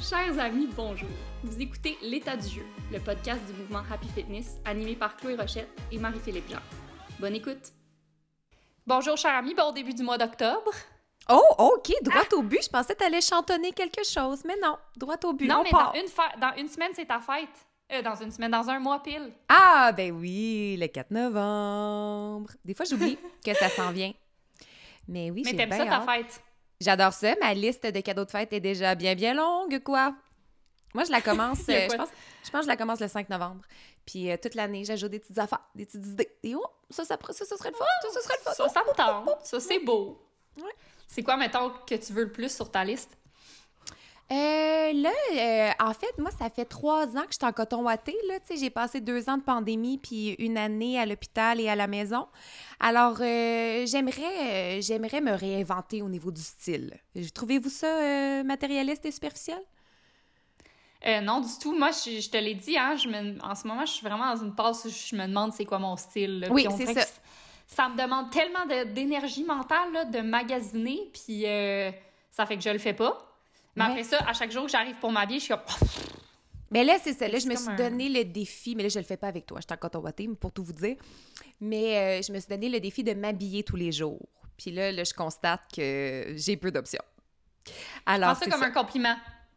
[0.00, 1.08] Chers amis, bonjour.
[1.42, 2.62] Vous écoutez L'état du jeu,
[2.92, 6.60] le podcast du mouvement Happy Fitness, animé par Chloé Rochette et Marie-Philippe Jean.
[7.18, 7.72] Bonne écoute.
[8.86, 10.70] Bonjour, chers amis, bon début du mois d'octobre.
[11.28, 12.64] Oh, OK, droit au but.
[12.64, 15.46] Je pensais que tu allais chantonner quelque chose, mais non, droit au but.
[15.48, 15.92] Non, on mais part.
[15.92, 17.48] dans une, fa- dans une semaine, c'est ta fête.
[17.92, 19.32] Euh, dans une semaine, dans un mois pile.
[19.48, 22.50] Ah, ben oui, le 4 novembre.
[22.64, 24.12] Des fois, j'oublie que ça s'en vient.
[25.08, 26.40] Mais oui, Mais t'aimes bien ça, ta fête?
[26.80, 27.34] J'adore ça.
[27.40, 30.14] Ma liste de cadeaux de fête est déjà bien, bien longue, quoi.
[30.94, 32.08] Moi, je la commence, euh, je, pense,
[32.44, 33.62] je pense que je la commence le 5 novembre.
[34.06, 36.30] Puis euh, toute l'année, j'ajoute des petites affaires, des petites idées.
[36.42, 37.84] Et oh, ça, ça, ça, ça serait le fun.
[38.02, 38.52] Ça, ça serait le fun.
[38.54, 39.44] Ça, ça me tente.
[39.44, 40.20] Ça, c'est beau.
[40.56, 40.72] Ouais.
[41.06, 43.16] C'est quoi, mettons, que tu veux le plus sur ta liste?
[44.32, 47.82] Euh, là, euh, en fait, moi, ça fait trois ans que je suis en coton
[47.82, 48.14] watté.
[48.28, 51.68] Là, tu sais, j'ai passé deux ans de pandémie puis une année à l'hôpital et
[51.68, 52.28] à la maison.
[52.78, 56.96] Alors, euh, j'aimerais, j'aimerais me réinventer au niveau du style.
[57.34, 59.58] Trouvez-vous ça matérialiste et superficiel?
[61.22, 61.76] Non, du tout.
[61.76, 64.32] Moi, je, je te l'ai dit, hein, je me- en ce moment, je suis vraiment
[64.34, 66.40] dans une passe où je me demande c'est quoi mon style.
[66.40, 66.48] là.
[66.50, 67.06] Oui, c'est ça.
[67.66, 71.42] ça me demande tellement de- d'énergie mentale là, de magasiner, puis
[72.30, 73.26] ça fait que je le fais pas.
[73.76, 73.90] Mais Ouais.
[73.90, 75.62] après ça, à chaque jour que j'arrive pour m'habiller, je suis comme...
[76.72, 77.26] Mais là, c'est ça.
[77.26, 79.44] Là, je me suis un- donné le défi, mais là, je le fais pas avec
[79.46, 79.58] toi.
[79.60, 80.02] Je suis en coton
[80.38, 80.96] pour tout vous dire.
[81.60, 84.28] Mais euh, je me suis donné le défi de m'habiller tous les jours.
[84.56, 87.02] Puis là, là, je constate que j'ai peu d'options.
[87.66, 87.72] Je
[88.06, 88.66] Alors, prends ça comme ça.
[88.66, 89.16] un compliment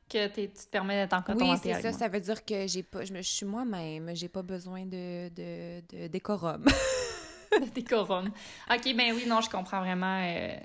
[0.09, 1.89] que tu te permets d'être en coton Oui, c'est ça.
[1.89, 1.98] moi.
[2.00, 4.16] Ça veut dire que j'ai pas, je, me, je suis moi-même.
[4.16, 6.66] J'ai pas besoin de, de, de décorum.
[7.52, 8.31] de décorum.
[8.72, 10.55] OK, ben oui, non, je comprends vraiment euh,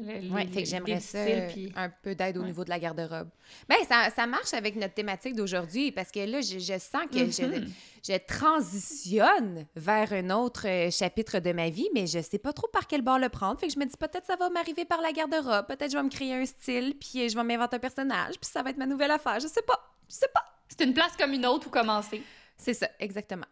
[0.00, 2.46] Oui, fait les- que j'aimerais ça, euh, puis- un peu d'aide au Ouais.
[2.46, 3.28] niveau de la garde-robe.
[3.68, 7.18] Ben ça, ça marche avec notre thématique d'aujourd'hui parce que là, je, je sens que
[7.30, 7.72] je, Mhm.
[8.06, 12.68] je transitionne vers un autre euh, chapitre de ma vie, mais je sais pas trop
[12.68, 13.58] par quel bord le prendre.
[13.58, 16.02] Fait que je me dis peut-être ça va m'arriver par la garde-robe, peut-être je vais
[16.02, 18.76] me créer un style, puis euh, je vais m'inventer un personnage, puis ça va être
[18.78, 19.40] ma nouvelle affaire.
[19.40, 20.44] Je sais pas, je sais pas.
[20.68, 22.22] C'est une place comme une autre où commencer.
[22.56, 23.46] C'est ça, exactement.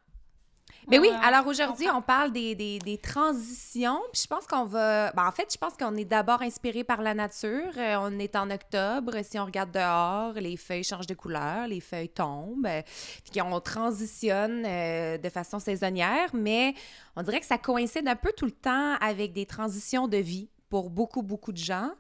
[0.89, 4.01] Mais oui, alors je aujourd'hui, on parle des, des, des transitions.
[4.13, 5.13] Puis je pense qu'on va.
[5.13, 7.73] ben, en fait, je pense qu'on est d'abord inspiré par la nature.
[7.77, 9.13] Euh, on est en octobre.
[9.23, 12.67] Si on regarde dehors, les feuilles changent de couleur, les feuilles tombent.
[12.67, 12.83] euh,
[13.25, 16.31] Puis qu'on transitionne euh, de façon saisonnière.
[16.35, 16.75] Mais
[17.17, 20.49] on dirait que ça coïncide un peu tout le temps avec des transitions de vie
[20.69, 21.91] pour beaucoup, beaucoup de gens.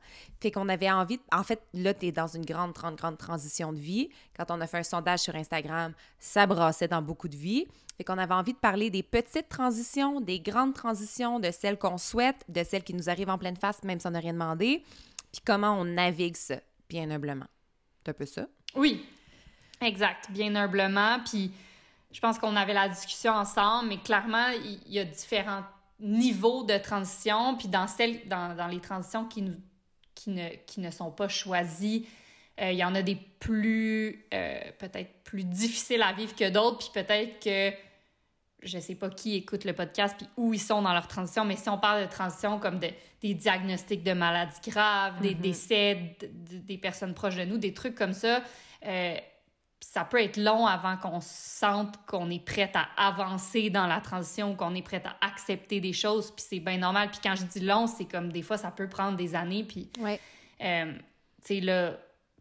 [0.41, 1.19] Fait qu'on avait envie...
[1.19, 4.09] de- En fait, là, tu es dans une grande, grande, grande transition de vie.
[4.37, 7.67] Quand on a fait un sondage sur Instagram, ça brassait dans beaucoup de vies.
[7.97, 11.99] Fait qu'on avait envie de parler des petites transitions, des grandes transitions, de celles qu'on
[11.99, 14.83] souhaite, de celles qui nous arrivent en pleine face, même si on n'a rien demandé,
[15.33, 16.57] puis comment on navigue ça,
[16.89, 17.47] bien humblement.
[18.05, 18.47] C'est un peu ça?
[18.75, 19.05] Oui,
[19.81, 21.21] exact, bien humblement.
[21.25, 21.51] Puis
[22.13, 25.65] je pense qu'on avait la discussion ensemble, mais clairement, il y, a différents
[25.99, 27.57] niveaux de transition.
[27.57, 29.57] Puis dans, celles, dans, dans les transitions qui, nous,
[30.15, 32.07] qui, ne, qui ne sont pas choisies,
[32.61, 36.79] euh, il y en a des plus, euh, peut-être plus difficiles à vivre que d'autres.
[36.79, 37.71] Puis peut-être que
[38.63, 41.57] je sais pas qui écoute le podcast puis où ils sont dans leur transition, mais
[41.57, 42.89] si on parle de transition comme de,
[43.21, 45.41] des diagnostics de maladies graves, des Mhm.
[45.41, 48.43] décès de- de- des personnes proches de nous, des trucs comme ça,
[48.87, 49.17] euh,
[49.81, 54.55] ça peut être long avant qu'on sente qu'on est prête à avancer dans la transition,
[54.57, 57.11] qu'on est prête à accepter des choses, puis c'est bien normal.
[57.11, 59.91] Puis quand je dis long, c'est comme des fois, ça peut prendre des années, puis
[60.01, 60.19] Oui.
[60.63, 60.93] euh,
[61.45, 61.93] tu sais, là.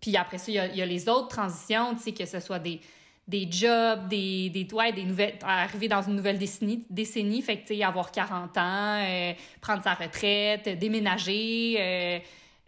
[0.01, 2.59] Puis après ça, il y y a les autres transitions, tu sais, que ce soit
[2.59, 2.79] des,
[3.27, 5.39] des jobs, des, des, ouais, des nouvelles.
[5.41, 9.81] arriver dans une nouvelle décennie, décennie fait que, tu sais, avoir 40 ans, euh, prendre
[9.81, 12.19] sa retraite, déménager, euh,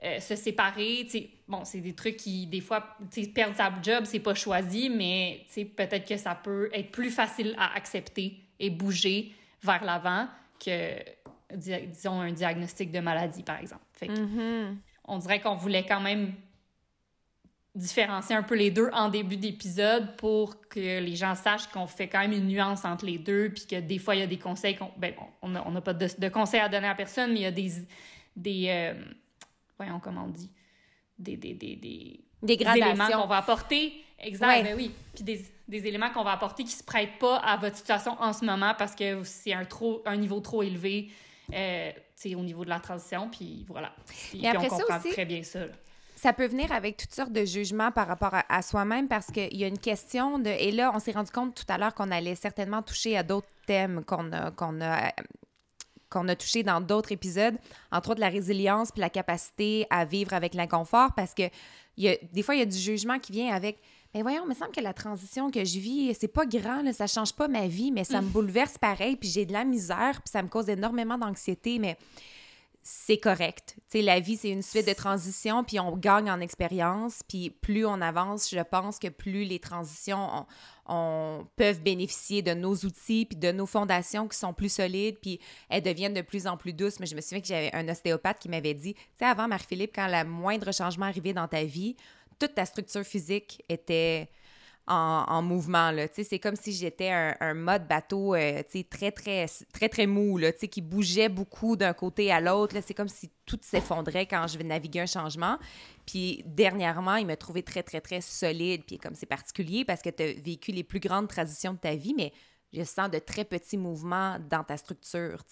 [0.04, 1.30] euh, se séparer, tu sais.
[1.48, 4.90] Bon, c'est des trucs qui, des fois, tu sais, perdre sa job, c'est pas choisi,
[4.90, 9.32] mais, tu sais, peut-être que ça peut être plus facile à accepter et bouger
[9.64, 10.28] vers l'avant
[10.64, 10.96] que,
[11.56, 13.84] di- disons, un diagnostic de maladie, par exemple.
[13.94, 14.78] Fait que, Mhm.
[15.06, 16.34] on dirait qu'on voulait quand même
[17.78, 22.08] différencier un peu les deux en début d'épisode pour que les gens sachent qu'on fait
[22.08, 24.40] quand même une nuance entre les deux, puis que des fois, il y a des
[24.40, 24.90] conseils qu'on...
[24.98, 27.46] Ben, on n'a on pas de, de conseils à donner à personne, mais il y
[27.46, 27.72] a des...
[28.36, 28.94] des euh,
[29.78, 30.50] voyons, comment on dit?
[31.20, 33.94] Des, des, des, des, Des éléments qu'on va apporter.
[34.20, 34.64] Exact, Ouais.
[34.64, 34.92] ben oui.
[35.14, 38.34] Puis des, des éléments qu'on va apporter qui se prêtent pas à votre situation en
[38.34, 41.10] ce moment parce que c'est un, trop, un niveau trop élevé
[41.54, 41.92] euh,
[42.36, 43.30] au niveau de la transition.
[43.30, 43.94] Puis voilà.
[44.32, 45.60] Puis, après on ça comprend aussi- très bien ça.
[45.60, 45.74] là.
[46.20, 49.56] Ça peut venir avec toutes sortes de jugements par rapport à, à soi-même parce qu'il
[49.56, 50.50] y a une question de...
[50.50, 53.48] Et là, on s'est rendu compte tout à l'heure qu'on allait certainement toucher à d'autres
[53.68, 55.14] thèmes qu'on a, qu'on a,
[56.10, 57.56] qu'on a touché dans d'autres épisodes,
[57.92, 61.44] entre autres la résilience puis la capacité à vivre avec l'inconfort parce que
[61.98, 63.80] y a, des fois, il y a du jugement qui vient avec
[64.14, 66.94] mais voyons, il me semble que la transition que je vis, c'est pas grand, là,
[66.94, 70.22] ça change pas ma vie, mais ça me bouleverse pareil, puis j'ai de la misère,
[70.24, 71.98] puis ça me cause énormément d'anxiété, mais
[72.90, 73.76] c'est correct.
[73.76, 77.50] Tu sais, la vie, c'est une suite de transitions, puis on gagne en expérience, puis
[77.50, 80.46] plus on avance, je pense que plus les transitions
[80.86, 85.42] on, peuvent bénéficier de nos outils, puis de nos fondations qui sont plus solides, puis
[85.68, 87.02] elles deviennent de plus en plus douces.
[87.02, 89.92] Mais je me souviens que j'avais un ostéopathe qui m'avait dit, tu sais, avant, Marie-Philippe,
[89.94, 91.98] quand le moindre changement arrivait dans ta vie,
[92.40, 94.30] toute ta structure physique était
[94.88, 95.92] en, mouvement.
[96.14, 100.82] C'est comme si j'étais un, mode bateau euh, très, très, très, très mou, là, qui
[100.82, 102.76] bougeait beaucoup d'un côté à l'autre.
[102.86, 105.58] C'est comme si tout s'effondrait quand je vais naviguer un changement.
[106.06, 108.84] Puis dernièrement, il m'a trouvé très, très, très solide.
[108.86, 111.96] Puis comme c'est particulier parce que tu as vécu les plus grandes transitions de ta
[111.96, 112.32] vie, mais
[112.74, 115.44] je sens de très petits mouvements dans ta structure.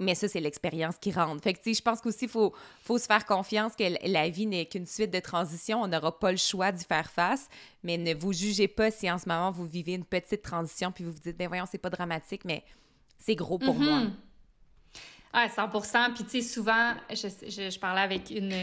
[0.00, 1.42] Mais ça, c'est l'expérience qui rentre.
[1.42, 4.30] Fait que, tu sais, je pense qu'aussi, il faut, faut se faire confiance que la
[4.30, 5.82] vie n'est qu'une suite de transitions.
[5.82, 7.48] On n'aura pas le choix d'y faire face.
[7.84, 11.04] Mais ne vous jugez pas si en ce moment, vous vivez une petite transition puis
[11.04, 12.64] vous vous dites, ben voyons, c'est pas dramatique, mais
[13.18, 14.04] c'est gros pour moi.
[15.32, 15.68] Ah, 100
[16.14, 18.54] Puis, tu sais, souvent, je, je, parlais avec une,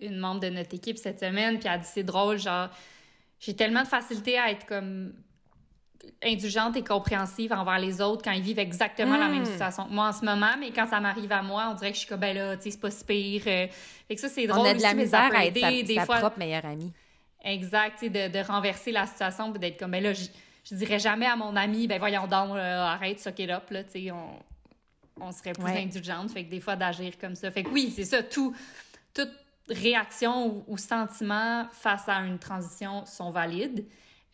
[0.00, 2.68] une membre de notre équipe cette semaine, puis elle a dit, c'est drôle, genre,
[3.40, 5.14] j'ai tellement de facilité à être comme
[6.22, 9.46] indulgente et compréhensive envers les autres quand ils vivent exactement la même hmm.
[9.46, 11.96] situation que moi en ce moment, mais quand ça m'arrive à moi, on dirait que
[11.96, 13.42] je suis comme, ben là, tu sais, c'est pas si pire.
[13.46, 13.66] Euh.
[14.08, 14.66] fait que ça, c'est drôle.
[14.66, 16.92] On a de la misère à être sa, sa propre meilleure amie.
[17.44, 20.24] Exact, tu sais, de, renverser la situation et d'être comme, ben là, je,
[20.64, 23.92] je, dirais jamais à mon ami, ben voyons donc, arrête, suck it up, là, tu
[23.92, 24.40] sais, on,
[25.20, 26.30] on, serait plus indulgente.
[26.30, 27.50] Fait que des fois, d'agir comme ça.
[27.50, 28.54] Fait que oui, c'est ça, tout,
[29.14, 29.32] toute
[29.68, 33.84] réaction ou, sentiment face à une transition sont valides.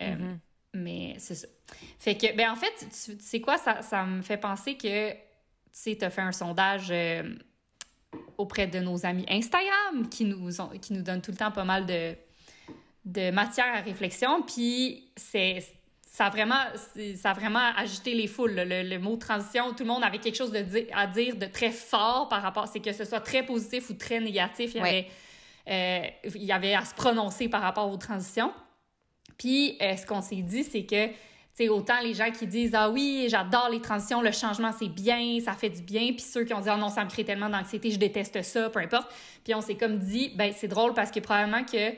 [0.00, 0.38] Euh, mm-hmm.
[0.74, 1.48] Mais c'est ça.
[1.98, 5.18] Fait que, ben en fait, tu, sais quoi, ça, ça, me fait penser que, tu
[5.72, 7.34] sais, tu as fait un sondage euh,
[8.38, 11.64] auprès de nos amis Instagram qui nous, ont, qui nous donnent tout le temps pas
[11.64, 12.14] mal de,
[13.04, 14.42] de matière à réflexion.
[14.42, 15.62] Puis c'est
[16.12, 16.60] ça a vraiment,
[17.16, 18.54] ça a vraiment agité les foules.
[18.54, 22.28] Le, mot transition, tout le monde avait quelque chose de à dire de très fort
[22.28, 25.06] par rapport, c'est que ce soit très positif ou très négatif, il y, avait,
[25.68, 28.52] euh, il y avait à se prononcer par rapport aux transitions.
[29.38, 31.14] Puis, euh, ce qu'on s'est dit, c'est que, tu
[31.54, 35.38] sais, autant les gens qui disent Ah oui, j'adore les transitions, le changement, c'est bien,
[35.44, 36.12] ça fait du bien.
[36.12, 38.70] Puis ceux qui ont dit Ah non, ça me crée tellement d'anxiété, je déteste ça,
[38.70, 39.12] peu importe.
[39.44, 41.92] Puis on s'est comme dit Ben, c'est drôle parce que probablement que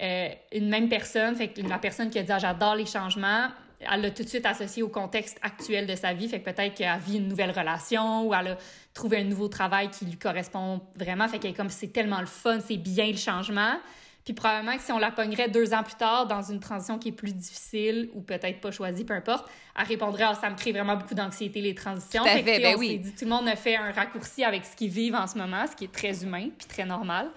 [0.00, 3.48] euh, une même personne, fait que la personne qui a dit ah, j'adore les changements,
[3.80, 6.28] elle l'a tout de suite associé au contexte actuel de sa vie.
[6.28, 8.58] Fait que peut-être qu'elle vit une nouvelle relation ou elle a
[8.92, 11.28] trouvé un nouveau travail qui lui correspond vraiment.
[11.28, 13.74] Fait qu'elle comme c'est tellement le fun, c'est bien le changement.
[14.24, 17.08] Puis probablement que si on la pognerait deux ans plus tard dans une transition qui
[17.08, 19.46] est plus difficile ou peut-être pas choisie, peu importe,
[19.78, 22.22] elle répondrait ah, ça me crée vraiment beaucoup d'anxiété les transitions.
[22.22, 22.98] Tout à fait, ben oui.
[22.98, 25.66] Dit, tout le monde a fait un raccourci avec ce qu'ils vivent en ce moment,
[25.70, 27.30] ce qui est très humain puis très normal.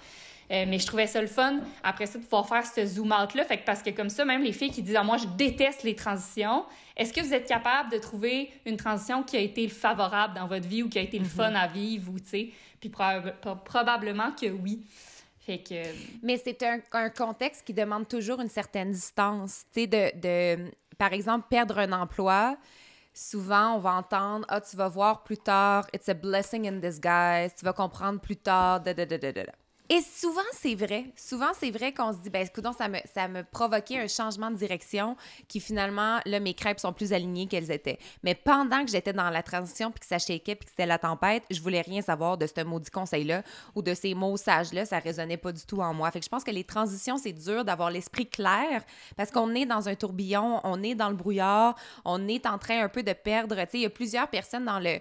[0.49, 3.43] Euh, mais je trouvais ça le fun, après ça, de pouvoir faire ce zoom-out-là.
[3.43, 5.83] Fait que parce que comme ça, même les filles qui disent ah, moi, je déteste
[5.83, 6.63] les transitions,
[6.95, 10.65] est-ce que vous êtes capable de trouver une transition qui a été favorable dans votre
[10.65, 11.27] vie ou qui a été le mm-hmm.
[11.27, 12.49] fun à vivre ou, tu sais?
[12.79, 14.79] Puis probablement que oui.
[16.21, 19.65] Mais c'est un, contexte qui demande toujours une certaine distance.
[19.73, 22.57] Tu de, par exemple, perdre un emploi,
[23.13, 27.55] souvent, on va entendre «Ah, tu vas voir plus tard, it's a blessing in disguise,
[27.55, 29.17] tu vas comprendre plus tard, da, da, da.»
[29.89, 31.05] Et souvent, c'est vrai.
[31.15, 34.51] Souvent, c'est vrai qu'on se dit, ben, écoute, ça me, ça me provoquait un changement
[34.51, 35.15] de direction
[35.47, 37.97] qui finalement, là, mes crêpes sont plus alignées qu'elles étaient.
[38.21, 40.99] Mais pendant que j'étais dans la transition puis que ça shakeait puis que c'était la
[40.99, 43.43] tempête, je voulais rien savoir de ce maudit conseil-là
[43.75, 44.85] ou de ces mots sages-là.
[44.85, 46.11] Ça résonnait pas du tout en moi.
[46.11, 48.83] Fait que je pense que les transitions, c'est dur d'avoir l'esprit clair
[49.15, 52.83] parce qu'on est dans un tourbillon, on est dans le brouillard, on est en train
[52.83, 53.55] un peu de perdre.
[53.55, 54.99] Tu sais, il y a plusieurs personnes dans le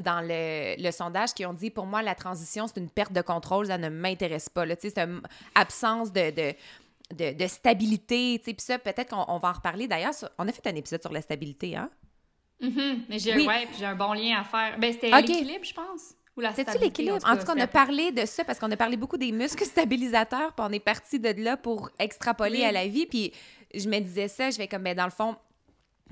[0.00, 3.66] dans le, sondage qui ont dit pour moi la transition c'est une perte de contrôle
[3.66, 4.74] ça ne m'intéresse pas là.
[4.78, 5.22] C'est une
[5.54, 9.88] absence de, de, de, stabilité puis ça peut-être qu'on va en reparler.
[9.88, 11.90] D'ailleurs on a fait un épisode sur la stabilité hein?
[12.60, 12.98] Mm-hmm.
[13.08, 14.78] mais j'ai ouais, j'ai un bon lien à faire.
[14.78, 16.14] Ben c'était l'équilibre je pense
[16.54, 17.18] cest l'équilibre?
[17.24, 19.64] En tout cas, on a parlé de ça parce qu'on a parlé beaucoup des muscles
[19.64, 23.06] stabilisateurs, puis on est parti de là pour extrapoler à la vie.
[23.06, 23.32] Puis
[23.74, 25.36] je me disais ça, je vais comme, ben, dans le fond,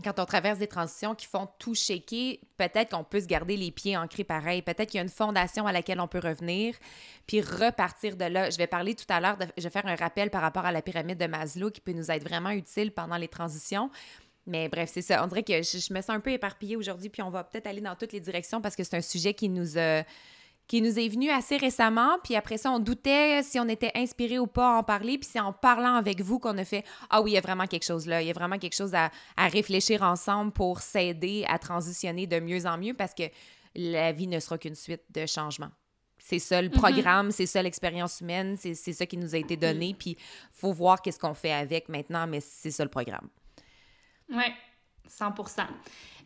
[0.03, 3.71] quand on traverse des transitions qui font tout shaker, peut-être qu'on peut se garder les
[3.71, 4.63] pieds ancrés pareil.
[4.63, 6.75] Peut-être qu'il y a une fondation à laquelle on peut revenir,
[7.27, 8.51] puis repartir de là.
[8.51, 10.83] Je vais parler tout à l'heure, je vais faire un rappel par rapport à la
[10.83, 13.91] pyramide de Maslow qui peut nous être vraiment utile pendant les transitions.
[14.47, 15.23] Mais bref, c'est ça.
[15.23, 17.81] On dirait que je, me sens un peu éparpillée aujourd'hui, puis on va peut-être aller
[17.81, 20.03] dans toutes les directions parce que c'est un sujet qui nous a
[20.71, 22.21] qui nous est venu assez récemment.
[22.23, 25.19] Puis après ça, on doutait si on était inspiré ou pas à en parler.
[25.19, 27.67] Puis c'est en parlant avec vous qu'on a fait Ah oui, il y a vraiment
[27.67, 28.23] quelque chose là.
[28.23, 32.67] Il y a vraiment quelque chose à, réfléchir ensemble pour s'aider à transitionner de mieux
[32.67, 33.25] en mieux parce que
[33.75, 35.73] la vie ne sera qu'une suite de changements.
[36.19, 36.73] C'est ça le mm-hmm.
[36.73, 39.97] programme, c'est ça l'expérience humaine, c'est ça qui nous a été donné.
[39.99, 40.17] Puis
[40.53, 43.29] faut voir qu'est-ce qu'on fait avec maintenant, mais c'est ça le programme.
[44.33, 44.55] Ouais.
[45.09, 45.67] 100%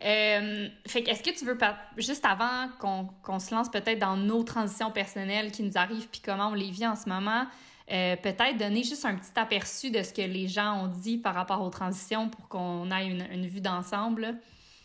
[0.05, 1.57] euh, fait que, est-ce que tu veux,
[1.97, 6.49] juste avant qu'on se lance peut-être dans nos transitions personnelles qui nous arrivent, puis comment
[6.49, 7.47] on les vit en ce moment,
[7.91, 11.35] euh, peut-être donner juste un petit aperçu de ce que les gens ont dit par
[11.35, 14.37] rapport aux transitions pour qu'on ait une, une vue d'ensemble?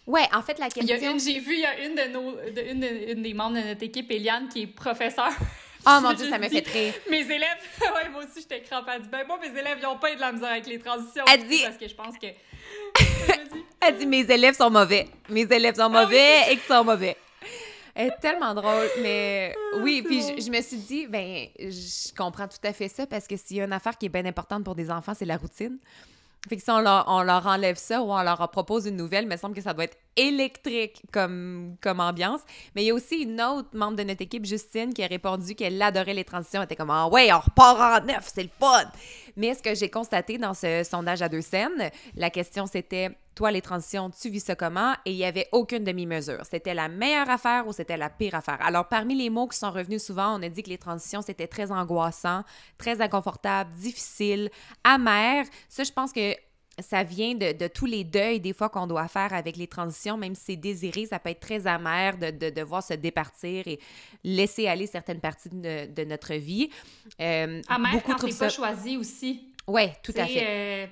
[0.05, 1.17] Ouais, en fait, la question.
[1.17, 2.35] J'ai vu, il y a une, de nos,
[2.71, 2.83] une,
[3.17, 5.33] une, des membres de notre équipe, Eliane, qui est professeure.
[5.85, 6.93] Oh mon Dieu, ça m'a fait rire.
[7.09, 8.91] Mes élèves, ouais, moi aussi, j'étais crampée.
[8.95, 10.77] Elle dit, ben moi, mes élèves, ils n'ont pas eu de la misère avec les
[10.77, 11.23] transitions.
[11.31, 11.61] Elle dit.
[11.63, 12.27] Parce que je pense que.
[13.81, 15.07] Elle dit, mes élèves sont mauvais.
[15.29, 17.15] Mes élèves sont ah mauvais et qu'ils sont mauvais.
[17.95, 22.47] Elle est tellement drôle, mais ah, oui, puis je, me suis dit, ben, je comprends
[22.47, 24.63] tout à fait ça parce que s'il y a une affaire qui est bien importante
[24.63, 25.77] pour des enfants, c'est la routine.
[26.47, 29.25] Fait que si on leur, on leur, enlève ça ou on leur propose une nouvelle,
[29.25, 32.39] il me semble que ça doit être électrique comme, comme ambiance.
[32.75, 35.53] Mais il y a aussi une autre membre de notre équipe, Justine, qui a répondu
[35.55, 36.61] qu'elle adorait les transitions.
[36.61, 38.85] Elle était comme Ah ouais, on repart en neuf, c'est le fun!
[39.35, 43.09] Mais ce que j'ai constaté dans ce sondage à deux scènes, la question c'était
[43.39, 44.91] toi, les transitions, tu vis ça comment?
[45.05, 46.41] Et il n'y avait aucune demi-mesure.
[46.43, 48.57] C'était la meilleure affaire ou c'était la pire affaire?
[48.59, 51.47] Alors, parmi les mots qui sont revenus souvent, on a dit que les transitions, c'était
[51.47, 52.43] très angoissant,
[52.77, 54.49] très inconfortable, difficile,
[54.83, 55.45] amer.
[55.69, 56.35] Ça, je pense que
[56.79, 60.35] ça vient de, tous les deuils des fois qu'on doit faire avec les transitions, même
[60.35, 63.79] si c'est désiré, ça peut être très amer de, de, devoir se départir et
[64.25, 66.69] laisser aller certaines parties de, notre vie.
[67.21, 69.53] Euh, amer beaucoup quand c'est pas choisi aussi.
[69.65, 70.43] Oui, tout à fait.
[70.45, 70.87] Euh,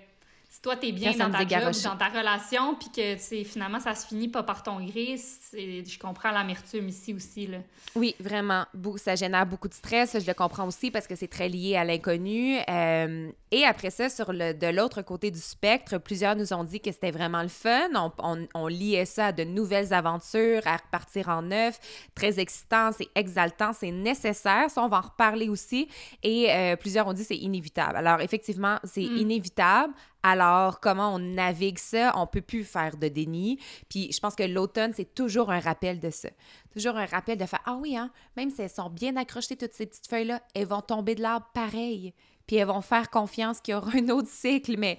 [0.58, 4.08] si toi, t'es bien dans ta job, dans ta relation, puis que finalement, ça se
[4.08, 5.16] finit pas par ton gré,
[5.54, 7.46] je comprends l'amertume ici aussi.
[7.46, 7.60] Là.
[7.94, 8.66] Oui, vraiment.
[8.96, 10.18] Ça génère beaucoup de stress.
[10.20, 12.58] Je le comprends aussi parce que c'est très lié à l'inconnu.
[12.70, 16.80] Euh, et après ça, sur le, de l'autre côté du spectre, plusieurs nous ont dit
[16.80, 17.90] que c'était vraiment le fun.
[17.94, 21.80] On, on, liait ça à de nouvelles aventures, à repartir en neuf.
[22.16, 24.72] Très excitant, c'est exaltant, c'est nécessaire.
[24.72, 25.88] Ça, on va en reparler aussi.
[26.24, 27.96] Et euh, plusieurs ont dit que c'est inévitable.
[27.96, 29.18] Alors, effectivement, c'est mm.
[29.18, 29.94] inévitable.
[30.30, 32.12] Alors, comment on navigue ça?
[32.18, 33.60] On peut plus faire de déni.
[33.88, 36.28] Puis, je pense que l'automne, c'est toujours un rappel de ça.
[36.74, 39.74] Toujours un rappel de faire Ah oui, hein, même si elles sont bien accrochées, toutes
[39.74, 42.14] ces petites feuilles-là, elles vont tomber de l'arbre pareil.
[42.46, 44.76] Puis, elles vont faire confiance qu'il y aura un autre cycle.
[44.78, 44.98] Mais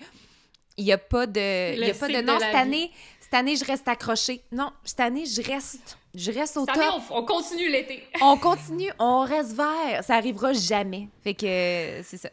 [0.78, 1.74] il n'y a pas de.
[1.74, 2.22] Il y a pas de.
[2.22, 4.42] Non, cette année, cette année, je reste accrochée.
[4.50, 5.98] Non, cette année, je reste.
[6.14, 6.78] Je reste au top.
[7.10, 8.02] on, continue l'été.
[8.22, 10.02] on continue, on reste vert.
[10.02, 11.08] Ça arrivera jamais.
[11.22, 12.30] Fait que c'est ça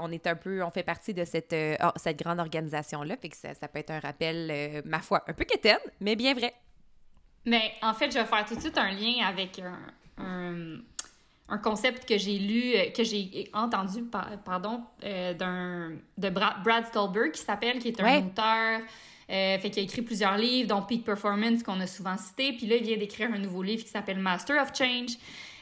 [0.00, 3.16] on est un peu, on fait partie de cette, euh, cette grande organisation-là.
[3.16, 6.34] Fait que ça, peut être un rappel, euh, ma foi, un peu quétaine, mais bien
[6.34, 6.54] vrai.
[7.44, 10.78] Mais en fait, je vais faire tout de suite un lien avec un,
[11.48, 14.04] un, concept que j'ai lu, euh, que j'ai entendu,
[14.44, 18.80] pardon, d'un de Brad Stolberg qui s'appelle, qui est un auteur.
[19.28, 22.52] fait qu'il a écrit plusieurs livres, dont Peak Performance, qu'on a souvent cité.
[22.52, 25.16] Puis là, il vient d'écrire un nouveau livre qui s'appelle Master of Change.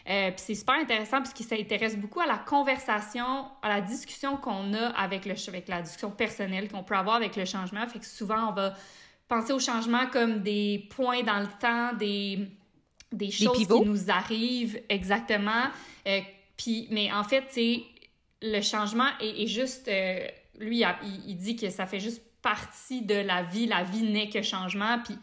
[0.09, 4.37] Euh, puis c'est super intéressant parce qu'il s'intéresse beaucoup à la conversation, à la discussion
[4.37, 7.87] qu'on a avec, le, avec la discussion personnelle qu'on peut avoir avec le changement.
[7.87, 8.75] Fait que souvent, on va
[9.29, 12.49] penser au changement comme des points dans le temps, des,
[13.13, 15.65] des choses qui nous arrivent exactement.
[16.07, 16.21] Euh,
[16.57, 17.83] puis, mais en fait, c'est
[18.43, 19.87] le changement est, juste...
[19.89, 20.27] Euh,
[20.59, 20.83] lui,
[21.27, 23.67] il, dit que ça fait juste partie de la vie.
[23.67, 24.99] La vie n'est que changement.
[25.03, 25.17] Puis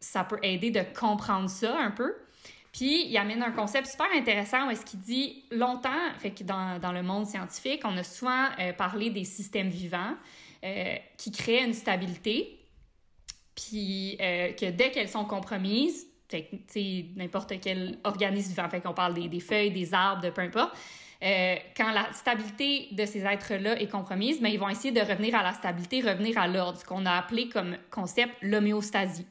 [0.00, 2.14] ça peut aider de comprendre ça un peu.
[2.78, 6.78] Puis, il amène un concept super intéressant où est-ce qu'il dit longtemps, fait que dans,
[6.78, 10.14] dans le monde scientifique, on a souvent euh, parlé des systèmes vivants
[10.64, 12.56] euh, qui créent une stabilité,
[13.56, 16.48] puis euh, que dès qu'elles sont compromises, fait
[17.16, 20.76] n'importe quel organisme vivant, fait qu'on parle des, des, feuilles, des arbres, de peu importe,
[21.20, 25.42] quand la stabilité de ces êtres-là est compromise, mais ils vont essayer de revenir à
[25.42, 29.26] la stabilité, revenir à l'ordre, ce qu'on a appelé comme concept l'homéostasie.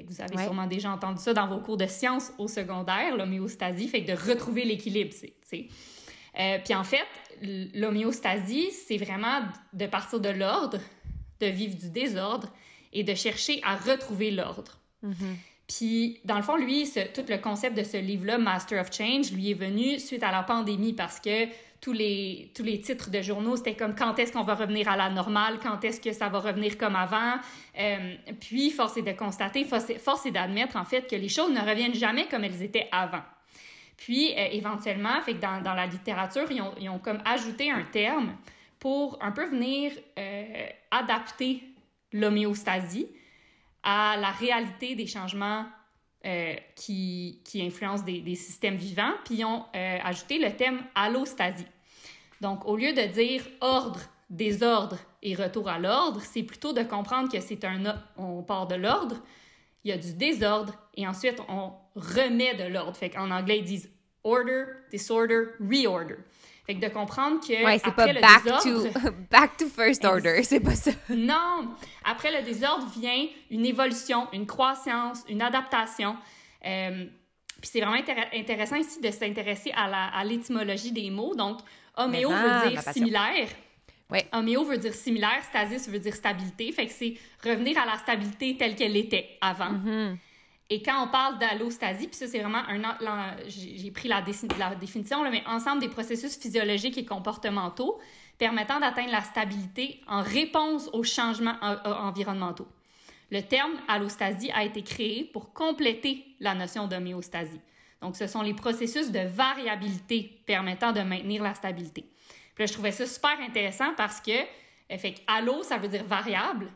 [0.00, 3.16] Fait que vous avez sûrement déjà entendu ça dans vos cours de sciences au secondaire,
[3.16, 5.68] l'homéostasie, fait que de retrouver l'équilibre, c'est...
[6.38, 7.06] Euh, puis en fait,
[7.74, 9.40] l'homéostasie, c'est vraiment
[9.72, 10.78] de partir de l'ordre,
[11.40, 12.48] de vivre du désordre
[12.92, 14.78] et de chercher à retrouver l'ordre.
[15.04, 15.34] Mm-hmm.
[15.66, 19.50] Puis, dans le fond, lui, tout le concept de ce livre-là, Master of Change, lui
[19.50, 21.46] est venu suite à la pandémie parce que
[21.80, 24.96] tous les, tous les titres de journaux, c'était comme quand est-ce qu'on va revenir à
[24.96, 27.36] la normale, quand est-ce que ça va revenir comme avant?
[27.78, 31.60] Euh, puis, force est de constater, force est, d'admettre en fait que les choses ne
[31.60, 33.22] reviennent jamais comme elles étaient avant.
[33.96, 37.70] Puis, euh, éventuellement, fait que dans, dans la littérature, ils ont, ils ont, comme ajouté
[37.70, 38.36] un terme
[38.78, 41.62] pour un peu venir euh, adapter
[42.12, 43.06] l'homéostasie
[43.82, 45.66] à la réalité des changements
[46.26, 51.66] euh, qui, qui influencent des, systèmes vivants, puis ils ont euh, ajouté le thème allostasie.
[52.40, 57.30] Donc, au lieu de dire ordre, désordre et retour à l'ordre, c'est plutôt de comprendre
[57.30, 58.02] que c'est un...
[58.16, 59.16] On part de l'ordre,
[59.82, 62.96] il y a du désordre, et ensuite on remet de l'ordre.
[62.96, 63.90] Fait qu'en anglais, ils disent
[64.22, 66.16] order, disorder, reorder.
[66.70, 70.04] Fait que de comprendre que Ouais, c'est pas le back désordre, to, back to first
[70.04, 70.92] order, c'est pas ça.
[71.10, 71.68] non,
[72.04, 76.16] après le désordre vient une évolution, une croissance, une adaptation.
[76.64, 77.06] Euh,
[77.60, 81.34] puis c'est vraiment intér- intéressant ici de s'intéresser à la- à l'étymologie des mots.
[81.34, 81.58] Donc,
[81.96, 83.48] homéo veut ma dire similaire.
[84.08, 84.26] Ouais.
[84.32, 86.70] Homéo veut dire similaire, stasis veut dire stabilité.
[86.72, 89.70] Fait que c'est revenir à la stabilité telle qu'elle était avant.
[89.70, 90.16] Mhm.
[90.72, 93.36] Et quand on parle d'allostasie, puis ça, c'est vraiment un.
[93.48, 94.22] J'ai pris la,
[94.58, 97.98] la définition, là, mais ensemble des processus physiologiques et comportementaux
[98.38, 102.68] permettant d'atteindre la stabilité en réponse aux changements en- en- environnementaux.
[103.32, 107.60] Le terme allostasie a été créé pour compléter la notion d'homéostasie.
[108.00, 112.02] Donc, ce sont les processus de variabilité permettant de maintenir la stabilité.
[112.54, 116.04] Puis là, je trouvais ça super intéressant parce que, euh, fait allo, ça veut dire
[116.04, 116.68] variable,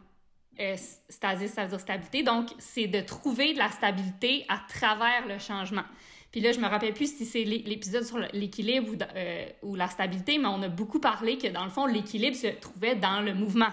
[0.60, 0.76] euh,
[1.08, 2.22] stasis, ça veut dire stabilité.
[2.22, 5.84] Donc, c'est de trouver de la stabilité à travers le changement.
[6.30, 9.74] Puis là, je me rappelle plus si c'est l'é- l'épisode sur l'équilibre ou, euh, ou
[9.76, 13.20] la stabilité, mais on a beaucoup parlé que, dans le fond, l'équilibre se trouvait dans
[13.20, 13.70] le mouvement.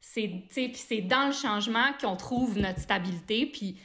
[0.00, 3.46] C'est, tu sais, puis c'est dans le changement qu'on trouve notre stabilité.
[3.46, 3.76] Puis,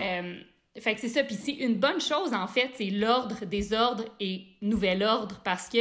[0.00, 0.36] euh,
[0.78, 1.22] fait que c'est ça.
[1.24, 5.78] Puis c'est une bonne chose, en fait, c'est l'ordre, désordre et nouvel ordre, parce que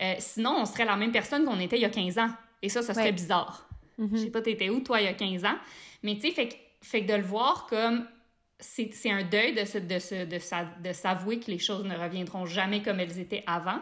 [0.00, 2.30] euh, sinon, on serait la même personne qu'on était il y a 15 ans.
[2.62, 3.12] Et ça, ça serait Ouais.
[3.12, 3.68] bizarre.
[3.98, 4.10] Mhm.
[4.12, 5.56] Je sais pas, t'étais où, toi, il y a 15 ans.
[6.02, 8.06] Mais tu sais, fait, que- fait que de le voir comme
[8.60, 11.96] c'est un deuil de, se- de, se- de, sa- de s'avouer que les choses ne
[11.96, 13.80] reviendront jamais comme elles étaient avant.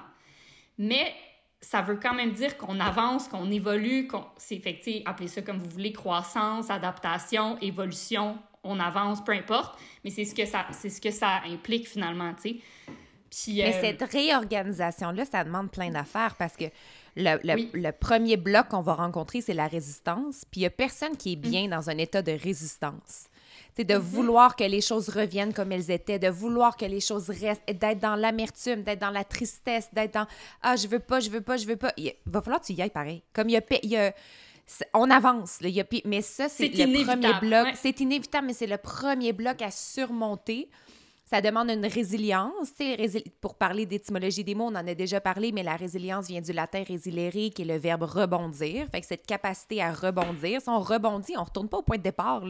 [0.78, 1.12] Mais
[1.60, 5.58] ça veut quand même dire qu'on avance, qu'on évolue, qu'on c'est sais, appelez ça comme
[5.58, 9.78] vous voulez, croissance, adaptation, évolution, on avance, peu importe.
[10.04, 12.56] Mais c'est ce que ça, c'est ce que ça implique finalement, tu sais.
[13.30, 16.64] Puis, Mais euh, cette réorganisation-là, ça demande plein d'affaires parce que
[17.16, 17.70] le, le- Oui.
[17.74, 20.44] le premier bloc qu'on va rencontrer, c'est la résistance.
[20.50, 21.40] Puis il n'y a personne qui est Mm.
[21.40, 23.26] bien dans un état de résistance.
[23.76, 27.30] C'est de vouloir que les choses reviennent comme elles étaient, de vouloir que les choses
[27.30, 30.26] restent, d'être dans l'amertume, d'être dans la tristesse, d'être dans
[30.60, 31.92] Ah, je veux pas, je veux pas, je veux pas.
[31.96, 33.22] Il va falloir que tu y ailles pareil.
[33.32, 33.62] Comme il y a.
[33.62, 34.12] pe- il y a-
[34.66, 37.64] c'est- on avance, là, il y a mais ça, c'est le premier bloc.
[37.66, 37.72] ouais.
[37.80, 40.68] C'est inévitable, mais c'est le premier bloc à surmonter.
[41.32, 42.74] Ça demande une résilience.
[43.40, 46.52] Pour parler d'étymologie des mots, on en a déjà parlé, mais la résilience vient du
[46.52, 48.86] latin résilere, qui est le verbe rebondir.
[48.90, 52.02] Fait que cette capacité à rebondir, si on rebondit, on retourne pas au point de
[52.02, 52.42] départ.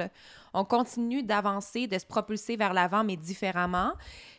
[0.52, 3.92] On continue d'avancer, de se propulser vers l'avant, mais différemment.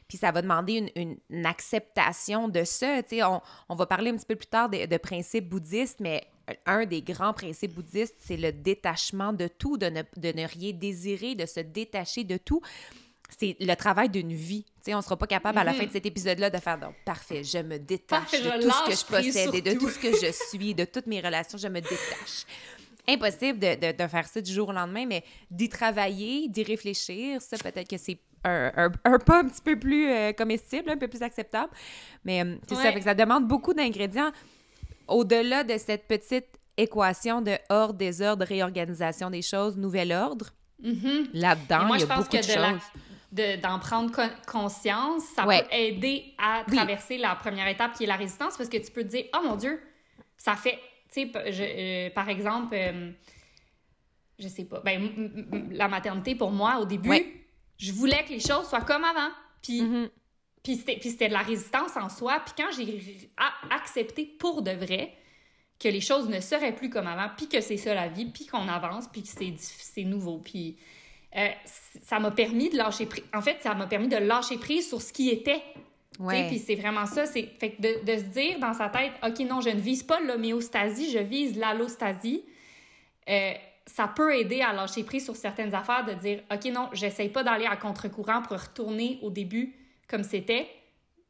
[0.09, 2.99] Puis ça va demander une, acceptation de ça.
[3.21, 6.21] On, on va parler un petit peu plus tard de, principes bouddhistes, mais
[6.65, 11.33] un des grands principes bouddhistes, c'est le détachement de tout, ne, de ne rien désirer,
[11.33, 12.61] de se détacher de tout
[13.39, 14.63] c'est le travail d'une vie.
[14.63, 16.93] Tu sais, on sera pas capable à la fin de cet épisode-là de faire donc
[17.05, 19.89] parfait, je me détache Parfait, de tout ce que je possède et de tout.
[19.89, 22.45] ce que je suis, de toutes mes relations, je me détache.
[23.07, 27.41] Impossible de, de- de faire ça du jour au lendemain, mais d'y travailler, d'y réfléchir,
[27.41, 30.97] ça peut-être que c'est un, un- un pas un petit peu plus euh, comestible, un
[30.97, 31.71] peu plus acceptable.
[32.23, 34.31] Mais euh, c'est ça, fait que ça demande beaucoup d'ingrédients
[35.07, 40.49] au-delà de cette petite équation de ordre, désordre, réorganisation des choses, nouvel ordre.
[40.81, 41.27] mhm.
[41.33, 42.79] Là-dedans, il y a beaucoup que de la-
[43.33, 45.63] de- d'en prendre con- conscience, ça Ouais.
[45.63, 46.75] peut aider à Oui.
[46.77, 49.41] traverser la première étape qui est la résistance parce que tu peux te dire, oh
[49.43, 49.81] mon Dieu,
[50.37, 50.79] ça fait,
[51.11, 53.11] tu sais, euh, par exemple, euh,
[54.39, 57.45] je sais pas, ben, la maternité pour moi au début, Ouais.
[57.77, 59.29] je voulais que les choses soient comme avant.
[59.61, 59.81] Puis,
[60.61, 62.41] puis c'était puis c'était de la résistance en soi.
[62.45, 63.31] Puis quand j'ai
[63.69, 65.13] accepté pour de vrai
[65.79, 68.45] que les choses ne seraient plus comme avant, puis que c'est ça la vie, puis
[68.45, 70.77] qu'on avance, puis que c'est nouveau, puis
[71.35, 71.47] euh,
[72.03, 73.23] ça m'a permis de lâcher prise.
[73.33, 75.61] En fait, ça m'a permis de lâcher prise sur ce qui était.
[76.19, 76.47] Ouais.
[76.47, 77.25] Puis c'est vraiment ça.
[77.25, 80.03] C'est fait que de, de se dire dans sa tête, OK, non, je ne vise
[80.03, 82.43] pas l'homéostasie, je vise l'allostasie.
[83.29, 83.53] Euh,
[83.85, 87.43] ça peut aider à lâcher prise sur certaines affaires, de dire, OK, non, j'essaye pas
[87.43, 89.75] d'aller à contre-courant pour retourner au début
[90.07, 90.67] comme c'était.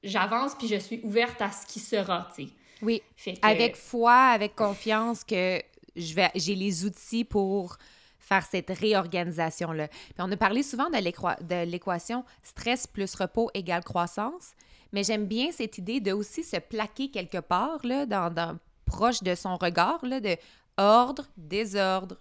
[0.03, 2.49] J'avance, puis je suis ouverte à ce qui sera, tu sais.
[2.81, 3.01] Oui.
[3.15, 5.61] Fait que- Avec foi, avec confiance que
[5.95, 7.77] j'ai les outils pour
[8.25, 9.87] faire cette réorganisation-là.
[9.89, 14.51] Puis on a parlé souvent de, l'équa- de l'équation stress plus repos égale croissance,
[14.91, 19.23] mais j'aime bien cette idée de aussi se plaquer quelque part, là, dans, dans- proche
[19.23, 20.35] de son regard, là, de
[20.77, 22.17] ordre, désordre,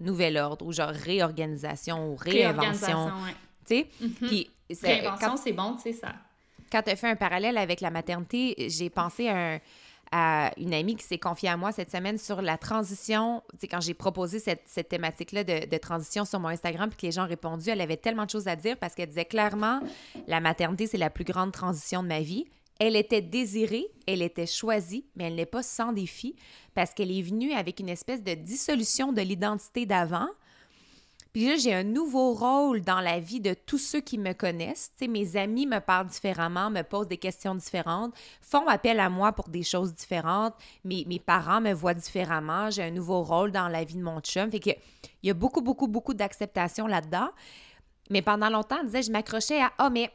[0.00, 3.08] nouvel ordre, ou genre réorganisation ou réinvention.
[4.00, 4.10] Mhm.
[4.28, 4.50] Puis
[4.82, 6.14] Réinvention, c'est bon, tu sais, ça.
[6.70, 9.58] quand tu as fait un parallèle avec la maternité, j'ai pensé à, un-
[10.12, 13.42] à une amie qui s'est confiée à moi cette semaine sur la transition.
[13.60, 17.06] Tu quand j'ai proposé cette, cette thématique-là de, de transition sur mon Instagram, puis que
[17.06, 19.80] les gens ont répondu, elle avait tellement de choses à dire parce qu'elle disait clairement
[20.26, 22.46] la maternité, c'est la plus grande transition de ma vie.
[22.80, 26.36] Elle était désirée, elle était choisie, mais elle n'est pas sans défi
[26.74, 30.28] parce qu'elle est venue avec une espèce de dissolution de l'identité d'avant.
[31.38, 34.90] Puis là, j'ai un nouveau rôle dans la vie de tous ceux qui me connaissent.
[35.08, 39.48] Mes amis me parlent différemment, me posent des questions différentes, font appel à moi pour
[39.48, 40.54] des choses différentes.
[40.82, 42.70] Mes, mes parents me voient différemment.
[42.70, 44.50] J'ai un nouveau rôle dans la vie de mon chum.
[44.50, 44.70] Fait que
[45.22, 47.28] il y a beaucoup, beaucoup, beaucoup d'acceptation là-dedans.
[48.10, 50.10] Mais pendant longtemps, on disait, je m'accrochais à Ah, mais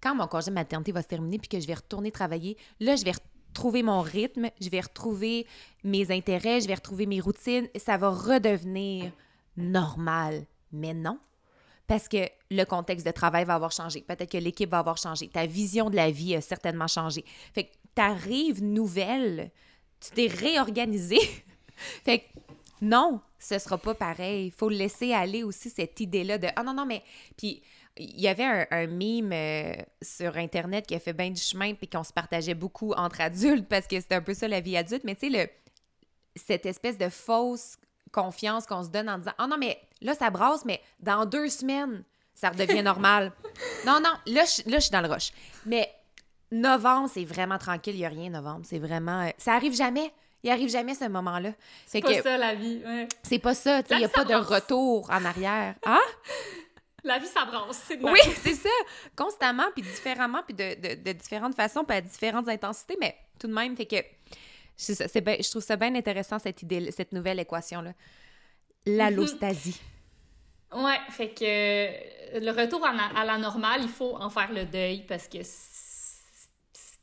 [0.00, 3.04] quand mon congé maternité va se terminer puis que je vais retourner travailler, là, je
[3.04, 3.14] vais
[3.48, 5.48] retrouver mon rythme, je vais retrouver
[5.82, 9.10] mes intérêts, je vais retrouver mes routines, ça va redevenir
[9.56, 10.46] normal.
[10.72, 11.18] Mais non.
[11.86, 14.02] Parce que le contexte de travail va avoir changé.
[14.02, 15.28] Peut-être que l'équipe va avoir changé.
[15.28, 17.24] Ta vision de la vie a certainement changé.
[17.52, 19.50] Fait que t'arrives nouvelle,
[20.00, 21.18] tu t'es réorganisé.
[22.04, 22.24] fait que
[22.80, 24.46] non, ce sera pas pareil.
[24.46, 27.02] Il faut laisser aller aussi cette idée-là de Ah non, non, mais.
[27.36, 27.62] Puis
[27.96, 31.74] il y avait un, un mime euh, sur Internet qui a fait bien du chemin
[31.74, 34.76] puis qu'on se partageait beaucoup entre adultes parce que c'était un peu ça la vie
[34.76, 35.04] adulte.
[35.04, 35.52] Mais tu sais,
[36.36, 37.76] cette espèce de fausse
[38.12, 41.48] confiance qu'on se donne en disant Ah non, mais là, ça brasse, mais dans deux
[41.48, 43.32] semaines, ça redevient normal.
[43.86, 45.30] non, non, là, je, là, je suis dans le rush.
[45.66, 45.88] Mais
[46.50, 47.94] novembre, c'est vraiment tranquille.
[47.94, 48.62] Il n'y a rien novembre.
[48.64, 49.22] C'est vraiment.
[49.26, 50.12] euh, ça arrive jamais.
[50.42, 51.50] Il arrive jamais ce moment-là.
[51.86, 52.82] C'est pas ça, la vie.
[52.84, 53.06] Ouais.
[53.22, 53.82] C'est pas ça.
[53.90, 55.74] Il n'y a pas de retour en arrière.
[55.84, 56.00] Hein?
[57.02, 57.90] La vie, ça brasse.
[58.02, 58.68] Oui, c'est ça.
[59.16, 63.46] Constamment, puis différemment, puis de, de- de différentes façons, puis à différentes intensités, mais tout
[63.46, 63.96] de même, fait que
[64.82, 67.92] c'est ça, c'est ben- je trouve ça bien intéressant, cette idée, cette nouvelle équation-là.
[68.86, 69.80] L'allostasie.
[70.74, 74.52] Ouais, fait que euh, le retour à, la- à la normale, il faut en faire
[74.52, 75.38] le deuil parce que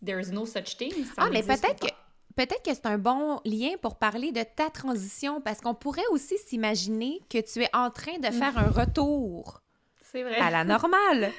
[0.06, 0.94] there's no such thing.
[1.06, 1.88] ça Ah, mais peut-être que
[2.36, 6.38] peut-être que c'est un bon lien pour parler de ta transition, parce qu'on pourrait aussi
[6.38, 9.62] s'imaginer que tu es en train de faire un retour
[10.04, 10.38] C'est vrai.
[10.38, 11.32] à la normale.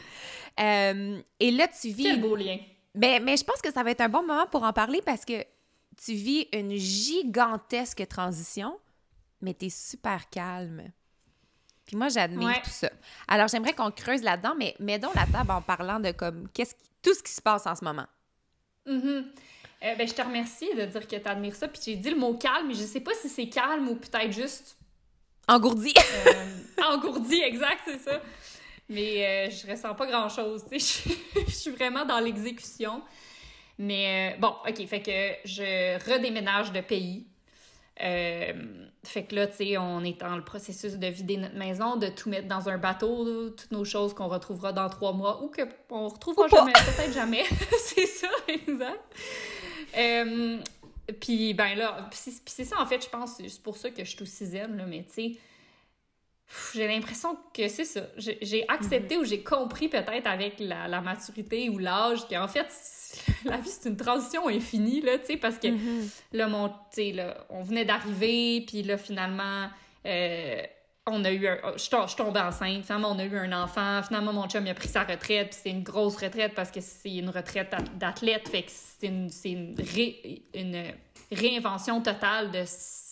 [0.61, 2.59] Euh, et là, tu vis Quel beau lien.
[2.95, 5.25] Mais, mais je pense que ça va être un bon moment pour en parler parce
[5.25, 5.45] que
[6.03, 8.79] tu vis une gigantesque transition,
[9.41, 10.85] mais tu es super calme.
[11.87, 12.63] Puis moi, j'admire Ouais.
[12.63, 12.91] tout ça.
[13.27, 16.91] Alors, j'aimerais qu'on creuse là-dedans, mais mettons la table en parlant de comme qu'est-ce qui-
[17.03, 18.07] tout ce qui se passe en ce moment.
[18.87, 19.23] Euh,
[19.95, 21.69] ben, je te remercie de dire que tu admires ça.
[21.69, 24.33] Puis j'ai dit le mot calme, mais je sais pas si c'est calme ou peut-être
[24.33, 24.77] juste
[25.47, 25.95] Engourdi.
[26.27, 26.47] euh,
[26.85, 28.21] engourdi, exact, c'est ça.
[28.89, 30.79] Mais euh, je ressens pas grand-chose, je
[31.51, 33.03] suis vraiment dans l'exécution.
[33.79, 37.27] Mais euh, bon, OK, fait que je redéménage de pays.
[38.03, 38.53] Euh,
[39.05, 42.09] fait que là, tu sais, on est dans le processus de vider notre maison, de
[42.09, 45.51] tout mettre dans un bateau, là, toutes nos choses qu'on retrouvera dans trois mois ou
[45.89, 47.45] qu'on retrouvera Ou jamais, peut-être jamais.
[47.79, 49.01] c'est ça, exact.
[49.97, 50.59] Euh,
[51.21, 54.23] puis ben là, c'est ça en fait, je pense, c'est pour ça que je suis
[54.23, 55.39] aussi zen, là, mais tu sais,
[56.75, 58.03] j'ai l'impression que c'est ça.
[58.17, 62.67] J'ai accepté ou j'ai compris peut-être avec la, la maturité ou l'âge qu'en fait,
[63.45, 65.69] la vie c'est une transition infinie, là, tu sais, parce que
[66.33, 69.69] là, mon, là, on venait d'arriver, puis là, finalement,
[70.07, 70.63] euh,
[71.11, 71.57] on a eu un...
[71.77, 74.67] Je tom- je suis tombée enceinte, finalement, on a eu un enfant, finalement, mon chum,
[74.67, 77.71] il a pris sa retraite, puis c'est une grosse retraite parce que c'est une retraite
[77.73, 80.85] d'ath- d'athlète, fait que c'est une, une, ré- une
[81.33, 82.63] réinvention totale de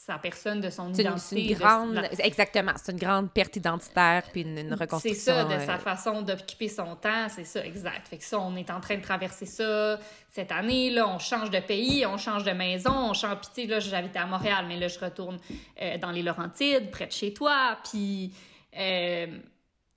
[0.07, 1.37] sa personne, de son C'est une, identité.
[1.37, 1.95] c'est une de grande.
[1.95, 2.73] la- Exactement.
[2.77, 5.35] C'est une grande perte identitaire puis une, une c'est reconstruction.
[5.35, 8.07] ça, de euh, sa façon d'occuper son temps, c'est ça, exact.
[8.07, 9.99] Fait que ça, on est en train de traverser ça
[10.31, 13.61] cette année, là, on change de pays, on change de maison, on change, puis tu
[13.63, 15.39] sais, là, j'habitais à Montréal, mais là, je retourne
[15.83, 18.33] euh, dans les Laurentides, près de chez toi, puis
[18.79, 19.27] euh,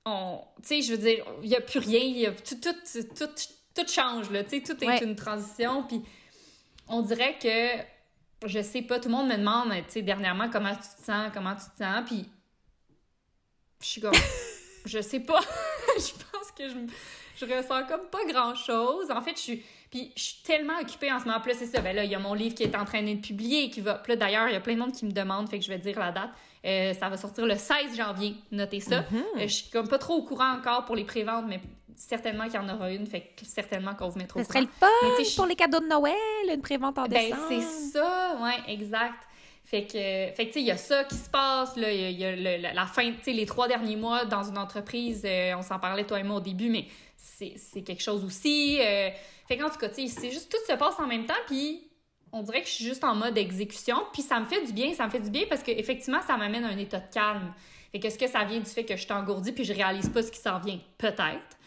[0.06, 2.74] on, tu sais, je veux dire, il y a plus rien, y a tout, tout,
[3.16, 3.28] tout,
[3.76, 5.04] tout change, là, tu sais, tout est Ouais.
[5.04, 6.02] une transition, puis
[6.88, 7.99] on dirait que,
[8.46, 11.30] je sais pas, tout le monde me demande, tu sais, dernièrement, comment tu te sens,
[11.34, 12.26] comment tu te sens, puis
[13.82, 14.14] je suis comme,
[14.86, 15.42] je sais pas,
[15.98, 16.76] je pense que je,
[17.46, 19.12] je ressens comme pas grand-chose.
[19.12, 21.82] En fait, je suis, puis je suis tellement occupée en ce moment, là, c'est ça,
[21.82, 23.96] ben là, il y a mon livre qui est en train d'être publié, qui va,
[23.96, 25.70] puis là, d'ailleurs, il y a plein de monde qui me demande, fait que je
[25.70, 26.32] vais dire la date,
[26.66, 29.06] Euh, ça va sortir le 16 janvier, notez ça.
[29.10, 29.24] Mhm.
[29.38, 31.62] Euh, je suis comme pas trop au courant encore pour les préventes, mais
[32.00, 34.62] certainement qu'il y en aura une, fait que certainement qu'on vous mettra au Ce serait
[34.66, 34.72] courant.
[35.12, 36.16] le fun je- pour les cadeaux de Noël,
[36.54, 37.44] une prévente en Ben, décembre.
[37.50, 39.16] c'est ça, ouais, exact.
[39.66, 42.00] Fait que, fait que tu sais, il y a ça qui se passe, là, il
[42.02, 44.26] y a, il y a le- la, la fin, tu sais, les trois derniers mois
[44.26, 46.86] dans une entreprise, euh, on s'en parlait toi et moi au début, mais
[47.18, 48.80] c'est c'est quelque chose aussi.
[48.82, 49.10] euh,
[49.48, 51.82] fait qu'en tout cas, tu sais, c'est juste, tout se passe en même temps, puis
[52.32, 54.94] on dirait que je suis juste en mode exécution, puis ça me fait du bien,
[54.94, 57.54] ça me fait du bien parce que effectivement, ça m'amène à un état de calme.
[57.92, 60.10] Fait que est-ce que ça vient du fait que je suis engourdie puis je réalise
[60.10, 60.80] pas ce qui s'en vient?
[61.00, 61.58] Peut-être.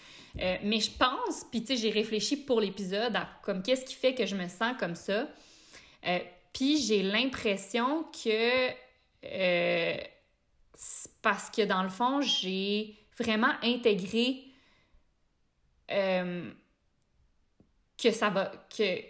[0.40, 3.94] Euh, mais je pense, puis tu sais, j'ai réfléchi pour l'épisode à comme qu'est-ce qui
[3.94, 5.28] fait que je me sens comme ça.
[6.06, 6.18] Euh,
[6.52, 8.70] puis j'ai l'impression que
[9.24, 9.96] euh,
[11.20, 14.44] parce que dans le fond, j'ai vraiment intégré
[15.90, 16.50] euh,
[18.02, 19.00] que ça va, que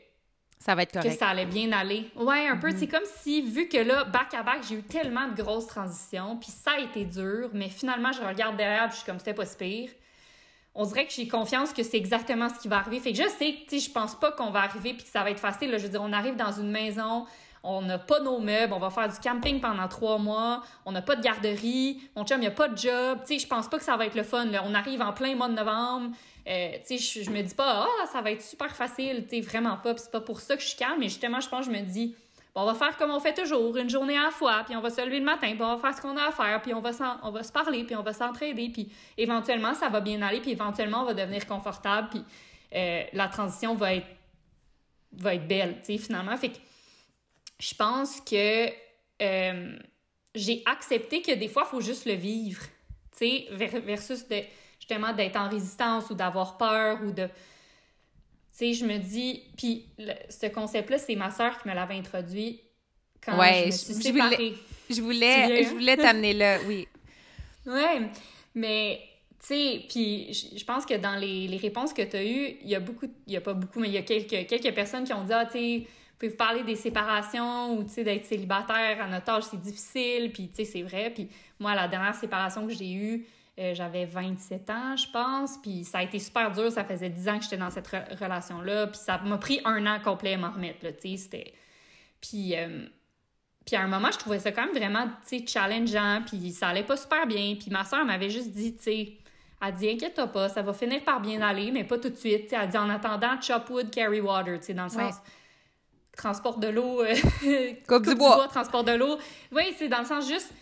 [0.58, 1.12] ça va être correct.
[1.12, 2.10] Que ça allait bien aller.
[2.16, 2.70] Ouais, un peu.
[2.76, 6.36] C'est comme si, vu que là, back à back, j'ai eu tellement de grosses transitions,
[6.36, 9.34] puis ça a été dur, mais finalement, je regarde derrière, puis je suis comme, c'était
[9.34, 9.90] pas si pire.
[10.74, 12.98] On dirait que j'ai confiance que c'est exactement ce qui va arriver.
[12.98, 15.30] Fait que je sais, sais, je pense pas qu'on va arriver puis que ça va
[15.30, 15.70] être facile.
[15.70, 15.78] Là.
[15.78, 17.26] Je veux dire, on arrive dans une maison,
[17.62, 21.02] on n'a pas nos meubles, on va faire du camping pendant trois mois, on n'a
[21.02, 23.18] pas de garderie, mon chum, il a pas de job.
[23.26, 24.46] Tu je pense pas que ça va être le fun.
[24.64, 26.14] On arrive en plein mois de novembre.
[26.48, 29.96] Euh, tu je, me dis pas, ah, ça va être super facile, tu vraiment pas.
[29.96, 32.16] c'est pas pour ça que je suis calme, mais justement, je pense, je me dis,
[32.54, 34.90] on va faire comme on fait toujours, une journée à la fois, puis on va
[34.90, 36.80] se lever le matin, puis on va faire ce qu'on a à faire, puis on
[36.80, 36.90] va,
[37.22, 40.50] on va se parler, puis on va s'entraider, puis éventuellement, ça va bien aller, puis
[40.50, 42.24] éventuellement, on va devenir confortable, puis
[42.74, 44.06] euh, la transition va être,
[45.12, 46.36] va être belle, tu sais, finalement.
[46.36, 46.58] Fait que
[47.58, 48.68] je pense que
[49.22, 49.78] euh,
[50.34, 52.62] j'ai accepté que des fois, il faut juste le vivre,
[53.16, 54.42] tu sais, versus de
[54.78, 57.28] justement d'être en résistance ou d'avoir peur ou de...
[58.52, 59.42] Tu sais, je me dis...
[59.56, 59.86] Puis
[60.28, 62.60] ce concept-là, c'est ma sœur qui me l'avait introduit
[63.24, 64.54] quand je me suis séparée.
[64.90, 66.88] Je voulais, je voulais t'amener là, oui.
[67.64, 68.10] Ouais,
[68.56, 69.00] mais
[69.38, 72.68] tu sais, puis je pense que dans les, les réponses que tu as eues, il
[72.68, 75.04] y a beaucoup, il y a pas beaucoup, mais il y a quelques, quelques personnes
[75.04, 75.86] qui ont dit, ah, tu sais,
[76.28, 80.48] vous parler des séparations ou, tu sais, d'être célibataire à notre âge, c'est difficile, puis,
[80.48, 81.10] tu sais, c'est vrai.
[81.10, 83.26] Puis moi, la dernière séparation que j'ai eue,
[83.58, 86.70] euh, j'avais 27 ans, je pense, puis ça a été super dur.
[86.72, 90.00] Ça faisait 10 ans que j'étais dans cette relation-là, puis ça m'a pris un an
[90.00, 91.52] complet à m'en remettre, tu sais, c'était...
[92.20, 92.86] Puis, euh,
[93.66, 96.68] puis à un moment, je trouvais ça quand même vraiment, tu sais, challengeant, puis ça
[96.68, 97.56] allait pas super bien.
[97.58, 99.12] Puis ma soeur m'avait juste dit, tu sais,
[99.60, 102.52] elle dit, inquiète-toi pas, ça va finir par bien aller, mais pas tout de suite.
[102.52, 105.16] elle dit, en attendant, chop wood, carry water, tu sais, dans le sens
[106.16, 107.14] transport de l'eau, euh,
[107.88, 108.46] coupe, du, bois.
[108.48, 109.18] transport de l'eau.
[109.50, 110.52] Oui, c'est dans le sens juste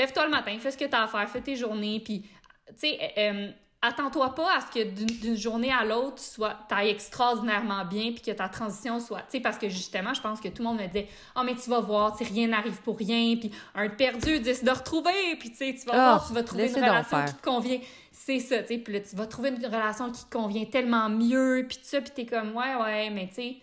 [0.00, 2.74] lève-toi le matin, fais ce que tu as à faire, fais tes journées, puis, tu
[2.76, 3.50] sais, euh, euh,
[3.82, 8.22] attends-toi pas à ce que d'une journée à l'autre, tu sois, ailles extraordinairement bien, puis
[8.22, 10.80] que ta transition soit, tu sais, parce que justement, je pense que tout le monde
[10.80, 14.40] me disait, oh, mais tu vas voir, tu rien n'arrive pour rien, puis un perdu,
[14.40, 17.34] dis de retrouver, puis tu sais, tu vas voir, tu vas trouver une relation qui
[17.34, 17.80] te convient.
[18.10, 21.10] C'est ça, tu sais, puis là, tu vas trouver une relation qui te convient tellement
[21.10, 23.56] mieux, puis tout ça, puis t'es comme, ouais, ouais, mais tu sais.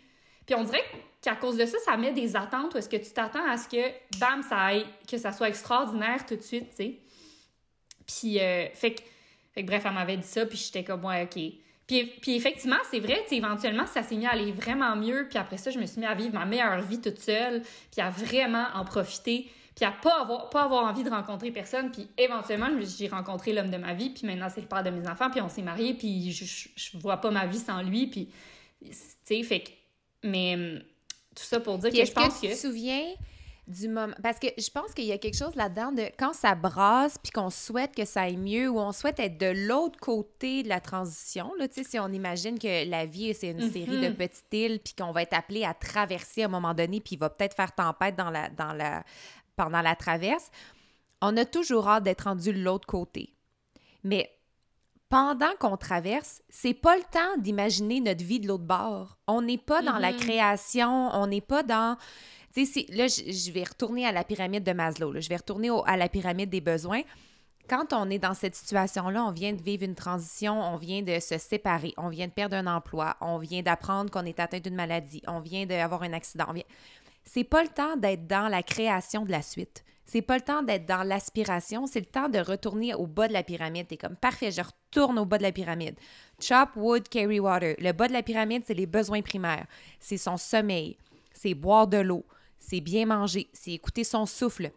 [0.45, 0.84] Puis on dirait
[1.27, 3.67] qu'à cause de ça, ça met des attentes où est-ce que tu t'attends à ce
[3.67, 6.99] que, bam, ça aille, que ça soit extraordinaire tout de suite, tu sais.
[8.05, 11.41] Puis, euh, fait, que, bref, elle m'avait dit ça, puis j'étais comme, ouais, OK.
[11.85, 15.27] Puis, puis effectivement, c'est vrai, tu éventuellement, ça s'est mis à aller vraiment mieux.
[15.29, 17.61] Puis après ça, je me suis mis à vivre ma meilleure vie toute seule,
[17.91, 21.91] puis à vraiment en profiter, puis à pas avoir, pas avoir envie de rencontrer personne.
[21.91, 25.07] Puis éventuellement, j'ai rencontré l'homme de ma vie, puis maintenant, c'est le père de mes
[25.07, 28.29] enfants, puis on s'est mariés, puis je, je, vois pas ma vie sans lui, puis,
[28.81, 29.69] tu sais, fait que...
[30.23, 30.81] Mais
[31.38, 32.47] tout ça pour dire que je pense que...
[32.47, 33.04] tu te souviens
[33.67, 34.13] du moment...
[34.23, 37.32] Parce que je pense qu'il y a quelque chose là-dedans de quand ça brasse puis
[37.32, 40.80] qu'on souhaite que ça aille mieux ou on souhaite être de l'autre côté de la
[40.80, 44.15] transition, là, tu sais, si on imagine que la vie, c'est une série de mhm.
[44.15, 47.19] petites îles puis qu'on va être appelé à traverser à un moment donné puis il
[47.19, 49.04] va peut-être faire tempête dans la, dans la,
[49.56, 50.50] pendant la traverse,
[51.21, 53.34] on a toujours hâte d'être rendu de l'autre côté.
[54.04, 54.32] Mais
[55.09, 59.17] pendant qu'on traverse, c'est pas le temps d'imaginer notre vie de l'autre bord.
[59.27, 60.17] On n'est pas dans la mm-hmm.
[60.17, 61.97] création, on n'est pas dans.
[62.53, 65.95] Tu sais, là, je vais retourner à la pyramide de Maslow, je vais retourner à
[65.95, 67.01] la pyramide des besoins.
[67.69, 71.19] Quand on est dans cette situation-là, on vient de vivre une transition, on vient de
[71.19, 74.75] se séparer, on vient de perdre un emploi, on vient d'apprendre qu'on est atteint d'une
[74.75, 76.51] maladie, on vient d'avoir un accident.
[76.53, 76.63] Vient...
[77.25, 79.83] C'est pas le temps d'être dans la création de la suite.
[80.09, 83.33] C'est pas le temps d'être dans l'aspiration, c'est le temps de retourner au bas de
[83.33, 83.87] la pyramide.
[83.87, 85.95] T'es comme parfait, je retourne au bas de la pyramide.
[86.39, 87.75] Chop wood, carry water.
[87.77, 89.67] Le bas de la pyramide, c'est les besoins primaires.
[89.99, 90.97] C'est son sommeil,
[91.33, 92.25] c'est boire de l'eau,
[92.57, 94.71] c'est bien manger, c'est écouter son souffle.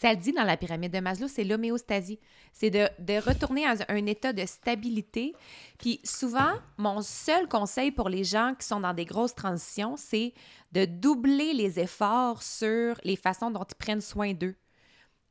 [0.00, 2.18] Ça le dit dans la pyramide de Maslow, c'est l'homéostasie.
[2.52, 2.88] C'est de,
[3.20, 5.34] retourner à un état de stabilité.
[5.78, 10.34] Puis souvent, mon seul conseil pour les gens qui sont dans des grosses transitions, c'est
[10.72, 14.56] de doubler les efforts sur les façons dont ils prennent soin d'eux.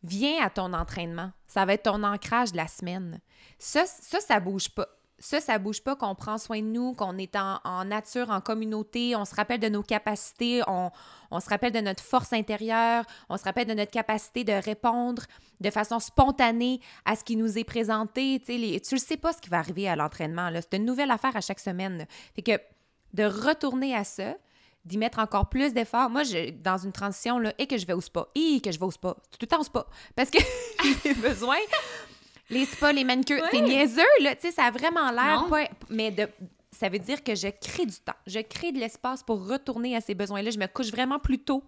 [0.03, 1.31] Viens à ton entraînement.
[1.47, 3.19] Ça va être ton ancrage de la semaine.
[3.57, 4.87] Ça, ça, ça bouge pas.
[5.23, 9.15] Ça, ça bouge pas qu'on prend soin de nous, qu'on est en, nature, en communauté,
[9.15, 10.91] on se rappelle de nos capacités, on,
[11.31, 15.23] on, se rappelle de notre force intérieure, on se rappelle de notre capacité de répondre
[15.61, 18.41] de façon spontanée à ce qui nous est présenté.
[18.45, 20.49] Tu sais, ne sais pas ce qui va arriver à l'entraînement.
[20.55, 22.05] C'est une nouvelle affaire à chaque semaine.
[22.35, 22.61] Fait que
[23.13, 24.35] de retourner à ça,
[24.83, 26.09] d'y mettre encore plus d'efforts.
[26.09, 28.77] Moi, je, dans une transition, là, et que je vais au spa, et que je
[28.77, 30.39] vais au spa, tout le temps au spa, parce que
[31.05, 31.55] j'ai besoin.
[32.49, 35.45] Les spas, les manucures, c'est niaiseux, là, tu sais, ça a vraiment l'air,
[35.89, 36.27] mais de,
[36.73, 40.01] ça veut dire que je crée du temps, je crée de l'espace pour retourner à
[40.01, 40.51] ces besoins-là.
[40.51, 41.63] Je me couche vraiment plus tôt.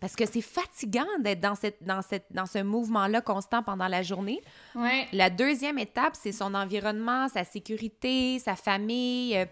[0.00, 4.02] Parce que c'est fatigant d'être dans, cette, dans, cette, dans ce mouvement-là constant pendant la
[4.02, 4.40] journée.
[4.74, 5.06] Ouais.
[5.12, 9.44] La deuxième étape, c'est son environnement, sa sécurité, sa famille, euh,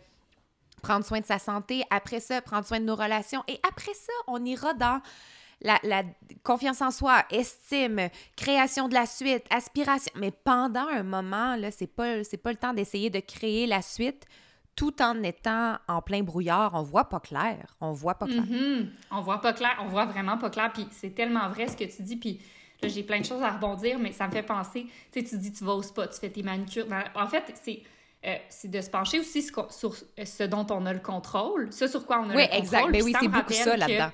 [0.83, 1.85] prendre soin de sa santé.
[1.91, 3.45] Après ça, prendre soin de nos relations.
[3.47, 5.01] Et après ça, on ira dans
[5.63, 6.03] la,
[6.43, 10.13] confiance en soi, estime, création de la suite, aspiration.
[10.17, 13.83] Mais pendant un moment, là, c'est pas, c'est pas le temps d'essayer de créer la
[13.83, 14.27] suite
[14.77, 16.73] tout en étant en plein brouillard.
[16.75, 17.77] On voit pas clair.
[17.81, 18.43] On voit pas clair.
[18.43, 18.87] Mm-hmm.
[19.11, 19.77] On voit pas clair.
[19.81, 20.71] On voit vraiment pas clair.
[20.73, 22.17] Puis c'est tellement vrai ce que tu dis.
[22.17, 22.41] Puis
[22.81, 24.87] là, j'ai plein de choses à rebondir, mais ça me fait penser.
[25.13, 26.87] Tu sais, tu dis, tu vas au spa, tu fais tes manucures.
[27.15, 27.83] En fait, c'est.
[28.27, 32.05] Euh, c'est de se pencher aussi sur ce dont on a le contrôle, ce sur
[32.05, 32.51] quoi on a le contrôle.
[32.53, 32.89] Oui, exact.
[32.91, 34.11] Mais oui, c'est beaucoup ça là-dedans.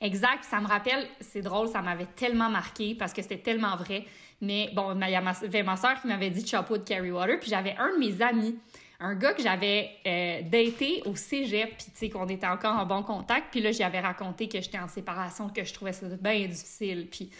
[0.00, 0.44] Exact.
[0.44, 4.04] Ça me rappelle, c'est drôle, ça m'avait tellement marqué parce que c'était tellement vrai.
[4.40, 7.50] Mais bon, il y avait ma soeur qui m'avait dit chapeau de Carrie Water, puis
[7.50, 8.58] j'avais un de mes amis,
[8.98, 12.86] un gars que j'avais euh, daté au cégep, puis tu sais, qu'on était encore en
[12.86, 13.48] bon contact.
[13.50, 17.08] Puis là, j'avais raconté que j'étais en séparation, que je trouvais ça bien difficile.
[17.10, 17.30] Puis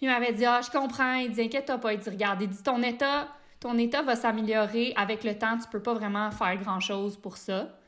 [0.00, 1.14] il m'avait dit, ah, je comprends.
[1.14, 1.92] Il dit, inquiète-toi pas.
[1.92, 3.28] Il dit, regarde, il dit, ton état,
[3.60, 5.58] ton état va s'améliorer avec le temps.
[5.58, 7.78] Tu peux pas vraiment faire grand-chose pour ça.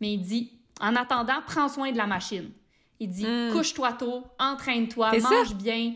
[0.00, 2.50] Mais il dit, en attendant, prends soin de la machine.
[3.00, 3.52] Il dit hmm.
[3.52, 5.94] couche-toi tôt, entraîne-toi, mange bien.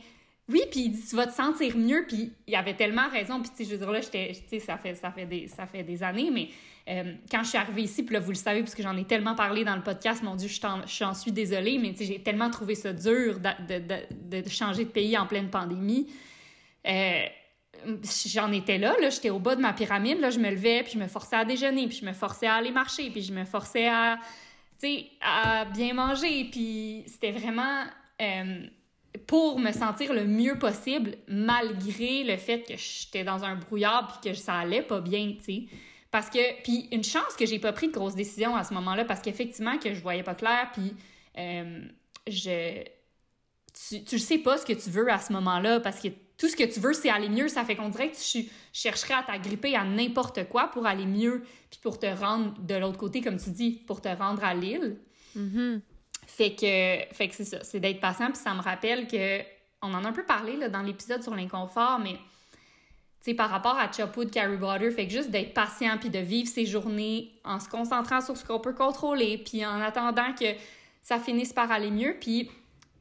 [0.48, 2.04] Oui, puis il dit tu vas te sentir mieux.
[2.06, 3.40] Puis il avait tellement raison.
[3.40, 5.82] Puis tu sais, je veux dire là, j'étais, ça fait ça fait des ça fait
[5.82, 6.48] des années, mais
[6.88, 9.04] euh, quand je suis arrivée ici, puis là vous le savez parce que j'en ai
[9.04, 12.22] tellement parlé dans le podcast, mon Dieu, je t'en suis désolée, mais tu sais, j'ai
[12.22, 16.08] tellement trouvé ça dur de, de, de, changer de pays en pleine pandémie.
[16.86, 17.22] Euh,
[18.26, 20.92] j'en étais là, là j'étais au bas de ma pyramide, là, je me levais, puis
[20.94, 23.44] je me forçais à déjeuner, puis je me forçais à aller marcher, puis je me
[23.44, 24.18] forçais à
[25.20, 26.48] à bien manger.
[26.50, 27.84] Puis c'était vraiment
[28.20, 28.66] euh,
[29.26, 34.30] pour me sentir le mieux possible, malgré le fait que j'étais dans un brouillard puis
[34.30, 35.62] que ça allait pas bien, tu sais.
[36.10, 39.04] Parce que, puis une chance que j'ai pas pris de grosses décisions à ce moment-là,
[39.04, 40.94] parce qu'effectivement que je voyais pas clair, puis
[41.38, 41.80] euh,
[42.26, 42.84] je...
[43.88, 46.08] Tu, tu sais pas ce que tu veux à ce moment-là, parce que
[46.42, 47.46] tout ce que tu veux, c'est aller mieux.
[47.46, 51.44] Ça fait qu'on dirait que tu chercherais à t'agripper à n'importe quoi pour aller mieux,
[51.70, 54.98] puis pour te rendre de l'autre côté, comme tu dis, pour te rendre à l'île.
[55.38, 55.80] Mm-hmm.
[56.26, 58.26] Fait que, fait que c'est ça, c'est d'être patient.
[58.26, 59.38] Puis ça me rappelle que,
[59.82, 62.16] on en a un peu parlé là, dans l'épisode sur l'inconfort, mais
[63.20, 66.48] sais, par rapport à de Carrie Butter, fait que juste d'être patient puis de vivre
[66.48, 70.56] ses journées en se concentrant sur ce qu'on peut contrôler, puis en attendant que
[71.04, 72.16] ça finisse par aller mieux.
[72.20, 72.50] Puis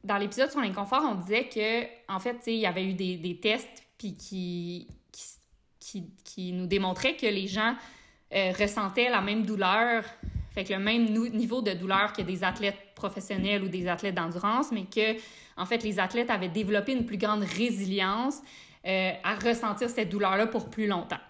[0.04, 3.84] dans l'épisode sur l'inconfort, on disait que, en fait, il y avait eu des, tests
[3.98, 4.88] puis qui,
[6.24, 7.74] qui, nous démontraient que les gens
[8.34, 10.04] euh, ressentaient la même douleur,
[10.50, 14.72] fait que le même niveau de douleur que des athlètes professionnels ou des athlètes d'endurance,
[14.72, 15.16] mais que,
[15.56, 18.40] en fait, les athlètes avaient développé une plus grande résilience
[18.86, 21.20] euh, à ressentir cette douleur-là pour plus longtemps.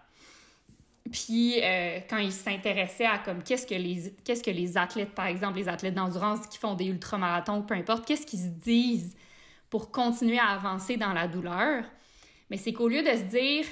[1.11, 5.27] Puis euh, quand ils s'intéressaient à comme qu'est-ce que les qu'est-ce que les athlètes par
[5.27, 9.17] exemple les athlètes d'endurance qui font des ultramarathons peu importe qu'est-ce qu'ils se disent
[9.69, 11.85] pour continuer à avancer dans la douleur?
[12.51, 13.65] Mais c'est qu'au lieu de se dire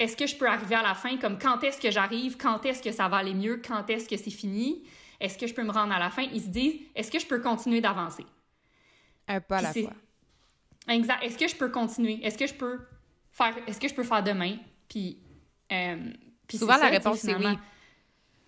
[0.00, 2.82] est-ce que je peux arriver à la fin comme quand est-ce que j'arrive quand est-ce
[2.82, 4.82] que ça va aller mieux quand est-ce que c'est fini
[5.20, 7.26] est-ce que je peux me rendre à la fin ils se disent est-ce que je
[7.26, 8.26] peux continuer d'avancer?
[9.28, 9.92] Un pas à la fois.
[10.88, 11.22] Exact.
[11.22, 12.18] Est-ce que je peux continuer?
[12.24, 12.80] Est-ce que je peux
[13.30, 14.56] faire est-ce que je peux faire demain?
[14.88, 15.18] Puis
[15.72, 15.96] euh,
[16.52, 17.58] Souvent, la réponse, c'est oui.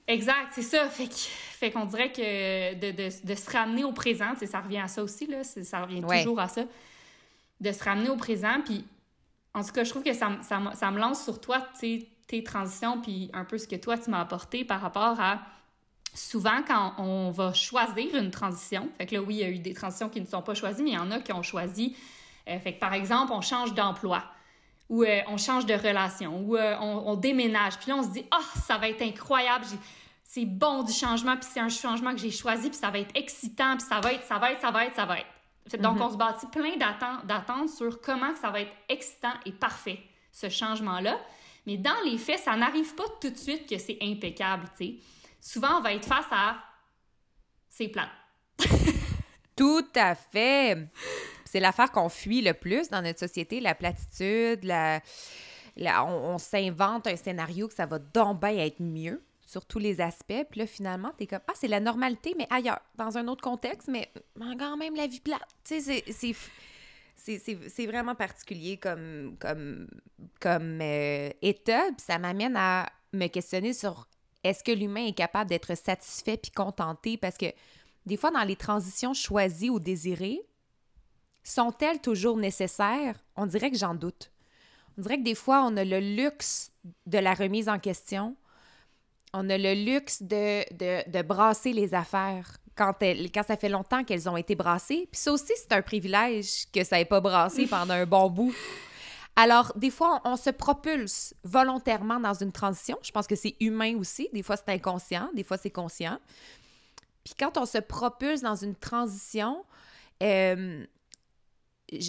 [0.08, 0.88] Exact, c'est ça.
[0.88, 5.44] Fait qu'on dirait que de, se ramener au présent, ça revient à ça aussi, là,
[5.44, 6.64] ça revient toujours à ça.
[7.61, 8.85] De se ramener au présent, puis
[9.54, 13.44] en tout cas, je trouve que ça, me lance sur toi, tes transitions, puis un
[13.44, 15.40] peu ce que toi, tu m'as apporté par rapport à
[16.14, 19.58] souvent quand on va choisir une transition, fait que là, oui, il y a eu
[19.58, 21.96] des transitions qui ne sont pas choisies, mais il y en a qui ont choisi.
[22.48, 24.24] Euh, fait que par exemple, on change d'emploi
[24.92, 27.78] ou euh, on change de relation, ou euh, on, déménage.
[27.78, 29.64] Puis là, on se dit, ah, oh, ça va être incroyable,
[30.22, 33.16] c'est bon du changement, puis c'est un changement que j'ai choisi, puis ça va être
[33.16, 35.81] excitant, puis ça va être, ça va être, ça va être, ça va être.
[35.81, 36.02] Donc, mhm.
[36.02, 39.98] on se bâtit plein d'attentes sur comment ça va être excitant et parfait,
[40.31, 41.18] ce changement-là.
[41.66, 44.94] Mais dans les faits, ça n'arrive pas tout de suite que c'est impeccable, tu sais.
[45.40, 46.57] Souvent, on va être face à
[47.70, 48.11] c'est plat.
[49.57, 50.87] tout à fait.
[51.52, 55.02] C'est l'affaire qu'on fuit le plus dans notre société, la platitude, la,
[56.02, 60.46] on, s'invente un scénario que ça va donc bien être mieux sur tous les aspects.
[60.50, 63.88] Puis là, finalement, t'es comme, ah, c'est la normalité, mais ailleurs, dans un autre contexte,
[63.88, 64.10] mais
[64.58, 65.46] quand même la vie plate.
[65.62, 66.34] Tu sais, c'est
[67.68, 69.88] c'est vraiment particulier comme, comme,
[70.40, 71.82] comme euh, état.
[71.88, 74.08] Puis ça m'amène à me questionner sur
[74.42, 77.18] est-ce que l'humain est capable d'être satisfait puis contenté?
[77.18, 77.52] Parce que
[78.06, 80.40] des fois, dans les transitions choisies ou désirées,
[81.42, 83.16] sont-elles toujours nécessaires?
[83.37, 84.31] On dirait que j'en doute.
[84.98, 86.71] On dirait que des fois, on a le luxe
[87.06, 88.37] de la remise en question.
[89.33, 90.64] On a le luxe de,
[91.10, 95.08] de, brasser les affaires quand, quand ça fait longtemps qu'elles ont été brassées.
[95.10, 98.54] Puis ça aussi, c'est un privilège que ça n'ait pas brassé pendant un bon bout.
[99.35, 102.98] Alors, des fois, on, se propulse volontairement dans une transition.
[103.02, 104.29] Je pense que c'est humain aussi.
[104.35, 106.19] Des fois, c'est inconscient, des fois, c'est conscient.
[107.25, 109.64] Puis quand on se propulse dans une transition,
[110.23, 110.85] euh,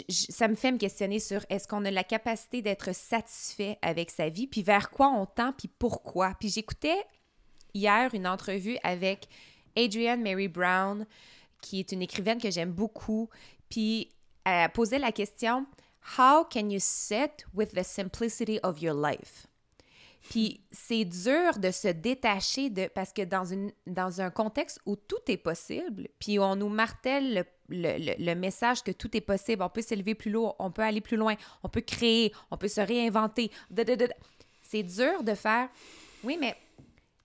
[0.09, 4.29] ça me fait me questionner sur est-ce qu'on a la capacité d'être satisfait avec sa
[4.29, 6.33] vie, puis vers quoi on tend, puis pourquoi.
[6.39, 7.03] Puis j'écoutais
[7.73, 9.27] hier une entrevue avec
[9.75, 11.05] Adrienne Mary Brown,
[11.61, 13.29] qui est une écrivaine que j'aime beaucoup,
[13.69, 14.09] puis
[14.45, 15.65] elle posait la question
[16.17, 19.47] How can you sit with the simplicity of your life?
[20.29, 24.95] Puis c'est dur de se détacher de parce que dans une dans un contexte où
[24.95, 29.69] tout est possible, puis on nous martèle le, le, message que tout est possible, on
[29.69, 32.81] peut s'élever plus haut, on peut aller plus loin, on peut créer, on peut se
[32.81, 33.51] réinventer.
[34.63, 35.69] C'est dur de faire
[36.23, 36.55] oui, mais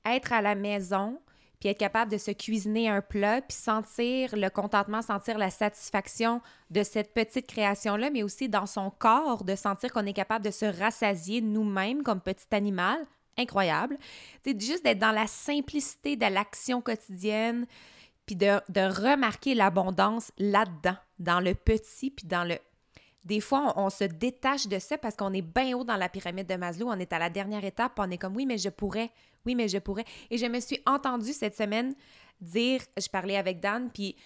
[0.04, 1.20] être à la maison,
[1.60, 6.40] puis être capable de se cuisiner un plat, puis sentir le contentement, sentir la satisfaction
[6.70, 10.50] de cette petite création-là, mais aussi dans son corps, de sentir qu'on est capable de
[10.50, 13.06] se rassasier nous-mêmes comme petit animal.
[13.36, 13.98] Incroyable.
[14.44, 17.66] C'est juste d'être dans la simplicité de l'action quotidienne,
[18.28, 22.58] puis de, remarquer l'abondance là-dedans, dans le petit, puis dans le
[23.24, 26.46] des fois, on, se détache de ça parce qu'on est bien haut dans la pyramide
[26.46, 29.10] de Maslow, on est à la dernière étape, on est comme oui, mais je pourrais,
[29.44, 30.04] oui, mais je pourrais.
[30.30, 31.94] Et je me suis entendue cette semaine
[32.40, 34.16] dire, je parlais avec Dan, puis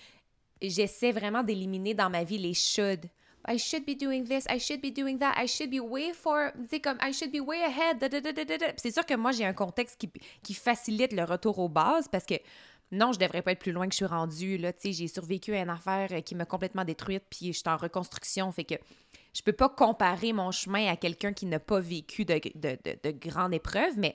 [0.60, 3.06] j'essaie vraiment d'éliminer dans ma vie les should.
[3.48, 6.52] I should be doing this, I should be doing that, I should be way for,
[6.82, 7.98] comme I should be way ahead.
[8.76, 10.06] C'est sûr que moi, j'ai un contexte
[10.42, 12.34] qui facilite le retour aux bases parce que
[12.92, 14.58] non, je devrais pas être plus loin que je suis rendue.
[14.58, 17.78] Là, j'ai survécu à une affaire euh, qui m'a complètement détruite, puis je suis en
[17.78, 18.52] reconstruction.
[18.52, 18.74] Fait que
[19.32, 23.10] je peux pas comparer mon chemin à quelqu'un qui n'a pas vécu de, de, de,
[23.10, 24.14] grandes épreuves, mais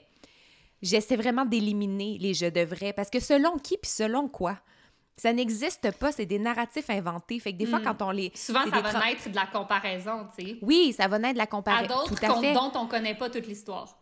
[0.80, 2.92] j'essaie vraiment d'éliminer les je devrais.
[2.92, 4.56] Parce que selon qui, puis selon quoi?
[5.16, 7.40] Ça n'existe pas, c'est des narratifs inventés.
[7.40, 7.84] Fait que des fois, hmm.
[7.84, 8.30] quand on les.
[8.36, 10.58] Souvent, ça va naître de la comparaison, tu sais.
[10.62, 11.92] Oui, ça va naître de la comparaison.
[11.92, 13.98] À d'autres dont on connaît pas toute l'histoire.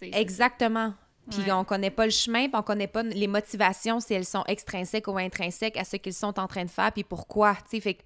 [0.00, 0.94] Exactement.
[1.30, 4.44] Puis on connaît pas le chemin, puis on connaît pas les motivations, si elles sont
[4.46, 7.54] extrinsèques ou intrinsèques à ce qu'ils sont en train de faire, puis pourquoi.
[7.54, 8.02] Tu sais, fait que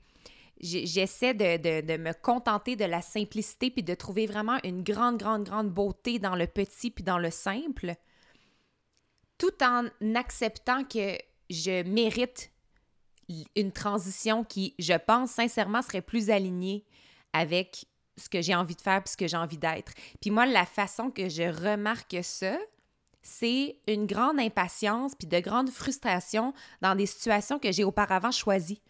[0.60, 5.44] j'essaie de, de, me contenter de la simplicité, puis de trouver vraiment une grande, grande,
[5.44, 7.94] grande beauté dans le petit, puis dans le simple,
[9.38, 11.18] tout en acceptant que
[11.50, 12.50] je mérite
[13.56, 16.84] une transition qui, je pense, sincèrement, serait plus alignée
[17.32, 19.92] avec ce que j'ai envie de faire puis ce que j'ai envie d'être.
[20.20, 22.56] Puis moi, la façon que je remarque ça,
[23.24, 26.52] c'est une grande impatience puis de grandes frustrations
[26.82, 28.82] dans des situations que j'ai auparavant choisies.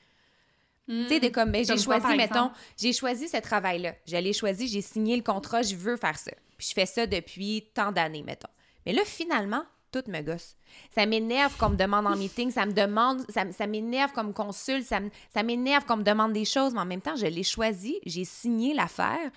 [0.88, 3.94] tu sais, de comme, ben, j'ai choisi, mettons, j'ai choisi ce travail-là.
[4.06, 6.32] Je l'ai choisi, j'ai signé le contrat, je veux faire ça.
[6.58, 8.50] Puis je fais ça depuis tant d'années, mettons.
[8.84, 10.56] Mais là, finalement, tout me gosse.
[10.92, 14.84] Ça m'énerve qu'on me demande en meeting, ça me demande, ça, ça m'énerve comme consulte,
[14.84, 14.98] ça,
[15.32, 18.24] ça m'énerve qu'on me demande des choses, mais en même temps, je l'ai choisi, j'ai
[18.24, 19.30] signé l'affaire.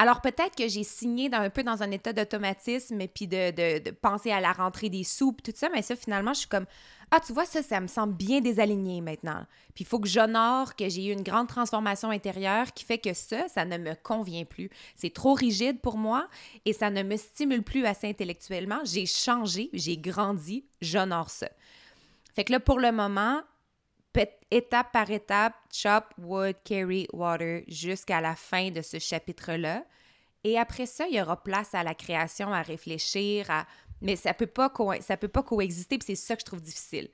[0.00, 3.90] Alors peut-être que j'ai signé dans, un peu dans un état d'automatisme puis de, de,
[3.90, 6.66] penser à la rentrée des sous tout ça, mais ça finalement je suis comme
[7.10, 9.44] ah tu vois ça ça me semble bien désaligné maintenant.
[9.74, 13.12] Puis il faut que j'honore que j'ai eu une grande transformation intérieure qui fait que
[13.12, 14.70] ça ça ne me convient plus.
[14.94, 16.28] C'est trop rigide pour moi
[16.64, 18.78] et ça ne me stimule plus assez intellectuellement.
[18.84, 21.48] J'ai changé, j'ai grandi, j'honore ça.
[22.36, 23.42] Fait que là pour le moment,
[24.50, 29.84] étape par étape, chop wood, carry water jusqu'à la fin de ce chapitre-là.
[30.44, 33.66] Et après ça, il y aura place à la création, à réfléchir, à...
[34.00, 37.08] mais ça ça peut pas coexister, puis c'est ça que je trouve difficile.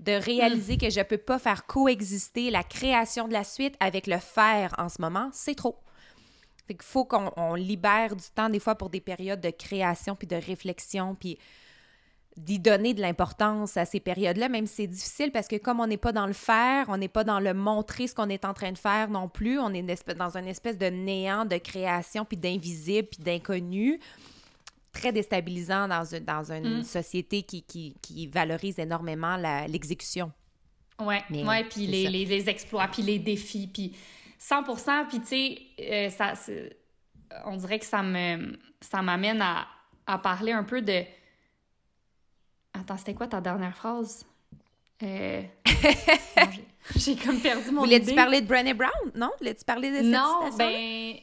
[0.00, 4.18] De réaliser que je peux pas faire coexister la création de la suite avec le
[4.18, 5.78] faire en ce moment, c'est trop.
[6.66, 10.36] Qu'il faut qu'on libère du temps des fois pour des périodes de création puis de
[10.36, 11.38] réflexion puis
[12.36, 15.86] d'y donner de l'importance à ces périodes-là, même si c'est difficile parce que comme on
[15.86, 18.54] n'est pas dans le faire, on n'est pas dans le montrer ce qu'on est en
[18.54, 19.82] train de faire non plus, on est
[20.16, 24.00] dans une espèce de néant de création, puis d'invisible, puis d'inconnu,
[24.92, 26.82] très déstabilisant dans, une, dans une mm.
[26.84, 29.36] société qui, qui, qui, valorise énormément
[29.68, 30.32] l'exécution.
[31.00, 33.94] Oui, ouais, puis les, les, les, exploits, puis les défis, puis
[34.38, 34.62] 100
[35.08, 36.34] puis tu sais, euh, ça,
[37.46, 39.66] on dirait que ça me ça m'amène à,
[40.06, 41.04] à parler un peu de
[42.74, 44.24] Attends, c'était quoi ta dernière phrase?
[45.02, 45.42] Euh...
[46.96, 48.90] J'ai comme perdu mon Voulais-tu parler de Brené Brown?
[49.14, 49.30] Non?
[49.38, 51.14] Voulais-tu parler de cette Non, ben...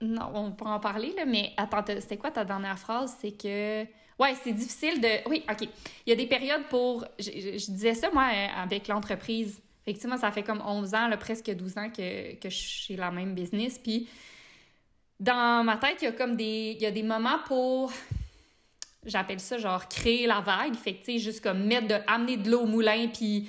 [0.00, 3.16] Non, on pourra en parler, là, mais attends, c'était quoi ta dernière phrase?
[3.20, 3.84] C'est que...
[4.18, 5.28] Ouais, c'est difficile de...
[5.28, 5.68] Oui, OK.
[6.06, 7.04] Il y a des périodes pour...
[7.18, 9.60] Je, disais ça, moi, euh, avec l'entreprise.
[9.86, 13.10] Effectivement, ça fait comme 11 ans, là, presque 12 ans que, que je suis la
[13.10, 13.78] même business.
[13.78, 14.08] Puis,
[15.20, 16.76] dans ma tête, il y a comme des...
[16.76, 17.92] Il y a des moments pour
[19.04, 20.74] J'appelle ça genre créer la vague.
[20.74, 23.48] Fait que, tu sais, juste comme mettre de, amener de l'eau au moulin, puis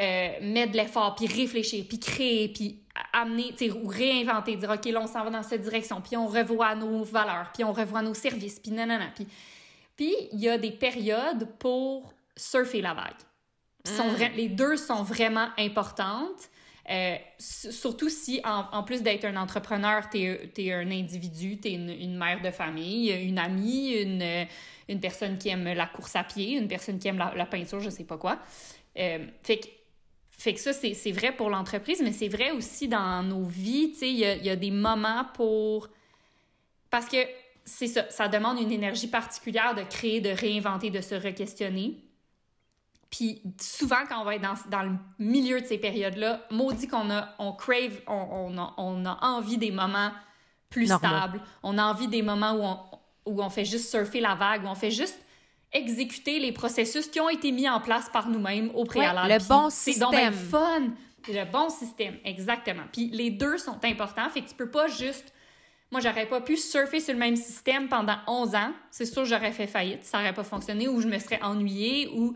[0.00, 2.80] euh, mettre de l'effort, puis réfléchir, puis créer, puis
[3.12, 6.74] amener, ou réinventer, dire, OK, là, on s'en va dans cette direction, puis on revoit
[6.74, 9.06] nos valeurs, puis on revoit nos services, puis nanana.
[9.14, 9.26] Puis,
[9.96, 13.12] puis il y a des périodes pour surfer la vague.
[13.84, 14.36] Sont mm.
[14.36, 16.48] les deux sont vraiment importantes.
[16.90, 22.16] Euh, surtout si, en, plus d'être un entrepreneur, tu es, un individu, tu es une,
[22.16, 24.46] mère de famille, une amie, une,
[24.88, 27.88] une, personne qui aime la course à pied, une personne qui aime la, peinture, je
[27.88, 28.38] sais pas quoi.
[28.98, 29.68] Euh, fait, que,
[30.30, 33.92] fait que ça, c'est vrai pour l'entreprise, mais c'est vrai aussi dans nos vies.
[33.92, 35.88] Tu sais, il y a, y a des moments pour...
[36.90, 37.16] Parce que
[37.64, 41.96] c'est ça, ça demande une énergie particulière de créer, de réinventer, de se re-questionner.
[43.16, 47.10] Puis souvent, quand on va être dans, dans le milieu de ces périodes-là, maudit qu'on
[47.10, 50.10] a, on crave, on, on, a, on, a, envie des moments
[50.68, 51.40] plus stables.
[51.62, 54.66] On a envie des moments où on, où on fait juste surfer la vague, où
[54.66, 55.16] on fait juste
[55.72, 59.32] exécuter les processus qui ont été mis en place par nous-mêmes au préalable.
[59.32, 60.08] le bon système.
[60.10, 60.82] C'est donc fun.
[61.28, 62.82] Le bon système, exactement.
[62.92, 65.32] Puis les deux sont importants, fait que tu peux pas juste...
[65.92, 68.72] Moi, j'aurais pas pu surfer sur le même système pendant 11 ans.
[68.90, 70.02] C'est sûr, j'aurais fait faillite.
[70.02, 72.34] Ça aurait pas fonctionné ou je me serais ennuyée ou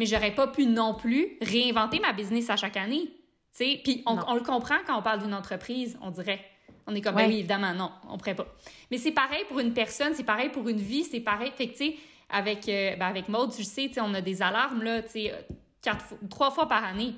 [0.00, 3.10] mais j'aurais pas pu non plus réinventer ma business à chaque année.
[3.54, 6.40] Puis on, on, le comprend quand on parle d'une entreprise, on dirait.
[6.86, 8.46] On est comme, ben oui, évidemment, non, on ne pourrait pas.
[8.90, 11.52] Mais c'est pareil pour une personne, c'est pareil pour une vie, c'est pareil.
[11.54, 11.96] Fait que, tu sais,
[12.30, 15.34] avec, euh, ben avec Maud, tu sais, on a des alarmes, là, tu sais,
[15.82, 17.12] quatre, trois fois par année.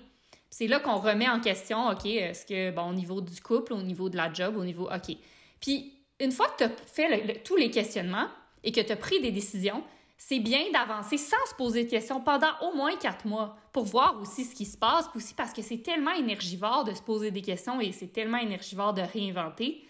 [0.50, 3.82] C'est là qu'on remet en question, OK, est-ce que, bon, au niveau du couple, au
[3.82, 5.16] niveau de la job, au niveau, OK.
[5.60, 8.26] Puis, une fois que tu as fait tous les questionnements
[8.64, 9.84] et que tu as pris des décisions,
[10.28, 14.20] c'est bien d'avancer sans se poser de questions pendant au moins quatre mois pour voir
[14.20, 17.42] aussi ce qui se passe, aussi parce que c'est tellement énergivore de se poser des
[17.42, 19.84] questions et c'est tellement énergivore de réinventer.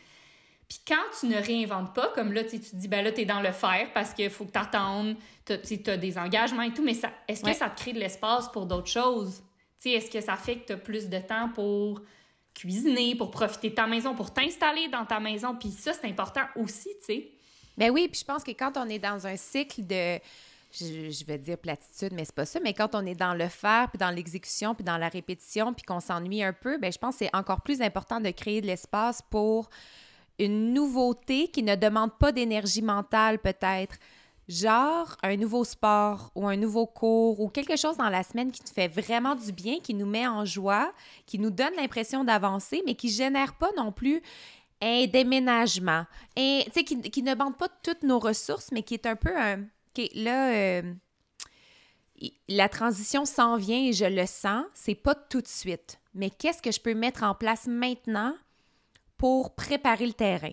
[0.66, 3.24] Puis quand tu ne réinventes pas, comme là, tu te dis, ben là, tu es
[3.26, 6.82] dans le faire parce qu'il faut que tu attendes, tu as, des engagements et tout,
[6.82, 9.42] mais est-ce que ça te crée de l'espace pour d'autres choses?
[9.84, 12.00] Est-ce que ça fait que tu as plus de temps pour
[12.54, 15.54] cuisiner, pour profiter de ta maison, pour t'installer dans ta maison?
[15.54, 17.32] Puis ça, c'est important aussi, tu sais.
[17.78, 20.18] Ben oui, puis je pense que quand on est dans un cycle de
[20.72, 23.90] je, vais dire platitude, mais c'est pas ça, mais quand on est dans le faire,
[23.90, 27.16] puis dans l'exécution, puis dans la répétition, puis qu'on s'ennuie un peu, ben je pense
[27.16, 29.68] que c'est encore plus important de créer de l'espace pour
[30.38, 33.96] une nouveauté qui ne demande pas d'énergie mentale peut-être,
[34.48, 38.62] genre un nouveau sport ou un nouveau cours ou quelque chose dans la semaine qui
[38.62, 40.92] te fait vraiment du bien, qui nous met en joie,
[41.26, 44.22] qui nous donne l'impression d'avancer, mais qui génère pas non plus
[44.82, 46.04] un déménagement,
[46.36, 49.64] et, qui, qui ne bande pas toutes nos ressources, mais qui est un peu un...
[49.94, 50.94] Qui là, euh,
[52.48, 55.98] la transition s'en vient et je le sens, c'est pas tout de suite.
[56.14, 58.34] Mais qu'est-ce que je peux mettre en place maintenant
[59.16, 60.52] pour préparer le terrain?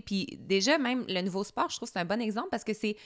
[0.00, 2.72] Puis déjà, même le nouveau sport, je trouve que c'est un bon exemple parce que
[2.72, 2.96] c'est...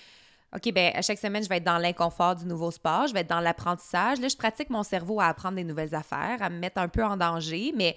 [0.55, 3.21] OK, ben à chaque semaine, je vais être dans l'inconfort du nouveau sport, je vais
[3.21, 4.21] être dans l'apprentissage.
[4.21, 7.05] Là, je pratique mon cerveau à apprendre des nouvelles affaires, à me mettre un peu
[7.05, 7.97] en danger, mais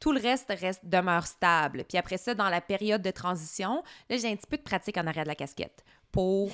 [0.00, 1.84] tout le reste, reste demeure stable.
[1.86, 4.96] Puis après ça, dans la période de transition, là, j'ai un petit peu de pratique
[4.96, 6.50] en arrière de la casquette pour,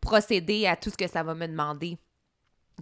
[0.00, 1.98] procéder à tout ce que ça va me demander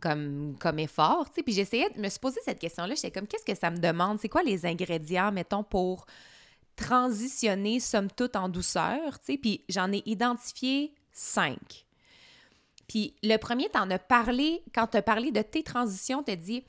[0.03, 1.31] comme, comme effort.
[1.31, 2.95] Puis j'essayais de me poser cette question-là.
[2.95, 4.19] J'étais comme, qu'est-ce que ça me demande?
[4.21, 6.05] C'est quoi les ingrédients, mettons, pour
[6.75, 9.19] transitionner, somme toute, en douceur?
[9.25, 11.87] Puis j'en ai identifié cinq.
[12.89, 16.33] Puis le premier, tu en as parlé, quand tu as parlé de tes transitions, tu
[16.33, 16.65] as dit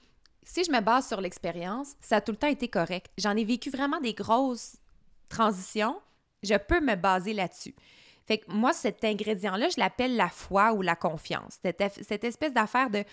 [0.48, 3.12] si je me base sur l'expérience, ça a tout le temps été correct.
[3.18, 4.78] J'en ai vécu vraiment des grosses
[5.28, 6.00] transitions.
[6.41, 7.76] Je peux me baser là-dessus.
[8.48, 11.60] Moi, cet ingrédient-là, je l'appelle la foi ou la confiance.
[11.62, 13.04] Cette, espèce d'affaire de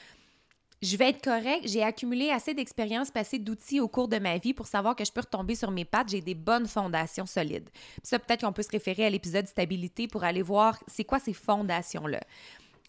[0.80, 4.54] je vais être correct, j'ai accumulé assez d'expérience, assez d'outils au cours de ma vie
[4.54, 7.68] pour savoir que je peux retomber sur mes pattes, j'ai des bonnes fondations solides.
[8.04, 11.32] Ça, peut-être qu'on peut se référer à l'épisode stabilité pour aller voir c'est quoi ces
[11.32, 12.20] fondations-là.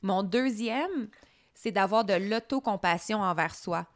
[0.03, 1.07] Mon deuxième,
[1.55, 3.87] c'est d'avoir de l'autocompassion envers soi.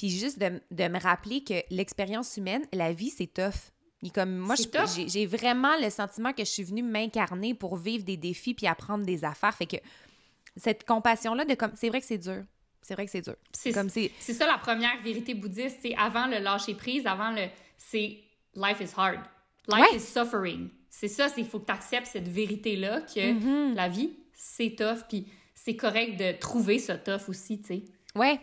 [0.00, 3.70] Puis juste de, de me rappeler que l'expérience humaine, la vie, c'est tough.
[4.14, 4.54] comme moi,
[5.06, 9.04] j'ai vraiment le sentiment que je suis venue m'incarner pour vivre des défis puis apprendre
[9.04, 9.54] des affaires.
[9.54, 9.76] Fait que
[10.56, 12.44] cette compassion-là, de comme, c'est vrai que c'est dur.
[12.80, 13.36] C'est vrai que c'est dur.
[13.52, 14.10] C'est comme c'est.
[14.20, 18.20] ça la première vérité bouddhiste, c'est avant le lâcher prise, avant le, c'est
[18.54, 19.20] life is hard,
[19.68, 20.70] life is suffering.
[20.88, 23.74] C'est ça, c'est il faut que tu acceptes cette vérité là que mm-hmm.
[23.74, 27.84] la vie c'est tough, puis c'est correct de trouver ce tough aussi, tu sais.
[28.14, 28.40] Ouais,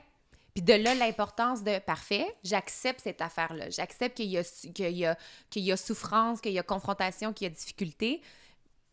[0.57, 3.69] puis de là, l'importance de parfait, j'accepte cette affaire-là.
[3.69, 5.05] J'accepte qu'il y, y,
[5.51, 8.23] qu'il y a souffrance, qu'il y a confrontation, qu'il y a difficulté.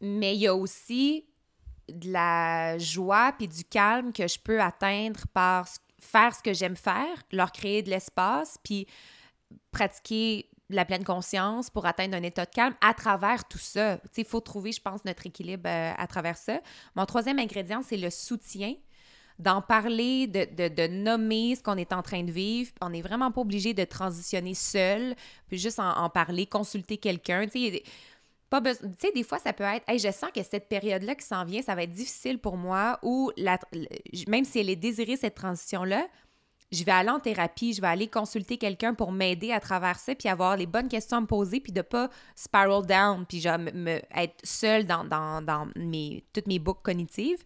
[0.03, 1.25] Mais il y a aussi
[1.89, 5.67] de la joie puis du calme que je peux atteindre par
[5.99, 8.87] faire ce que j'aime faire, leur créer de l'espace, puis
[9.71, 13.99] pratiquer la pleine conscience pour atteindre un état de calme à travers tout ça.
[14.19, 16.61] Il faut trouver, je pense, notre équilibre euh, à travers ça.
[16.95, 18.75] Mon troisième ingrédient, c'est le soutien
[19.39, 22.71] d'en parler, de, de, de, nommer ce qu'on est en train de vivre.
[22.81, 25.15] On n'est vraiment pas obligé de transitionner seul,
[25.49, 27.47] puis juste en, parler, consulter quelqu'un.
[27.47, 27.81] Tu
[28.99, 31.63] sais, des fois, ça peut être hey, je sens que cette période-là qui s'en vient,
[31.63, 33.59] ça va être difficile pour moi, ou la,
[34.29, 36.07] même si elle est désirée, cette transition-là,
[36.71, 40.15] je vais aller en thérapie, je vais aller consulter quelqu'un pour m'aider à travers ça,
[40.15, 43.59] puis avoir les bonnes questions à me poser, puis de pas spiral down, puis genre
[43.59, 47.43] me, être seule dans, dans, dans mes, toutes mes boucles cognitives.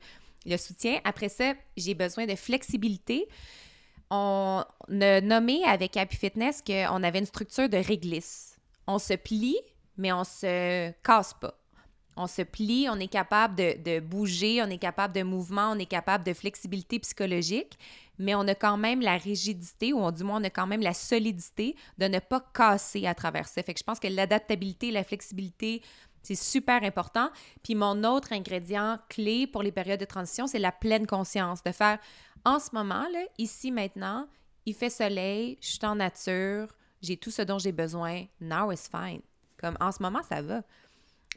[0.46, 1.00] Le soutien.
[1.04, 3.28] Après ça, j'ai besoin de flexibilité.
[4.10, 4.64] On
[5.00, 8.56] a nommé avec Happy Fitness qu'on avait une structure de réglisse.
[8.86, 9.58] On se plie,
[9.96, 11.54] mais on se casse pas.
[12.16, 15.78] On se plie, on est capable de, de, bouger, on est capable de mouvement, on
[15.78, 17.78] est capable de flexibilité psychologique,
[18.18, 20.94] mais on a quand même la rigidité, ou du moins on a quand même la
[20.94, 23.62] solidité de ne pas casser à travers ça.
[23.62, 25.80] Fait que je pense que l'adaptabilité, la flexibilité,
[26.28, 27.30] c'est super important.
[27.62, 31.72] Puis mon autre ingrédient clé pour les périodes de transition, c'est la pleine conscience, de
[31.72, 31.98] faire
[32.44, 34.28] en ce moment, là, ici, maintenant,
[34.66, 36.68] il fait soleil, je suis en nature,
[37.00, 39.22] j'ai tout ce dont j'ai besoin, now is fine.
[39.56, 40.62] Comme en ce moment, ça va.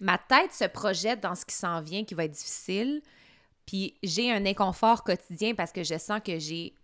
[0.02, 3.02] Ma tête se projette dans ce qui s'en vient, qui va être difficile.
[3.66, 6.76] Puis j'ai un inconfort quotidien parce que je sens que j'ai.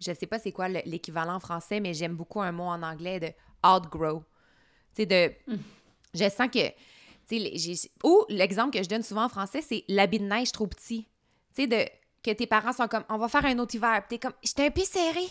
[0.00, 3.20] Je sais pas c'est quoi l'équivalent en français, mais j'aime beaucoup un mot en anglais
[3.20, 3.30] de
[3.66, 4.22] outgrow.
[4.94, 5.32] Tu sais, de.
[5.46, 5.56] Mm.
[6.14, 6.68] Je sens que.
[8.04, 11.06] Ou l'exemple que je donne souvent en français, c'est l'habit de neige trop petit.
[11.54, 11.84] Tu sais, de
[12.22, 14.02] que tes parents sont comme on va faire un autre hiver.
[14.08, 15.26] Puis t'es comme j'étais un peu serré.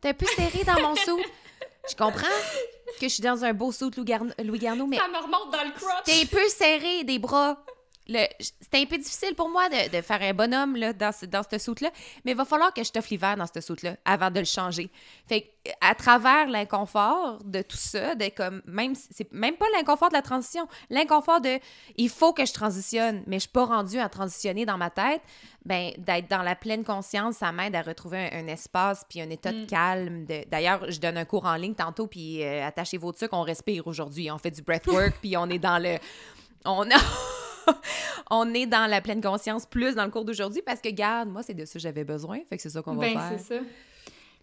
[0.00, 1.18] T'es un peu serré dans mon sou.
[1.90, 2.26] Je comprends
[3.00, 4.98] que je suis dans un beau saut de Louis Garneau, mais.
[4.98, 6.04] Ça me remonte dans le crotch.
[6.04, 7.64] T'es un peu serré des bras.
[8.06, 11.42] C'était un peu difficile pour moi de, de faire un bonhomme là, dans ce, dans
[11.42, 11.90] cette soute-là,
[12.24, 14.90] mais il va falloir que je t'offre l'hiver dans cette soute-là avant de le changer.
[15.28, 20.14] Fait à travers l'inconfort de tout ça, de comme même c'est même pas l'inconfort de
[20.14, 21.58] la transition, l'inconfort de
[21.96, 25.22] il faut que je transitionne, mais je suis pas rendue à transitionner dans ma tête,
[25.64, 29.52] ben d'être dans la pleine conscience, ça m'aide à retrouver un, espace puis un état
[29.52, 29.66] de mm.
[29.66, 30.26] calme.
[30.50, 33.86] D'ailleurs, je donne un cours en ligne tantôt puis euh, attachez vos trucs, on respire
[33.86, 35.98] aujourd'hui, on fait du breathwork puis on est dans le
[36.64, 36.98] on a
[38.30, 41.42] on est dans la pleine conscience plus dans le cours d'aujourd'hui parce que, garde, moi,
[41.42, 42.40] c'est de ça que j'avais besoin.
[42.48, 43.38] Fait que c'est ça qu'on va ben, faire.
[43.38, 43.62] c'est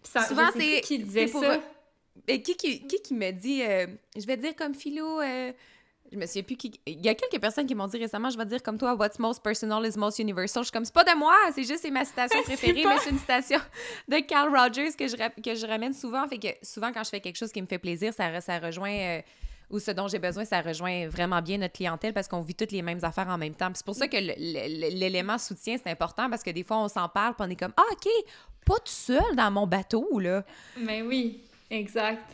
[0.02, 0.22] ça.
[0.26, 0.80] Souvent, c'est.
[0.82, 1.60] Qui disait ça?
[2.26, 5.52] Et qui, qui, qui, me dit, euh, je vais dire comme philo, euh,
[6.12, 6.80] je me souviens plus qui.
[6.86, 9.18] Il y a quelques personnes qui m'ont dit récemment, je vais dire comme toi, What's
[9.18, 10.62] most personal is most universal.
[10.62, 13.10] Je suis comme, c'est pas de moi, c'est juste c'est ma citation préférée, mais c'est
[13.10, 13.58] une citation
[14.08, 16.26] de Carl Rogers que je, que je ramène souvent.
[16.28, 18.92] Fait que souvent, quand je fais quelque chose qui me fait plaisir, ça, ça rejoint.
[18.92, 19.20] Euh,
[19.70, 22.72] ou ce dont j'ai besoin, ça rejoint vraiment bien notre clientèle parce qu'on vit toutes
[22.72, 23.70] les mêmes affaires en même temps.
[23.74, 27.34] C'est pour ça que l'élément soutien, c'est important parce que des fois, on s'en parle
[27.34, 28.08] puis on est comme Ah, OK,
[28.66, 30.44] pas tout seul dans mon bateau, là.
[30.76, 32.24] Mais oui, exact.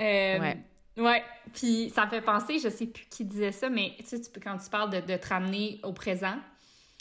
[0.00, 0.56] Euh, ouais.
[0.96, 1.22] Ouais,
[1.54, 4.58] puis ça me fait penser, je sais plus qui disait ça, mais tu sais, quand
[4.58, 6.34] tu parles de, de te ramener au présent,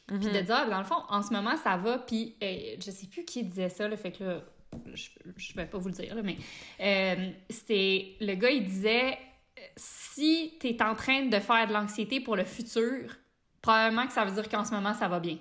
[0.07, 0.43] puis de mm-hmm.
[0.43, 3.25] dire, ah, dans le fond, en ce moment, ça va, puis euh, je sais plus
[3.25, 4.41] qui disait ça, le fait que là,
[4.93, 6.37] je, je vais pas vous le dire, là, mais
[6.79, 9.17] euh, c'était, le gars, il disait,
[9.75, 13.11] si tu es en train de faire de l'anxiété pour le futur,
[13.61, 15.37] probablement que ça veut dire qu'en ce moment, ça va bien.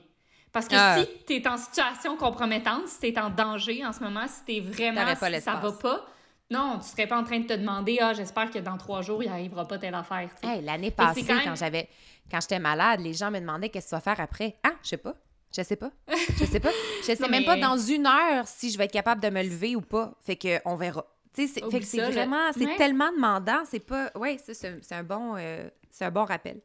[0.52, 0.98] Parce que ah.
[0.98, 4.44] si tu es en situation compromettante, si tu es en danger en ce moment, si
[4.44, 6.06] tu es vraiment, si ça va pas,
[6.50, 9.22] non, tu serais pas en train de te demander, ah, j'espère que dans trois jours,
[9.22, 10.30] il arrivera pas telle affaire.
[10.42, 11.88] Hey, L'année passée, quand j'avais,
[12.30, 14.56] quand j'étais malade, les gens me demandaient qu'est-ce que tu vas faire après?
[14.62, 15.14] Ah, je sais pas.
[15.56, 15.90] Je sais pas.
[16.38, 16.70] Je sais pas.
[17.00, 19.76] Je sais même pas dans une heure si je vais être capable de me lever
[19.76, 20.12] ou pas.
[20.20, 21.04] Fait que on verra.
[21.36, 26.24] C'est vraiment, c'est tellement demandant, c'est pas, ouais, c'est un bon, euh, c'est un bon
[26.24, 26.60] rappel.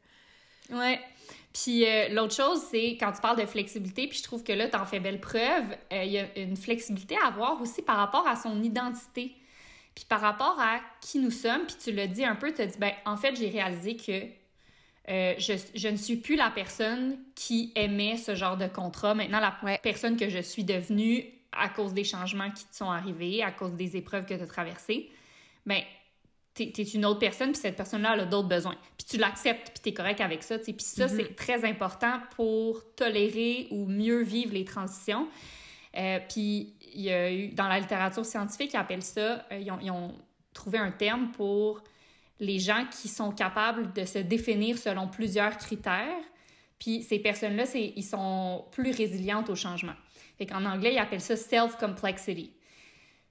[0.70, 0.98] Ouais.
[1.52, 4.68] Puis euh, l'autre chose, c'est quand tu parles de flexibilité, puis je trouve que là,
[4.68, 7.98] tu en fais belle preuve, euh, il y a une flexibilité à avoir aussi par
[7.98, 9.34] rapport à son identité.
[9.94, 12.66] Puis par rapport à qui nous sommes, puis tu l'as dit un peu, tu as
[12.66, 14.22] dit, ben en fait, j'ai réalisé que
[15.06, 19.14] je, je, ne suis plus la personne qui aimait ce genre de contrat.
[19.14, 23.42] Maintenant, la personne que je suis devenue à cause des changements qui te sont arrivés,
[23.42, 25.10] à cause des épreuves que tu as traversées,
[25.66, 25.82] ben,
[26.54, 28.76] tu es, une autre personne, puis cette personne-là a d'autres besoins.
[28.98, 30.58] Puis tu l'acceptes, puis tu es correct avec ça.
[30.58, 31.16] Puis ça, mm-hmm.
[31.16, 35.28] c'est très important pour tolérer ou mieux vivre les transitions.
[35.96, 39.70] Euh, puis il y a eu, dans la littérature scientifique, ils appellent ça, euh, ils,
[39.70, 40.14] ont, ils, ont,
[40.52, 41.82] trouvé un terme pour
[42.38, 46.22] les gens qui sont capables de se définir selon plusieurs critères.
[46.78, 49.94] Puis ces personnes-là, ils sont plus résilientes au changement.
[50.38, 52.52] Fait qu'en anglais, ils appellent ça self-complexity.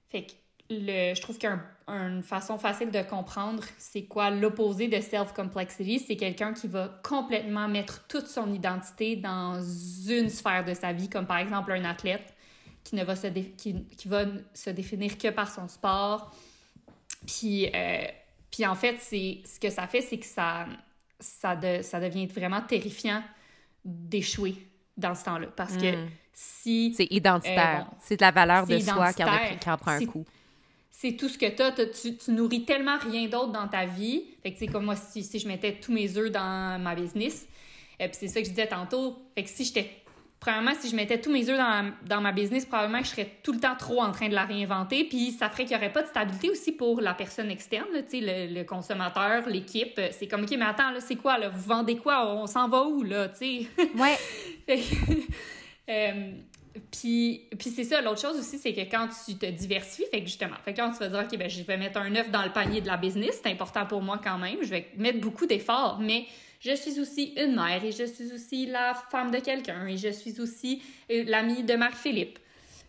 [0.08, 0.32] Fait que
[0.70, 5.98] le, je trouve qu'une façon facile de comprendre c'est quoi l'opposé de self-complexity.
[5.98, 11.08] C'est quelqu'un qui va complètement mettre toute son identité dans une sphère de sa vie,
[11.08, 12.34] comme par exemple un athlète
[12.84, 14.24] qui ne va se, qui, qui, va
[14.54, 16.34] se définir que par son sport.
[17.26, 18.04] Puis, euh,
[18.50, 20.66] puis en fait, ce que ça fait, c'est que ça,
[21.20, 23.22] ça, de, ça devient vraiment terrifiant
[23.84, 24.56] d'échouer
[24.96, 25.46] dans ce temps-là.
[25.54, 26.94] Parce que mm si...
[26.96, 27.86] C'est identitaire.
[28.00, 29.28] c'est de la valeur de soi qui en,
[29.60, 30.24] qui en, prend un coup.
[30.90, 31.72] C'est tout ce que t'as.
[31.72, 34.22] Tu, tu nourris tellement rien d'autre dans ta vie.
[34.42, 37.46] Fait que, c'est comme moi, si, si, je mettais tous mes œufs dans ma business,
[37.98, 39.18] et puis c'est ça que je disais tantôt.
[39.34, 39.90] Fait que si j'étais
[40.42, 43.30] premièrement, si je mettais tous mes œufs dans, dans, ma business, probablement que je serais
[43.42, 45.04] tout le temps trop en train de la réinventer.
[45.04, 48.00] Puis ça ferait qu'il n'y aurait pas de stabilité aussi pour la personne externe, là,
[48.12, 50.00] le, le consommateur, l'équipe.
[50.10, 51.38] C'est comme, OK, mais attends, là, c'est quoi?
[51.38, 51.48] Là?
[51.48, 52.34] Vous vendez quoi?
[52.34, 53.02] On s'en va où?
[53.02, 53.28] là?
[53.40, 54.18] Ouais.
[55.88, 56.32] euh,
[56.90, 60.26] puis, puis c'est ça, l'autre chose aussi, c'est que quand tu te diversifies, fait que
[60.26, 62.50] justement, fait quand tu vas dire, OK, ben, je vais mettre un œuf dans le
[62.50, 65.98] panier de la business, c'est important pour moi quand même, je vais mettre beaucoup d'efforts,
[66.00, 66.26] mais
[66.60, 70.08] je suis aussi une mère et je suis aussi la femme de quelqu'un et je
[70.08, 72.38] suis aussi euh, l'amie de Marc-Philippe.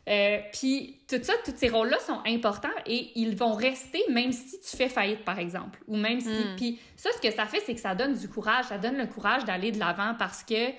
[0.09, 4.59] Euh, puis tout ça, tous ces rôles-là sont importants et ils vont rester même si
[4.59, 5.79] tu fais faillite, par exemple.
[5.87, 6.27] Ou même si...
[6.27, 6.55] Hmm.
[6.57, 8.65] Puis ça, ce que ça fait, c'est que ça donne du courage.
[8.65, 10.71] Ça donne le courage d'aller de l'avant parce que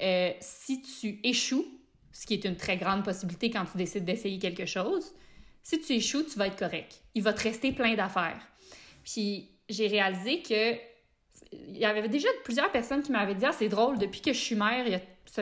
[0.00, 1.66] euh, si tu échoues,
[2.12, 5.14] ce qui est une très grande possibilité quand tu décides d'essayer quelque chose,
[5.62, 7.00] si tu échoues, tu vas être correct.
[7.14, 8.40] Il va te rester plein d'affaires.
[9.04, 10.74] Puis j'ai réalisé que
[11.52, 14.38] il y avait déjà plusieurs personnes qui m'avaient dit ah, c'est drôle, depuis que je
[14.38, 15.00] suis mère,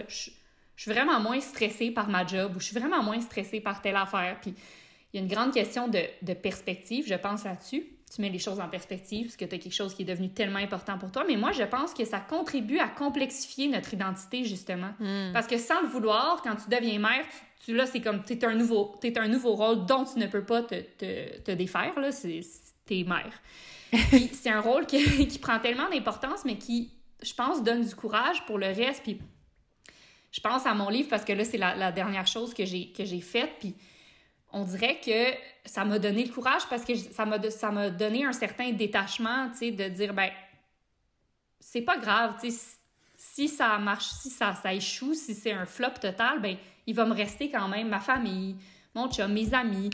[0.09, 0.31] je,
[0.77, 3.97] suis vraiment moins stressée par ma job ou je suis vraiment moins stressée par telle
[3.97, 4.39] affaire.
[4.41, 4.55] Puis
[5.13, 7.85] il y a une grande question de, de perspective, je pense là-dessus.
[8.15, 10.31] Tu mets les choses en perspective parce que tu as quelque chose qui est devenu
[10.31, 11.25] tellement important pour toi.
[11.27, 14.91] Mais moi, je pense que ça contribue à complexifier notre identité, justement.
[14.99, 15.33] Hmm.
[15.33, 17.25] Parce que sans le vouloir, quand tu deviens mère,
[17.65, 20.27] tu, là, c'est comme, tu es un nouveau, es un nouveau rôle dont tu ne
[20.27, 22.41] peux pas te, te, te défaire, là, c'est
[22.85, 23.33] t'es mère
[24.33, 26.91] c'est un rôle qui, qui prend tellement d'importance, mais qui,
[27.23, 29.03] je pense, donne du courage pour le reste.
[29.03, 29.21] Puis
[30.31, 33.05] je pense à mon livre parce que là, c'est la, dernière chose que j'ai, que
[33.05, 33.51] j'ai faite.
[33.61, 33.75] Puis
[34.53, 35.35] on dirait que
[35.65, 39.51] ça m'a donné le courage parce que ça m'a, ça m'a donné un certain détachement,
[39.51, 40.31] tu sais, de dire, ben,
[41.59, 42.77] c'est pas grave, tu sais,
[43.17, 47.05] si ça marche, si ça, ça échoue, si c'est un flop total, ben, il va
[47.05, 48.57] me rester quand même ma famille,
[48.95, 49.89] mon chum, mes amis.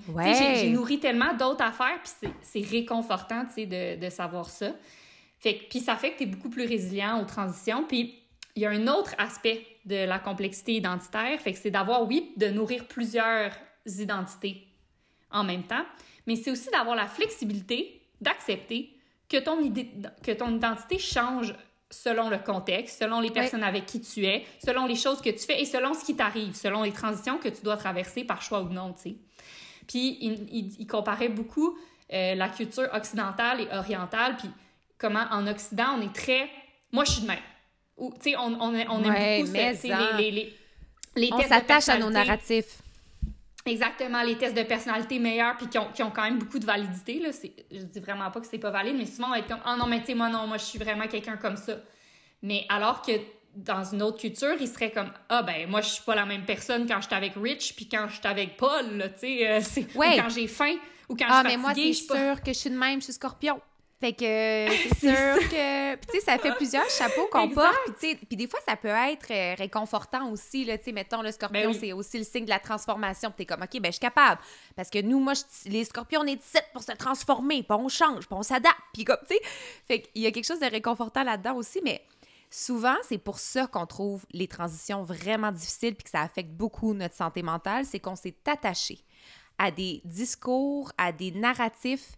[0.56, 4.72] J'ai nourri tellement d'autres affaires, puis c'est réconfortant de, de savoir ça.
[5.38, 7.84] Fait, puis ça fait que tu es beaucoup plus résilient aux transitions.
[7.84, 8.18] Puis
[8.56, 12.32] il y a un autre aspect de la complexité identitaire, fait que c'est d'avoir, oui,
[12.36, 13.52] de nourrir plusieurs
[13.86, 14.66] identités
[15.30, 15.84] en même temps,
[16.26, 18.90] mais c'est aussi d'avoir la flexibilité d'accepter
[19.28, 19.58] que ton,
[20.22, 21.54] que ton identité change
[21.90, 25.38] selon le contexte, selon les personnes avec qui tu es, selon les choses que tu
[25.38, 28.60] fais et selon ce qui t'arrive, selon les transitions que tu dois traverser par choix
[28.60, 29.16] ou non, tu sais.
[29.86, 31.78] Puis il, il, comparait beaucoup
[32.12, 34.50] euh, la culture occidentale et orientale, puis
[34.98, 36.50] comment en Occident, on est très...
[36.92, 37.38] Moi, je suis de même.
[37.98, 40.54] Tu sais, on, on, on aime beaucoup les, les, les,
[41.16, 42.82] les, On s'attache à nos narratifs.
[43.68, 46.66] Exactement, les tests de personnalité meilleurs puis qui ont, qui ont, quand même beaucoup de
[46.66, 47.20] validité.
[47.20, 47.30] Là.
[47.70, 49.74] Je dis vraiment pas que c'est pas valide, mais souvent on va être comme Ah
[49.74, 51.74] oh non, mais tu sais, moi non, moi je suis vraiment quelqu'un comme ça.
[52.42, 53.12] Mais alors que
[53.54, 56.44] dans une autre culture, il serait comme Ah ben moi je suis pas la même
[56.44, 59.60] personne quand j'étais avec Rich puis quand j'étais avec Paul, tu sais, euh,
[59.94, 60.76] ou quand j'ai faim
[61.08, 63.04] ou quand ah, je suis mais moi c'est sûr que je suis de même, je
[63.04, 63.60] suis scorpion.
[64.00, 64.20] Fait que
[65.00, 65.96] c'est sûr que.
[65.96, 67.74] Puis, tu sais, ça fait plusieurs chapeaux qu'on porte.
[67.98, 70.64] Puis, puis, des fois, ça peut être euh, réconfortant aussi.
[70.64, 73.30] Là, tu sais, mettons, le scorpion, ben c'est aussi le signe de la transformation.
[73.30, 74.40] Puis, t'es comme, OK, ben, je suis capable.
[74.76, 75.32] Parce que nous, moi,
[75.66, 77.62] les scorpions, on est 17 pour se transformer.
[77.64, 78.26] Puis, on change.
[78.26, 78.78] Puis, on s'adapte.
[78.92, 79.40] Puis, comme, tu sais.
[79.86, 81.80] Fait qu'il y a quelque chose de réconfortant là-dedans aussi.
[81.82, 82.00] Mais
[82.50, 85.96] souvent, c'est pour ça qu'on trouve les transitions vraiment difficiles.
[85.96, 87.84] Puis, que ça affecte beaucoup notre santé mentale.
[87.84, 89.00] C'est qu'on s'est attaché
[89.58, 92.12] à des discours, à des narratifs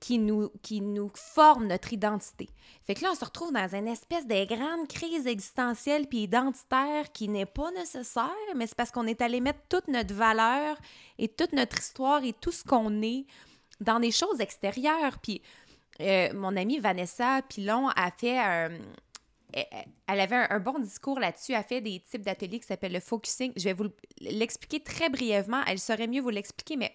[0.00, 2.48] qui nous, qui nous forment notre identité.
[2.86, 7.12] Fait que là, on se retrouve dans une espèce de grande crise existentielle puis identitaire
[7.12, 10.76] qui n'est pas nécessaire, mais c'est parce qu'on est allé mettre toute notre valeur
[11.18, 13.26] et toute notre histoire et tout ce qu'on est
[13.80, 15.18] dans des choses extérieures.
[15.22, 15.42] Puis
[16.00, 18.70] euh, mon amie Vanessa Pilon a fait un...
[19.52, 21.52] Elle avait un, bon discours là-dessus.
[21.52, 23.52] Elle a fait des types d'ateliers qui s'appellent le focusing.
[23.56, 23.88] Je vais vous
[24.20, 25.60] l'expliquer très brièvement.
[25.66, 26.94] Elle saurait mieux vous l'expliquer, mais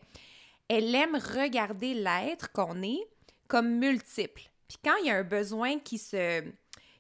[0.68, 3.08] elle aime regarder l'être qu'on est
[3.48, 4.42] comme multiple.
[4.68, 6.44] Puis quand il y a un besoin qui se,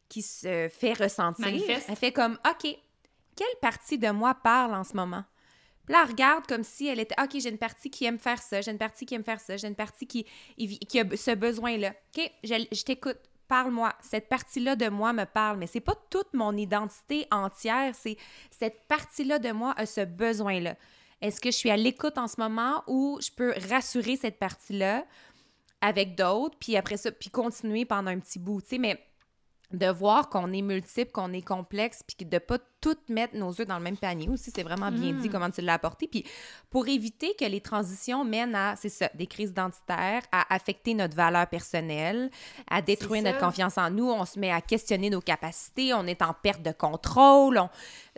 [0.07, 1.47] qui se fait ressentir,
[1.87, 2.77] elle fait comme OK,
[3.35, 5.23] quelle partie de moi parle en ce moment?
[5.85, 8.41] Puis là, elle regarde comme si elle était OK, j'ai une partie qui aime faire
[8.41, 11.35] ça, j'ai une partie qui aime faire ça, j'ai une partie qui, qui a ce
[11.35, 11.93] besoin-là.
[12.15, 13.93] OK, je, t'écoute, parle-moi.
[14.01, 18.17] Cette partie-là de moi me parle, mais c'est pas toute mon identité entière, c'est
[18.49, 20.75] cette partie-là de moi a ce besoin-là.
[21.25, 25.05] Est-ce que je suis à l'écoute en ce moment ou je peux rassurer cette partie-là
[25.81, 29.03] avec d'autres, puis après ça, puis continuer pendant un petit bout, tu sais, mais
[29.71, 33.65] de voir qu'on est multiple, qu'on est complexe, puis de pas tout mettre nos œufs
[33.65, 34.51] dans le même panier aussi.
[34.55, 35.31] C'est vraiment bien dit mm.
[35.31, 36.07] comment tu l'as apporté.
[36.07, 36.23] Puis
[36.69, 41.15] pour éviter que les transitions mènent à, c'est ça, des crises identitaires, à affecter notre
[41.15, 42.29] valeur personnelle,
[42.69, 46.21] à détruire notre confiance en nous, on se met à questionner nos capacités, on est
[46.21, 47.57] en perte de contrôle.
[47.57, 47.69] On...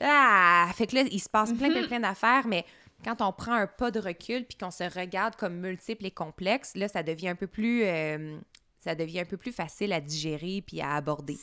[0.01, 0.69] Ah!
[0.75, 1.87] Fait que là, il se passe plein, plein, mm-hmm.
[1.87, 2.65] plein d'affaires, mais
[3.03, 6.75] quand on prend un pas de recul puis qu'on se regarde comme multiple et complexe,
[6.75, 8.37] là, ça devient un peu plus euh,
[8.79, 11.37] ça devient un peu plus facile à digérer puis à aborder.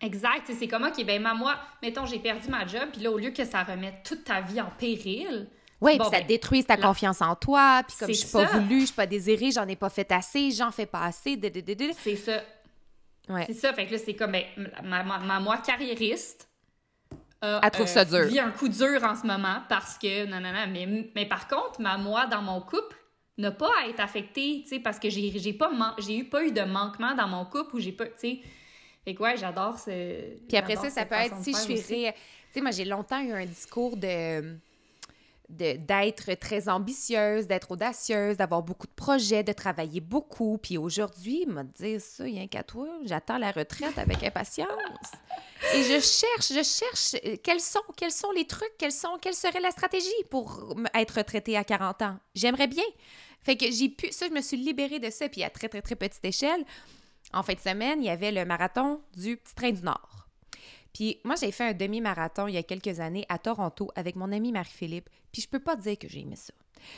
[0.00, 0.50] Exact.
[0.58, 3.44] C'est comme, OK, ben moi, mettons, j'ai perdu ma job, puis là, au lieu que
[3.44, 5.48] ça remette toute ta vie en péril,
[5.80, 8.86] oui, ça ben, détruit ta confiance en toi, puis comme je suis pas voulu, je
[8.86, 11.38] suis pas désirée, j'en ai pas fait assez, j'en fais pas assez,
[11.98, 12.42] C'est ça.
[13.28, 13.44] Ouais.
[13.46, 14.44] C'est ça, fait que là, c'est comme, ben,
[14.84, 16.48] ma, ma, moi carriériste,
[17.42, 18.24] Elle trouve ça dur.
[18.24, 21.46] vit un coup dur en ce moment parce que, non, non, non, mais, mais par
[21.48, 22.96] contre, ma moi, dans mon couple,
[23.38, 26.44] n'a pas à être affectée, tu sais, parce que j'ai, j'ai pas, j'ai eu pas
[26.44, 28.40] eu de manquement dans mon couple ou j'ai pas, tu sais.
[29.04, 30.36] Fait que ouais, j'adore ce.
[30.48, 31.74] Puis après ça, ça peut être si je suis.
[31.76, 32.12] Tu
[32.50, 34.56] sais, moi, j'ai longtemps eu un discours de
[35.48, 40.58] d'être très ambitieuse, d'être audacieuse, d'avoir beaucoup de projets, de travailler beaucoup.
[40.58, 44.68] Puis aujourd'hui, me dire ça, rien qu'à toi, j'attends la retraite avec impatience.
[45.74, 49.34] Et je cherche, je cherche euh, quels sont, quels sont les trucs, quels sont, quelle
[49.34, 52.18] serait la stratégie pour être retraitée à 40 ans?
[52.34, 52.84] J'aimerais bien.
[53.42, 55.28] Fait que j'ai pu, ça, je me suis libérée de ça.
[55.28, 56.64] Puis à très, très, très petite échelle,
[57.32, 60.25] en fin de semaine, il y avait le marathon du Petit Train du Nord.
[60.96, 64.32] Puis moi, j'ai fait un demi-marathon il y a quelques années à Toronto avec mon
[64.32, 65.10] ami Marie-Philippe.
[65.30, 66.54] Puis je peux pas dire que j'ai aimé ça.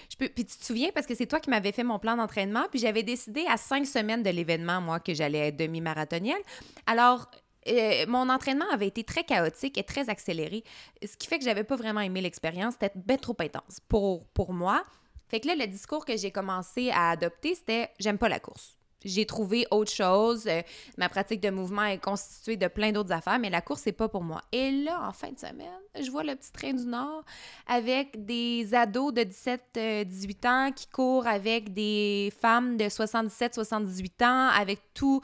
[0.08, 0.28] Je peux...
[0.28, 2.78] Puis tu te souviens, parce que c'est toi qui m'avais fait mon plan d'entraînement, puis
[2.78, 6.38] j'avais décidé à cinq semaines de l'événement, moi, que j'allais être demi-marathonienne.
[6.86, 7.28] Alors,
[7.66, 10.62] euh, mon entraînement avait été très chaotique et très accéléré,
[11.04, 12.74] ce qui fait que j'avais pas vraiment aimé l'expérience.
[12.74, 14.84] C'était bien trop intense pour, pour moi.
[15.26, 18.77] Fait que là, le discours que j'ai commencé à adopter, c'était j'aime pas la course.
[19.04, 20.46] J'ai trouvé autre chose.
[20.48, 20.62] Euh,
[20.96, 24.08] ma pratique de mouvement est constituée de plein d'autres affaires, mais la course, c'est pas
[24.08, 24.40] pour moi.
[24.50, 25.68] Et là, en fin de semaine,
[26.00, 27.24] je vois le petit train du Nord
[27.66, 34.48] avec des ados de 17-18 euh, ans qui courent avec des femmes de 77-78 ans,
[34.48, 35.20] avec tout,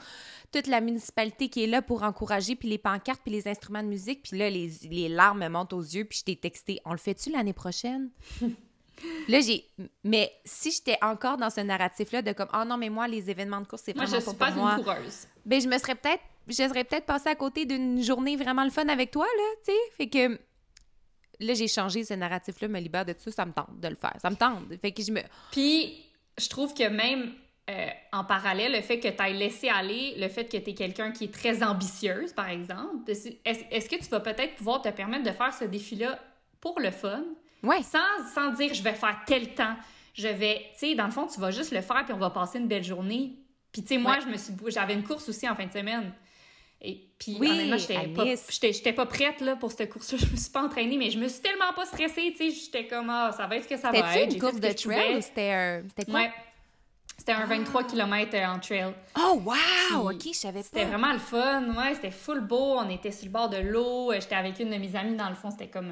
[0.53, 3.89] toute la municipalité qui est là pour encourager, puis les pancartes, puis les instruments de
[3.89, 4.23] musique.
[4.23, 6.97] Puis là, les, les larmes me montent aux yeux, puis je t'ai texté «On le
[6.97, 8.09] fait-tu l'année prochaine?»
[9.27, 9.65] Là, j'ai.
[10.03, 13.61] Mais si j'étais encore dans ce narratif-là de comme, oh non, mais moi, les événements
[13.61, 15.27] de course, c'est vraiment moi, je suis pas, une coureuse.
[15.45, 16.23] Ben, je me serais peut-être.
[16.47, 19.71] Je serais peut-être passée à côté d'une journée vraiment le fun avec toi, là, tu
[19.71, 19.77] sais.
[19.97, 20.39] Fait que.
[21.41, 23.95] Là, j'ai changé ce narratif-là, me libère de tout ça, ça me tente de le
[23.95, 24.13] faire.
[24.21, 24.63] Ça me tente.
[24.81, 25.21] Fait que je me.
[25.51, 26.05] Puis,
[26.37, 27.33] je trouve que même.
[27.67, 30.75] Euh, en parallèle, le fait que tu aies laissé aller, le fait que tu es
[30.75, 35.23] quelqu'un qui est très ambitieuse, par exemple, est-ce que tu vas peut-être pouvoir te permettre
[35.23, 36.19] de faire ce défi-là
[36.61, 37.23] pour le fun,
[37.65, 37.83] Ouais.
[37.83, 39.75] Sans, sans dire je vais faire tel temps.
[40.13, 42.29] Je vais, tu sais, dans le fond, tu vas juste le faire puis on va
[42.29, 43.33] passer une belle journée.
[43.73, 46.13] Puis, tu sais, moi, je me suis, j'avais une course aussi en fin de semaine.
[46.81, 50.17] Et puis, oui, honnêtement, j'étais pas, pas prête là, pour cette course-là.
[50.25, 52.33] Je me suis pas entraînée, mais je me suis tellement pas stressée.
[52.37, 54.07] Tu sais, j'étais comme, ah, ça va être ce que ça va être.
[54.07, 55.83] C'était une course de trail c'était un.
[55.89, 56.21] C'était quoi?
[56.21, 56.31] Ouais.
[57.17, 57.83] C'était un 23 ah.
[57.89, 58.93] km en trail.
[59.17, 60.11] Oh, wow!
[60.11, 60.65] OK, je savais pas.
[60.65, 61.73] C'était vraiment le fun.
[61.75, 62.77] Ouais, c'était full beau.
[62.77, 64.13] On était sur le bord de l'eau.
[64.13, 65.17] J'étais avec une de mes amies.
[65.17, 65.91] Dans le fond, c'était comme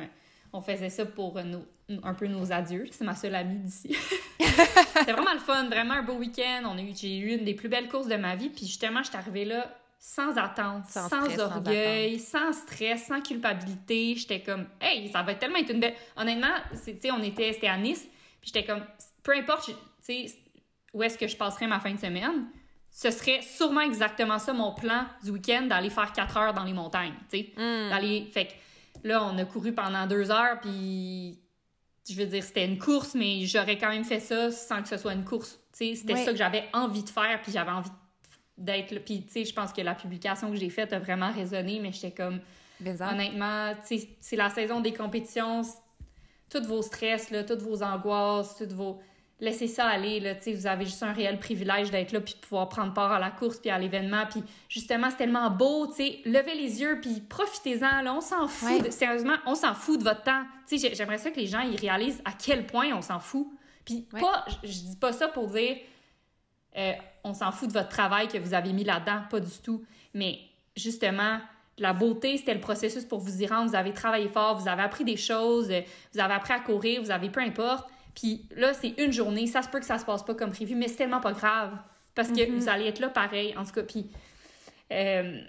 [0.54, 2.88] on faisait ça pour un peu nos adieux.
[2.91, 3.95] C'est ma seule amie d'ici.
[4.39, 6.62] C'était vraiment le fun, vraiment un beau week-end.
[6.66, 8.49] On a eu, j'ai eu une des plus belles courses de ma vie.
[8.49, 14.16] Puis justement, je suis arrivée là sans attente, sans, orgueil, sans, stress, sans culpabilité.
[14.16, 15.95] J'étais comme, hey, ça va tellement être une belle.
[16.18, 16.54] Honnêtement,
[16.86, 18.06] tu on était, c'était à Nice.
[18.41, 18.84] Puis j'étais comme,
[19.24, 20.26] peu importe, tu sais,
[20.93, 22.47] où est-ce que je passerais ma fin de semaine,
[22.91, 26.74] ce serait sûrement exactement ça mon plan du week-end d'aller faire quatre heures dans les
[26.74, 27.54] montagnes, tu sais.
[27.56, 27.89] Hmm.
[27.89, 28.49] D'aller, fait
[29.04, 31.39] Là, on a couru pendant deux heures, puis
[32.10, 34.98] je veux dire, c'était une course, mais j'aurais quand même fait ça sans que ce
[34.98, 35.60] soit une course.
[35.72, 37.89] C'était ça que j'avais envie de faire, puis j'avais envie
[38.58, 39.00] d'être là.
[39.00, 41.91] Puis, tu sais, je pense que la publication que j'ai faite a vraiment résonné, mais
[41.91, 42.39] j'étais comme...
[42.86, 45.62] Honnêtement, c'est la saison des compétitions,
[46.50, 49.00] tous vos stress, là, toutes vos angoisses, toutes vos
[49.44, 50.20] laissez ça aller.
[50.20, 53.20] Là, vous avez juste un réel privilège d'être là puis de pouvoir prendre part à
[53.20, 54.26] la course puis à l'événement.
[54.30, 55.86] Puis justement, c'est tellement beau.
[56.26, 58.08] Levez les yeux puis profitez-en.
[58.08, 58.89] on s'en fout.
[58.91, 60.44] sérieusement, on s'en fout de votre temps.
[60.72, 63.48] J'aimerais ça que les gens ils réalisent à quel point on s'en fout.
[63.86, 65.78] Puis pas, je, dis pas ça pour dire
[66.78, 66.94] euh,
[67.26, 69.24] on s'en fout de votre travail que vous avez mis là-dedans.
[69.30, 69.84] Pas du tout.
[70.14, 70.39] Mais
[70.78, 71.39] justement,
[71.78, 73.70] la beauté, c'était le processus pour vous y rendre.
[73.70, 75.68] Vous avez travaillé fort, vous avez appris des choses,
[76.14, 77.89] vous avez appris à courir, vous avez peu importe.
[78.16, 79.47] Puis là, c'est une journée.
[79.47, 81.72] Ça se peut que ça se passe pas comme prévu, mais c'est tellement pas grave.
[82.16, 82.57] Parce que mhm.
[82.57, 83.55] vous allez être là pareil.
[83.57, 84.05] En tout cas, puis
[84.91, 85.41] euh,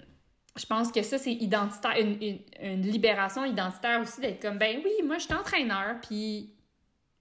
[0.57, 5.17] je pense que ça, c'est identitaire, une, libération identitaire aussi, d'être comme, ben oui, moi,
[5.17, 6.49] je suis entraîneur, puis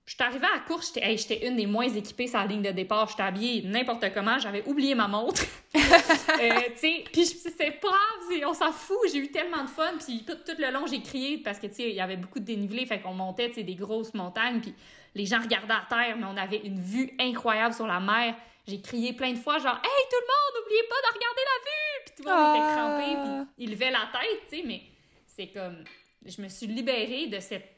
[0.06, 2.70] je suis arrivée à la course, j'étais une des moins équipées sur la ligne de
[2.70, 3.08] départ.
[3.08, 5.42] J'étais habillée n'importe comment, j'avais oublié ma montre.
[5.74, 8.98] euh, puis c'est pas grave, on s'en fout.
[9.10, 9.92] J'ai eu tellement de fun.
[10.04, 12.84] Puis tout, tout le long, j'ai crié parce que il y avait beaucoup de dénivelé.
[12.84, 14.60] Fait qu'on montait des grosses montagnes.
[14.60, 14.74] Puis
[15.14, 18.34] les gens regardaient à terre, mais on avait une vue incroyable sur la mer.
[18.66, 21.58] J'ai crié plein de fois, genre Hey, tout le monde, n'oubliez pas de regarder la
[21.64, 22.04] vue!
[22.04, 24.82] Puis tout le monde était crampé, puis il levait la tête, tu sais, mais
[25.26, 25.84] c'est comme.
[26.24, 27.70] Je me suis libérée de cette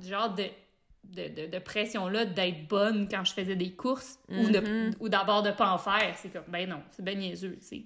[0.00, 0.44] genre de
[1.04, 4.94] de, de, pression-là d'être bonne quand je faisais des courses mm-hmm.
[5.00, 6.14] ou d'abord de pas en faire.
[6.16, 7.82] C'est comme, ben non, c'est ben niaiseux, tu sais.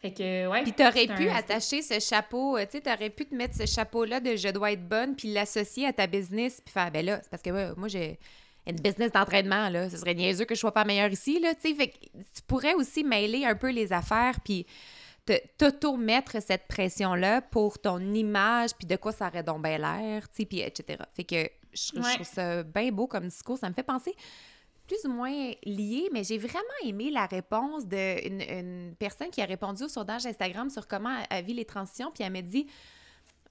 [0.00, 0.62] Fait que, ouais.
[0.62, 4.20] Puis t'aurais pu attacher ce chapeau, euh, tu sais, t'aurais pu te mettre ce chapeau-là
[4.20, 7.28] de je dois être bonne, puis l'associer à ta business, puis faire, ben là, c'est
[7.28, 8.18] parce que moi, j'ai
[8.66, 9.90] une business d'entraînement, là.
[9.90, 11.74] Ce serait niaiseux que je sois pas meilleure ici, là, tu sais.
[11.74, 14.66] Fait que tu pourrais aussi mêler un peu les affaires, puis
[15.58, 20.36] t'auto-mettre cette pression-là pour ton image, puis de quoi ça aurait donc bien l'air, tu
[20.36, 21.02] sais, puis etc.
[21.14, 23.58] Fait que je, trouve ça bien beau comme discours.
[23.58, 24.14] Ça me fait penser
[24.90, 29.44] plus ou moins lié, mais j'ai vraiment aimé la réponse d'une une personne qui a
[29.44, 32.66] répondu au sondage Instagram sur comment elle vit les transitions, puis elle m'a dit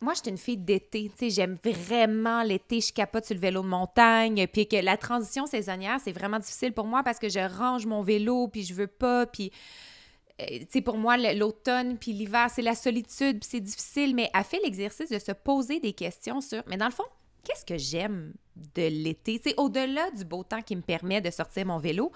[0.02, 1.10] moi, je suis une fille d'été.
[1.10, 2.80] Tu sais, j'aime vraiment l'été.
[2.80, 4.48] Je capote sur le vélo de montagne.
[4.48, 8.02] Puis que la transition saisonnière, c'est vraiment difficile pour moi parce que je range mon
[8.02, 9.26] vélo, puis je veux pas.
[9.26, 9.52] Puis,
[10.42, 14.16] euh, tu sais, pour moi, l'automne puis l'hiver, c'est la solitude, puis c'est difficile.
[14.16, 16.64] Mais elle fait l'exercice de se poser des questions sur.
[16.68, 17.04] Mais dans le fond,
[17.50, 18.34] qu'est-ce que j'aime
[18.76, 19.42] de l'été?
[19.44, 22.12] C'est au-delà du beau temps qui me permet de sortir mon vélo.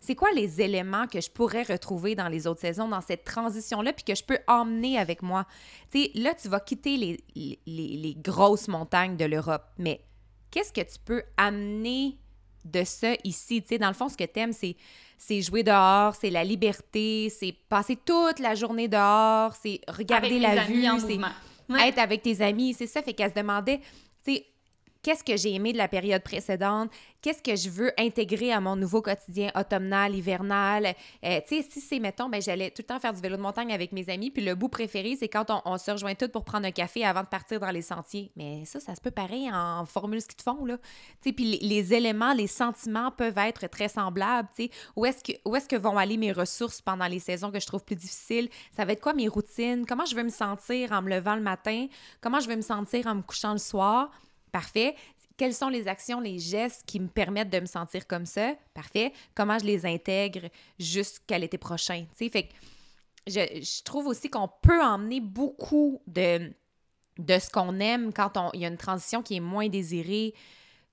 [0.00, 3.92] C'est quoi les éléments que je pourrais retrouver dans les autres saisons, dans cette transition-là,
[3.94, 5.46] puis que je peux emmener avec moi?
[5.90, 10.04] Tu sais, là, tu vas quitter les, les, grosses montagnes de l'Europe, mais
[10.50, 12.18] qu'est-ce que tu peux amener
[12.66, 13.62] de ça ici?
[13.62, 14.76] Tu sais, dans le fond, ce que tu aimes, c'est
[15.16, 20.64] c'est jouer dehors, c'est la liberté, c'est passer toute la journée dehors, c'est regarder la
[20.64, 21.18] vue, c'est
[21.88, 23.00] être avec tes amis, c'est ça.
[23.00, 23.78] Fait qu'elle se demandait,
[24.22, 24.46] tu sais,
[25.04, 26.90] qu'est-ce que j'ai aimé de la période précédente,
[27.20, 30.94] qu'est-ce que je veux intégrer à mon nouveau quotidien automnal, hivernal.
[31.24, 33.42] Euh, tu sais, si c'est, mettons, ben, j'allais tout le temps faire du vélo de
[33.42, 36.44] montagne avec mes amis, puis le bout préféré, c'est quand on, se rejoint toutes pour
[36.44, 38.32] prendre un café avant de partir dans les sentiers.
[38.34, 40.78] Mais ça, ça se peut pareil en formule qu'ils te font, là.
[41.20, 44.70] Tu sais, puis les, éléments, les sentiments peuvent être très semblables, tu sais.
[44.96, 47.96] Où est-ce que, que vont aller mes ressources pendant les saisons que je trouve plus
[47.96, 48.48] difficiles?
[48.74, 49.84] Ça va être quoi mes routines?
[49.84, 51.88] Comment je veux me sentir en me levant le matin?
[52.22, 54.10] Comment je veux me sentir en me couchant le soir?
[54.54, 54.94] Parfait.
[55.36, 58.54] Quelles sont les actions, les gestes qui me permettent de me sentir comme ça?
[58.72, 59.12] Parfait.
[59.34, 60.48] Comment je les intègre
[60.78, 62.06] jusqu'à l'été prochain?
[62.14, 62.54] sais, fait que
[63.26, 66.52] je, trouve aussi qu'on peut emmener beaucoup de,
[67.18, 70.34] de ce qu'on aime quand il y a une transition qui est moins désirée,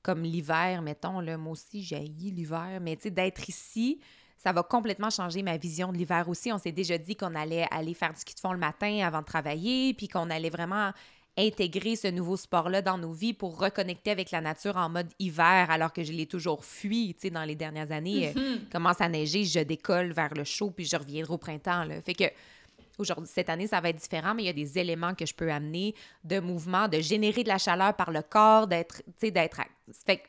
[0.02, 1.20] comme l'hiver, mettons.
[1.20, 4.00] Là, moi aussi, j'ai l'hiver, mais tu d'être ici,
[4.40, 6.52] ça va complètement changer ma vision de l'hiver aussi.
[6.52, 9.20] On s'est déjà dit qu'on allait aller faire du ski de fond le matin avant
[9.20, 10.94] de travailler, puis qu'on allait vraiment
[11.38, 15.68] intégrer ce nouveau sport-là dans nos vies pour reconnecter avec la nature en mode hiver,
[15.70, 18.34] alors que je l'ai toujours fui, tu sais, dans les dernières années.
[18.36, 18.70] Euh, mhm.
[18.72, 21.86] commence à neiger, je décolle vers le chaud, puis je reviendrai au printemps.
[21.86, 22.02] Là.
[22.02, 22.26] Fait que
[22.98, 25.34] aujourd'hui, cette année, ça va être différent, mais il y a des éléments que je
[25.34, 29.32] peux amener de mouvement, de générer de la chaleur par le corps, d'être, tu sais,
[29.32, 29.62] d'être...
[30.06, 30.28] Fait que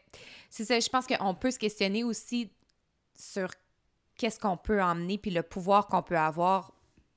[0.51, 2.51] c'est ça, je pense qu'on peut se questionner aussi
[3.15, 3.49] sur
[4.17, 6.73] qu'est-ce qu'on peut emmener, puis le pouvoir qu'on peut avoir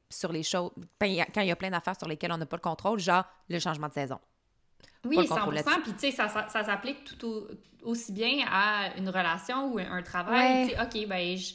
[0.09, 1.05] sur les choses, quand
[1.41, 3.87] il y a plein d'affaires sur lesquelles on n'a pas le contrôle, genre le changement
[3.87, 4.19] de saison.
[5.05, 5.81] Oui, 100%.
[5.83, 7.47] Puis, tu sais, ça, ça, s'applique tout
[7.83, 10.69] aussi bien à une relation ou un travail.
[10.69, 11.53] Tu sais, OK, ben, je,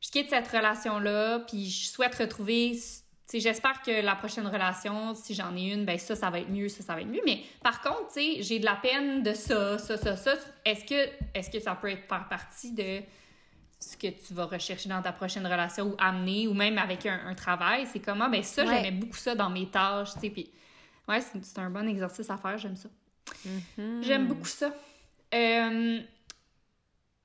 [0.00, 2.72] je, quitte cette relation-là, puis je souhaite retrouver.
[2.72, 2.80] Tu
[3.26, 6.48] sais, j'espère que la prochaine relation, si j'en ai une, ben ça, ça va être
[6.48, 7.22] mieux, ça, ça va être mieux.
[7.26, 10.34] Mais par contre, tu sais, j'ai de la peine de ça, ça, ça, ça.
[10.64, 13.02] Est-ce que, est-ce que ça peut être faire partie de
[13.78, 17.34] ce que tu vas rechercher dans ta prochaine relation ou amener, ou même avec un,
[17.34, 20.50] travail, c'est comment, ben ça, j'aimais beaucoup ça dans mes tâches, tu sais, puis
[21.08, 22.88] ouais, c'est un bon exercice à faire, j'aime ça.
[23.46, 24.02] Mm-hmm.
[24.02, 24.72] J'aime beaucoup ça.
[25.34, 26.00] Euh,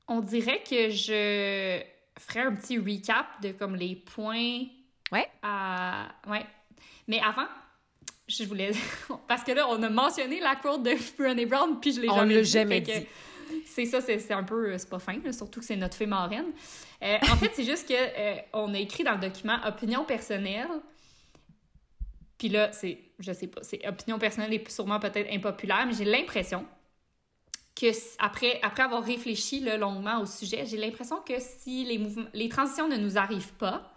[0.07, 1.81] on dirait que je
[2.19, 4.65] ferais un petit recap de comme les points.
[5.11, 5.29] Ouais.
[5.41, 6.09] À...
[6.27, 6.45] Ouais.
[7.07, 7.47] Mais avant,
[8.27, 8.71] je voulais.
[9.27, 12.41] Parce que là, on a mentionné la quote de Brené Brown, puis je l'ai jamais
[12.41, 12.49] dit.
[12.49, 13.07] Jamais dit
[13.65, 16.51] c'est ça, c'est un peu, c'est pas fin, surtout que c'est notre fée marraine.
[17.03, 20.67] Euh, en fait, c'est juste que euh, on a écrit dans le document opinion personnelle.
[22.37, 26.05] Puis là, c'est, je sais pas, c'est opinion personnelle et sûrement peut-être impopulaire, mais j'ai
[26.05, 26.65] l'impression
[27.75, 27.87] que
[28.19, 32.87] après, après avoir réfléchi longuement au sujet, j'ai l'impression que si les mouvements, les transitions
[32.87, 33.93] ne nous arrivent pas,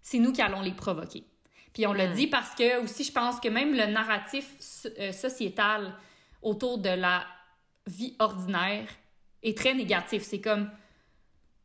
[0.00, 1.24] c'est nous qui allons les provoquer.
[1.72, 2.14] Puis on le hmm.
[2.14, 4.46] dit parce que aussi, je pense que même le narratif
[4.98, 5.94] euh, sociétal
[6.42, 7.24] autour de la
[7.86, 8.88] vie ordinaire
[9.42, 10.22] est très négatif.
[10.22, 10.70] C'est comme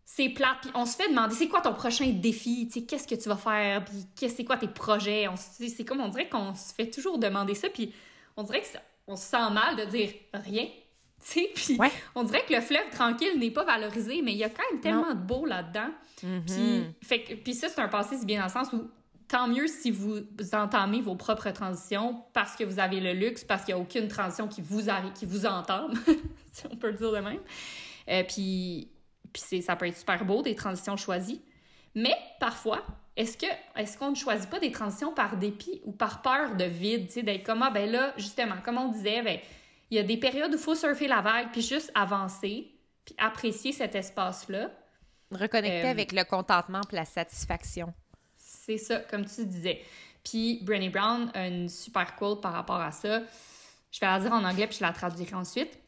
[0.10, 3.28] c'est plate, puis on se fait demander c'est quoi ton prochain défi, qu'est-ce que tu
[3.28, 5.28] vas faire, puis c'est quoi tes projets?
[5.36, 7.94] C'est comme on dirait qu'on se fait toujours demander ça, puis
[8.38, 8.68] on dirait que
[9.06, 10.68] on se sent mal de dire rien.
[11.20, 11.78] sais, puis
[12.16, 14.80] on dirait que le fleuve tranquille n'est pas valorisé, mais il y a quand même
[14.80, 15.90] tellement de beau là-dedans.
[16.24, 16.44] Mm-hmm.
[16.46, 18.90] Puis, fait, puis ça, c'est un passé, c'est bien dans le sens où
[19.28, 20.22] tant mieux si vous
[20.54, 24.08] entamez vos propres transitions parce que vous avez le luxe, parce qu'il n'y a aucune
[24.08, 25.94] transition qui vous arrive, qui vous entame,
[26.54, 27.40] si on peut le dire de même.
[28.10, 28.90] Euh, puis,
[29.34, 31.42] puis ça peut être super beau, des transitions choisies.
[31.96, 36.22] Mais parfois, est-ce que est-ce qu'on ne choisit pas des transitions par dépit ou par
[36.22, 39.40] peur de vide, d'être comme ah ben là justement, comme on disait, ben
[39.90, 42.72] il y a des périodes où il faut surfer la vague puis juste avancer
[43.04, 44.70] puis apprécier cet espace-là.
[45.32, 47.94] Reconnecter euh, avec le contentement et la satisfaction.
[48.68, 49.82] C'est ça, comme tu disais.
[50.24, 53.22] Puis Brené Brown a une super quote par rapport à ça.
[53.92, 55.80] Je vais la dire en anglais puis je la traduirai ensuite.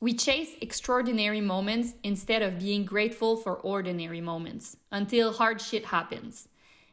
[0.00, 6.46] We chase extraordinary moments instead of being grateful for ordinary moments until hard shit happens.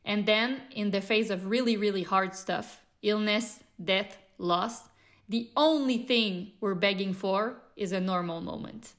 [0.06, 4.90] And then, in the face of really, really hard stuff illness, death, loss
[5.30, 8.94] the only thing we're begging for is a normal moment.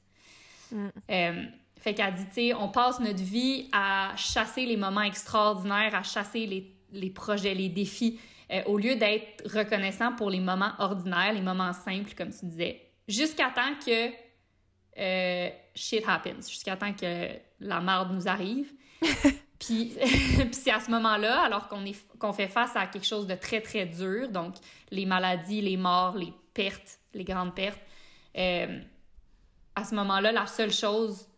[0.74, 0.90] Mm.
[1.08, 1.52] Um,
[1.86, 6.02] fait qu'elle dit, tu sais, on passe notre vie à chasser les moments extraordinaires, à
[6.02, 8.18] chasser les, les projets, les défis,
[8.50, 12.82] euh, au lieu d'être reconnaissant pour les moments ordinaires, les moments simples, comme tu disais
[13.06, 14.10] jusqu'à temps que
[14.98, 17.28] euh, shit happens, jusqu'à temps que
[17.60, 18.72] la merde nous arrive.
[19.60, 23.28] puis, puis c'est à ce moment-là, alors qu'on est qu'on fait face à quelque chose
[23.28, 24.56] de très très dur, donc
[24.90, 27.78] les maladies, les morts, les pertes, les grandes pertes.
[28.36, 28.80] Euh,
[29.76, 31.28] à ce moment-là, la seule chose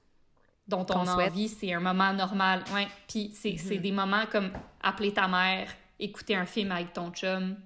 [0.69, 2.63] dont on, a envie, c'est un moment normal.
[2.75, 2.87] Ouais.
[3.09, 3.81] Puis c'est mm-hmm.
[3.81, 4.51] des moments comme
[4.83, 7.57] appeler ta mère, écouter un film avec ton chum,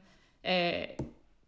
[0.46, 0.86] euh,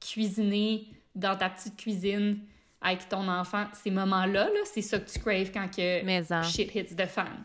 [0.00, 2.40] cuisiner, dans ta petite cuisine
[2.80, 6.94] avec ton enfant, ces moments-là, -là, c'est ça que tu craves quand que shit hits
[6.94, 7.44] the fan.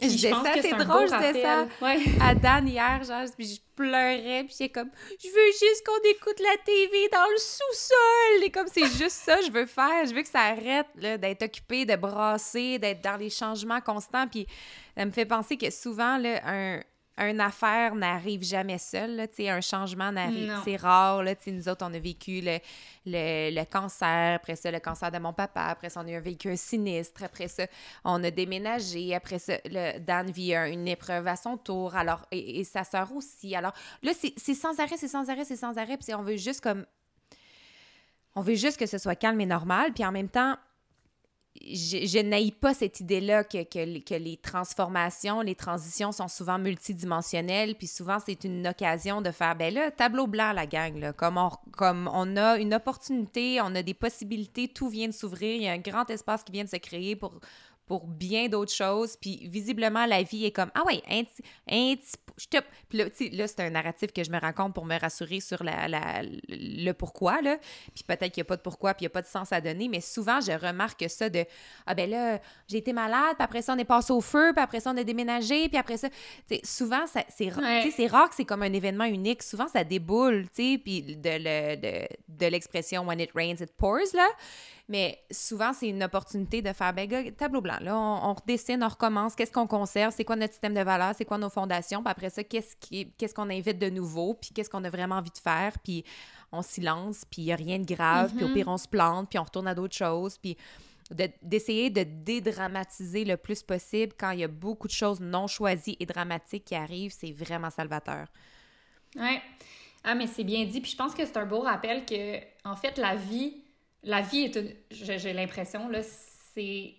[0.00, 1.66] Je disais ça, c'est drôle, je disais ça
[2.20, 4.90] à Dan hier, genre, puis je pleurais, puis j'étais comme,
[5.22, 9.40] je veux juste qu'on écoute la TV dans le sous-sol, et comme c'est juste ça
[9.40, 13.30] je veux faire, je veux que ça arrête d'être occupé, de brasser, d'être dans les
[13.30, 14.46] changements constants, puis
[14.96, 16.80] ça me fait penser que souvent, là, un,
[17.28, 19.28] une affaire n'arrive jamais seule.
[19.38, 20.54] un changement n'arrive.
[20.64, 21.22] C'est rare.
[21.22, 22.58] Là, nous autres, on a vécu le,
[23.06, 25.64] le, cancer, après ça, le cancer de mon papa.
[25.64, 27.22] Après ça, on a vécu un sinistre.
[27.22, 27.66] Après ça,
[28.04, 29.14] on a déménagé.
[29.14, 31.94] Après ça, le, Dan vit une épreuve à son tour.
[31.94, 33.54] Alors, et, sa sœur aussi.
[33.54, 35.96] Alors là, c'est sans arrêt, c'est sans arrêt, c'est sans arrêt.
[35.96, 36.86] Puis on veut juste comme.
[38.36, 39.92] On veut juste que ce soit calme et normal.
[39.92, 40.56] Puis en même temps,
[41.62, 47.74] je, je n'aille pas cette idée-là que, que, les transformations, les transitions sont souvent multidimensionnelles,
[47.74, 51.50] puis souvent c'est une occasion de faire, ben là, tableau blanc, la gang, comme, on,
[51.72, 55.68] comme on a une opportunité, on a des possibilités, tout vient de s'ouvrir, il y
[55.68, 57.34] a un grand espace qui vient de se créer pour
[57.90, 59.16] pour bien d'autres choses.
[59.20, 61.42] Puis visiblement, la vie est comme Ah ouais, un petit.
[61.68, 62.16] Un petit
[62.88, 65.88] puis là, là c'est un narratif que je me raconte pour me rassurer sur la,
[65.88, 67.42] la le pourquoi.
[67.42, 67.58] Là.
[67.92, 69.52] Puis peut-être qu'il n'y a pas de pourquoi, puis il n'y a pas de sens
[69.52, 69.88] à donner.
[69.88, 71.44] Mais souvent, je remarque ça de
[71.84, 72.38] Ah ben là,
[72.68, 74.96] j'ai été malade, puis après ça, on est passé au feu, puis après ça, on
[74.96, 76.08] a déménagé, puis après ça.
[76.62, 79.42] souvent, c'est c'est rare que c'est comme un événement unique.
[79.42, 84.14] Souvent, ça déboule, tu sais, puis de, de, de l'expression When it rains, it pours,
[84.14, 84.28] là.
[84.90, 87.76] Mais souvent, c'est une opportunité de faire, ben, tableau blanc.
[87.80, 89.36] Là, on, redessine, on recommence.
[89.36, 90.12] Qu'est-ce qu'on conserve?
[90.12, 91.14] C'est quoi notre système de valeurs?
[91.16, 92.02] C'est quoi nos fondations?
[92.02, 94.34] Puis après ça, qu'est-ce qu'on invite de nouveau?
[94.34, 95.78] Puis qu'est-ce qu'on a vraiment envie de faire?
[95.78, 96.04] Puis
[96.50, 98.32] on s'y lance, puis il n'y a rien de grave.
[98.34, 98.52] Puis au mm-hmm.
[98.52, 100.38] pire, on se plante, puis on retourne à d'autres choses.
[100.38, 100.56] Puis
[101.40, 105.96] d'essayer de, dédramatiser le plus possible quand il y a beaucoup de choses non choisies
[106.00, 108.26] et dramatiques qui arrivent, c'est vraiment salvateur.
[109.14, 109.38] Oui.
[110.02, 110.80] Ah, mais c'est bien dit.
[110.80, 113.62] Puis je pense que c'est un beau rappel que, en fait, la vie
[114.02, 116.94] la vie est, j'ai l'impression, là, c'est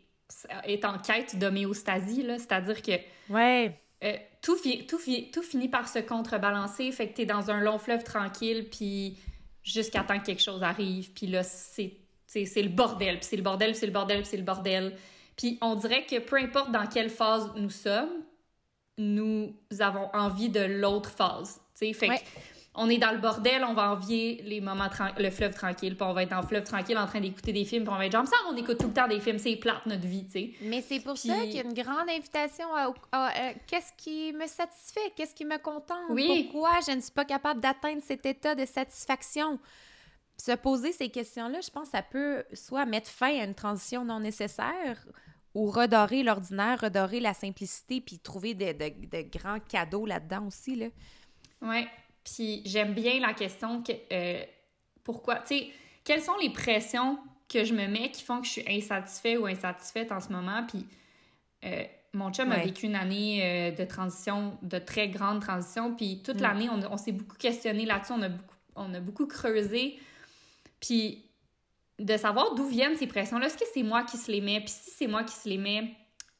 [0.63, 2.91] est en quête d'homéostasie, là, c'est-à-dire que
[3.29, 3.77] ouais.
[4.03, 4.97] Euh, tout, tout,
[5.31, 9.19] tout finit par se contrebalancer, fait que t'es dans un long fleuve tranquille, puis
[9.61, 13.75] jusqu'à temps que quelque chose arrive, puis là, c'est le bordel, puis c'est le bordel,
[13.75, 14.97] c'est le bordel, c'est le bordel.
[15.37, 18.23] Puis on dirait que peu importe dans quelle phase nous sommes,
[18.97, 22.13] nous avons envie de l'autre phase, tu sais, fait que
[22.73, 26.13] on est dans le bordel, on va envier les moments le fleuve tranquille, puis on
[26.13, 28.27] va être en fleuve tranquille en train d'écouter des films, puis on va être genre
[28.27, 30.51] ça, on écoute tout le temps des films, c'est plate notre vie, tu sais.
[30.61, 34.47] Mais c'est pour ça qu'il y a une grande invitation à, euh, qu'est-ce qui me
[34.47, 36.47] satisfait, qu'est-ce qui me contente, oui.
[36.49, 39.59] pourquoi je ne suis pas capable d'atteindre cet état de satisfaction?
[40.37, 44.05] Se poser ces questions-là, je pense que ça peut soit mettre fin à une transition
[44.05, 45.05] non nécessaire
[45.53, 50.87] ou redorer l'ordinaire, redorer la simplicité, puis trouver de, de grands cadeaux là-dedans aussi, là.
[51.61, 51.87] Ouais,
[52.23, 54.43] puis j'aime bien la question que euh,
[55.03, 55.67] pourquoi, tu sais,
[56.03, 57.17] quelles sont les pressions
[57.49, 60.65] que je me mets qui font que je suis insatisfait ou insatisfaite en ce moment?
[60.67, 60.85] Puis
[61.65, 61.83] euh,
[62.13, 65.95] mon chum a vécu une année euh, de transition, de très grande transition.
[65.95, 66.43] Puis toute mm.
[66.43, 69.99] l'année, on, s'est beaucoup questionné là-dessus, on a beaucoup, on a beaucoup creusé.
[70.79, 71.25] Puis
[71.99, 73.45] de savoir d'où viennent ces pressions-là.
[73.45, 74.59] Est-ce que c'est moi qui se les mets?
[74.59, 75.95] Puis si c'est moi qui se les mets,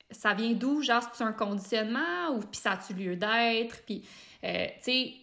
[0.10, 0.82] ça vient d'où?
[0.82, 3.84] Genre, c'est un conditionnement ou puis ça a-tu lieu d'être?
[3.86, 4.04] Puis,
[4.44, 5.14] euh, tu sais,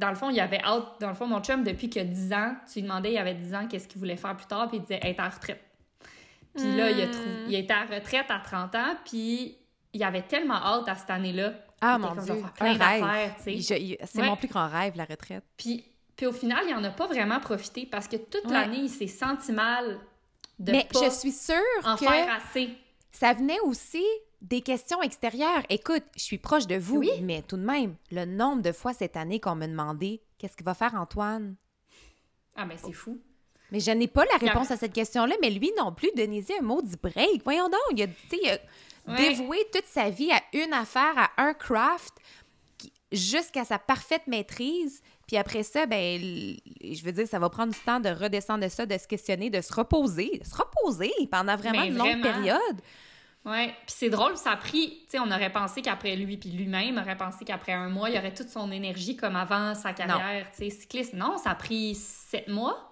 [0.00, 1.00] dans le fond, il y avait hâte.
[1.00, 3.54] Dans le fond, mon chum, depuis que 10 ans, tu lui demandais, il avait 10
[3.54, 5.62] ans, qu'est-ce qu'il voulait faire plus tard, puis il disait être en retraite.
[6.56, 7.06] Puis là, il, a
[7.46, 9.56] il était à retraite à 30 ans, puis
[9.92, 11.52] il avait tellement hâte à cette année-là.
[11.80, 13.98] Ah, mon Dieu, plein d'affaires, tu sais.
[14.04, 15.44] C'est mon plus grand rêve, la retraite.
[15.56, 15.84] Puis,
[16.16, 19.06] puis au final, il en a pas vraiment profité parce que toute l'année, il s'est
[19.06, 19.98] senti mal
[20.58, 22.70] de Mais je suis sûre en que faire assez.
[23.12, 24.04] Ça venait aussi
[24.40, 25.62] des questions extérieures.
[25.68, 29.16] Écoute, je suis proche de vous, mais tout de même, le nombre de fois cette
[29.16, 31.56] année qu'on me demandait qu'est-ce qu'il va faire Antoine?
[32.56, 33.18] Ah, mais c'est fou.
[33.70, 36.62] Mais je n'ai pas la réponse à cette question-là, mais lui non plus, donnez-y un
[36.62, 37.42] mot du break.
[37.44, 41.54] Voyons donc, il a, il a dévoué toute sa vie à une affaire, à un
[41.54, 42.14] craft,
[43.12, 45.02] jusqu'à sa parfaite maîtrise.
[45.26, 48.68] Puis après ça, ben, je veux dire, ça va prendre du temps de redescendre de
[48.68, 52.80] ça, de se questionner, de se reposer, de se reposer pendant vraiment une longue période.
[53.46, 56.50] Oui, puis c'est drôle, ça a pris, tu sais, on aurait pensé qu'après lui, puis
[56.50, 60.50] lui-même aurait pensé qu'après un mois, il aurait toute son énergie comme avant sa carrière,
[60.50, 61.14] tu sais, cycliste.
[61.14, 62.86] Non, ça a pris sept mois.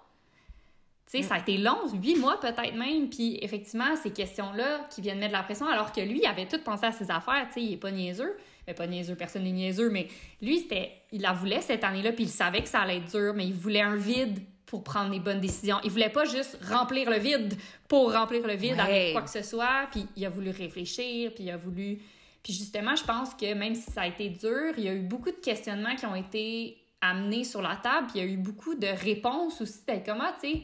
[1.05, 1.41] Tu sais, ça a mm.
[1.41, 3.09] été long, huit mois peut-être même.
[3.09, 6.47] Puis effectivement, ces questions-là qui viennent mettre de la pression, alors que lui, il avait
[6.47, 8.35] tout pensé à ses affaires, tu sais, il est pas niaiseux.
[8.65, 10.07] Mais pas niaiseux, personne n'est niaiseux, mais
[10.41, 13.33] lui, c'était, il la voulait cette année-là, puis il savait que ça allait être dur,
[13.35, 14.39] mais il voulait un vide
[14.69, 15.77] pour prendre les bonnes décisions.
[15.83, 17.55] Il voulait pas juste remplir le vide
[17.87, 21.45] pour remplir le vide avec quoi que ce soit, puis il a voulu réfléchir, puis
[21.45, 21.99] il a voulu...
[22.43, 25.01] Puis justement, je pense que même si ça a été dur, il y a eu
[25.01, 28.37] beaucoup de questionnements qui ont été amenés sur la table, puis il y a eu
[28.37, 29.73] beaucoup de réponses aussi.
[29.73, 30.61] C'était comment, tu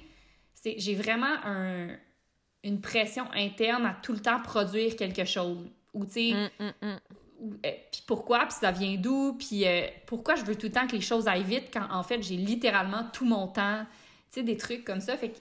[0.53, 1.87] sais, j'ai vraiment un,
[2.63, 5.67] une pression interne à tout le temps produire quelque chose.
[5.95, 6.99] Ou, tu sais, mm, mm, mm.
[7.41, 10.87] Euh, puis pourquoi, puis ça vient d'où, puis euh, pourquoi je veux tout le temps
[10.87, 13.85] que les choses aillent vite quand en fait j'ai littéralement tout mon temps,
[14.31, 15.17] tu sais, des trucs comme ça.
[15.17, 15.37] Fait que,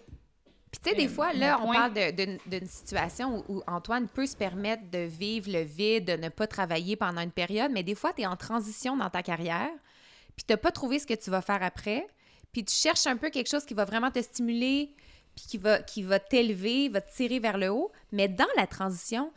[0.70, 4.36] puis tu sais, des euh, fois, là, on parle d'une situation où, Antoine peut se
[4.36, 8.12] permettre de vivre le vide, de ne pas travailler pendant une période, mais des fois,
[8.12, 9.70] tu es en transition dans ta carrière,
[10.34, 12.04] puis tu pas trouvé ce que tu vas faire après,
[12.52, 14.90] puis tu cherches un peu quelque chose qui va vraiment te stimuler,
[15.36, 18.66] puis qui va, qui va t'élever, va te tirer vers le haut, mais dans la
[18.66, 19.32] transition,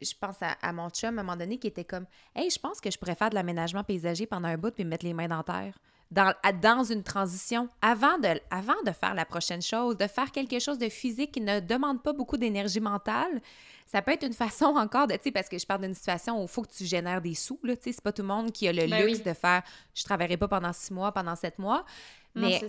[0.00, 2.80] je pense à, mon chum à un moment donné qui était comme Hey, je pense
[2.80, 5.42] que je pourrais faire de l'aménagement paysager pendant un bout puis mettre les mains dans
[5.42, 5.78] terre.
[6.10, 6.32] Dans,
[6.62, 10.78] dans une transition, avant de, avant de faire la prochaine chose, de faire quelque chose
[10.78, 13.40] de physique qui ne demande pas beaucoup d'énergie mentale,
[13.86, 16.38] ça peut être une façon encore de, tu sais, parce que je parle d'une situation
[16.40, 18.28] où il faut que tu génères des sous, là, tu sais, c'est pas tout le
[18.28, 19.62] monde qui a le ben luxe de faire,
[19.94, 21.84] je travaillerai pas pendant six mois, pendant sept mois,
[22.34, 22.60] mais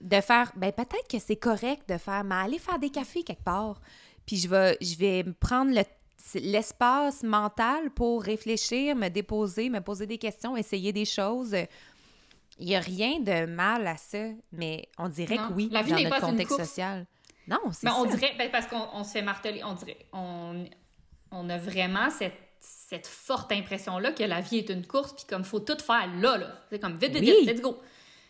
[0.00, 3.44] de faire, ben peut-être que c'est correct de faire, mais aller faire des cafés quelque
[3.44, 3.80] part,
[4.26, 5.82] puis je vais, je vais prendre le
[6.34, 11.54] l'espace mental pour réfléchir, me déposer, me poser des questions, essayer des choses.
[12.58, 15.90] Il n'y a rien de mal à ça, mais on dirait que oui, la vie
[15.90, 17.06] dans notre pas contexte social.
[17.46, 17.94] Non, c'est ça.
[17.96, 20.64] On dirait, ben, parce qu'on se fait marteler, on dirait, on,
[21.30, 25.44] on a vraiment cette, cette forte impression-là que la vie est une course, puis comme
[25.44, 26.64] faut tout faire là, là.
[26.70, 27.78] C'est comme vite, vite, vite, let's go.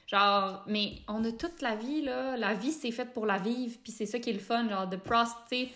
[0.07, 2.37] Genre, mais on a toute la vie, là.
[2.37, 4.87] La vie, c'est faite pour la vivre, puis c'est ça qui est le fun, genre,
[4.87, 5.71] de prostituer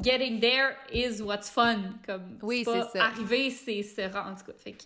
[0.00, 1.98] getting there is what's fun.
[2.04, 3.04] Comme, oui, c'est ça.
[3.06, 4.32] Arriver, c'est se rendre.
[4.32, 4.84] En tout cas, fait que.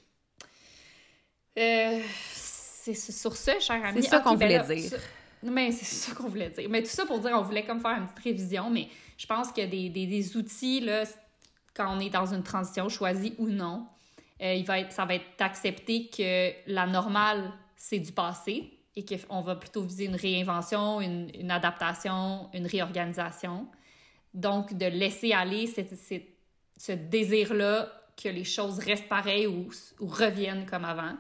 [1.59, 2.01] Euh,
[2.33, 4.03] c'est sur ça, cher ami.
[4.03, 4.99] C'est ça qu'on ben voulait dire.
[5.43, 6.69] mais c'est ça qu'on voulait dire.
[6.71, 8.89] Mais tout ça pour dire, on voulait comme faire une petite révision, mais
[9.19, 11.05] je pense que des, des, des outils, là,
[11.75, 13.87] quand on est dans une transition choisie ou non,
[14.43, 19.05] euh, il va être, ça va être accepté que la normale, c'est du passé et
[19.05, 23.67] qu'on va plutôt viser une réinvention, une, une adaptation, une réorganisation.
[24.35, 29.69] Donc, de laisser aller ce désir-là que les choses restent pareilles ou,
[30.01, 31.17] reviennent comme avant.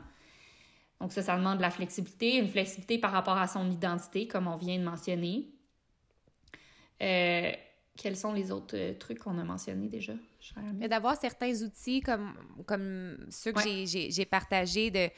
[1.01, 4.47] Donc, ça, ça demande de la flexibilité, une flexibilité par rapport à son identité, comme
[4.47, 5.49] on vient de mentionner.
[7.03, 7.53] Euh,
[7.97, 10.12] quels sont les autres euh, trucs qu'on a mentionnés déjà?
[10.89, 12.35] D'avoir certains outils comme,
[12.66, 15.09] comme ceux que j'ai partagés de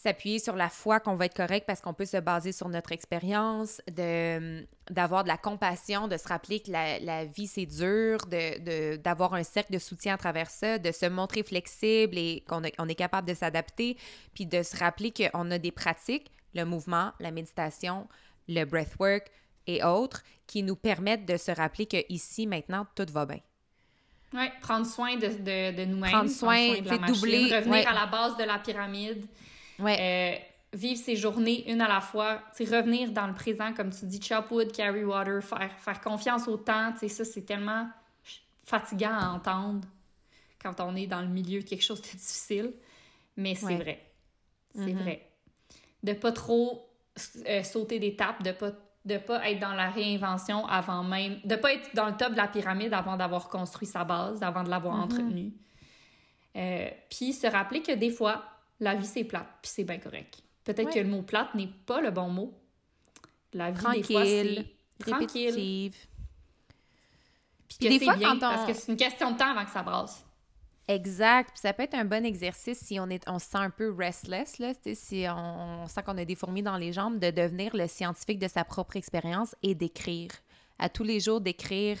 [0.00, 2.92] s'appuyer sur la foi qu'on va être correct parce qu'on peut se baser sur notre
[2.92, 8.18] expérience, de d'avoir de la compassion, de se rappeler que la, la vie c'est dur,
[8.26, 12.62] de d'avoir un cercle de soutien à travers ça, de se montrer flexible et qu'on
[12.78, 13.98] on est capable de s'adapter,
[14.32, 18.08] puis de se rappeler qu'on a des pratiques, le mouvement, la méditation,
[18.48, 19.30] le breathwork
[19.66, 23.40] et autres qui nous permettent de se rappeler que ici maintenant tout va bien.
[24.32, 26.10] Oui, prendre soin de, de, de nous-mêmes.
[26.10, 27.54] Prendre soin, de la doubler.
[27.54, 29.26] Revenir à la base de la pyramide.
[29.80, 29.98] Ouais.
[30.00, 34.20] Euh, vivre ces journées une à la fois, revenir dans le présent, comme tu dis,
[34.20, 37.88] chop wood, carry water, faire, faire confiance au temps, ça, c'est tellement
[38.64, 39.86] fatigant à entendre
[40.62, 42.72] quand on est dans le milieu de quelque chose de difficile.
[43.36, 44.06] Mais c'est vrai.
[44.74, 45.02] C'est mm-hmm.
[45.02, 45.28] vrai.
[46.02, 46.88] De pas trop
[47.46, 48.72] euh, sauter d'étapes, de pas
[49.04, 52.36] de pas être dans la réinvention avant même, de pas être dans le top de
[52.36, 55.02] la pyramide avant d'avoir construit sa base, avant de l'avoir Mhm.
[55.02, 55.52] entretenue.
[56.56, 58.44] Euh, puis se rappeler que des fois,
[58.80, 60.42] la vie c'est plate, puis c'est bien correct.
[60.64, 60.94] Peut-être Ouais.
[60.94, 62.54] que le mot plate n'est pas le bon mot.
[63.52, 64.66] La vie des fois Tranquille,
[64.98, 65.96] tranquille, Répétitive.
[67.68, 69.50] puis Puis que des fois, bien quand on- parce que c'est une question de temps
[69.50, 70.24] avant que ça brasse.
[70.88, 71.50] Exact.
[71.52, 73.92] Puis ça peut être un bon exercice si on, est, on se sent un peu
[73.96, 77.76] restless, là, si on, on sent qu'on a des fourmis dans les jambes, de devenir
[77.76, 80.30] le scientifique de sa propre expérience et d'écrire.
[80.80, 81.98] À tous les jours, d'écrire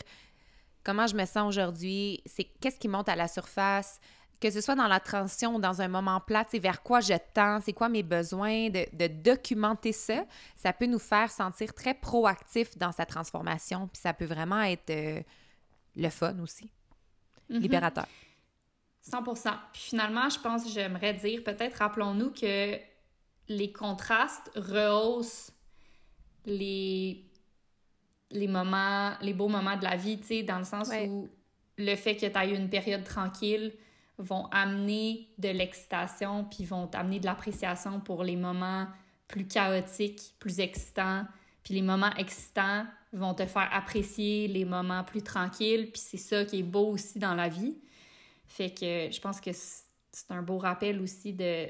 [0.82, 4.00] comment je me sens aujourd'hui, c'est qu'est-ce qui monte à la surface,
[4.40, 7.12] que ce soit dans la transition ou dans un moment plat, c'est vers quoi je
[7.34, 10.24] tends, c'est quoi mes besoins, de, de documenter ça,
[10.56, 14.90] ça peut nous faire sentir très proactif dans sa transformation, puis ça peut vraiment être
[14.90, 15.20] euh,
[15.96, 16.70] le fun aussi,
[17.50, 17.58] Mhm.
[17.60, 18.06] libérateur.
[19.02, 22.78] 100% Puis finalement, je pense que j'aimerais dire, peut-être rappelons-nous que
[23.48, 25.50] les contrastes rehaussent
[26.46, 27.24] les,
[28.30, 31.06] les moments, les beaux moments de la vie, tu sais, dans le sens Ouais.
[31.08, 31.28] où
[31.78, 33.74] le fait que tu aies eu une période tranquille
[34.20, 38.86] vont amener de l'excitation, puis vont t'amener de l'appréciation pour les moments
[39.26, 41.24] plus chaotiques, plus excitants.
[41.62, 46.44] Puis les moments excitants vont te faire apprécier les moments plus tranquilles, puis c'est ça
[46.44, 47.74] qui est beau aussi dans la vie.
[48.46, 51.68] Fait que je pense que c'est un beau rappel aussi de,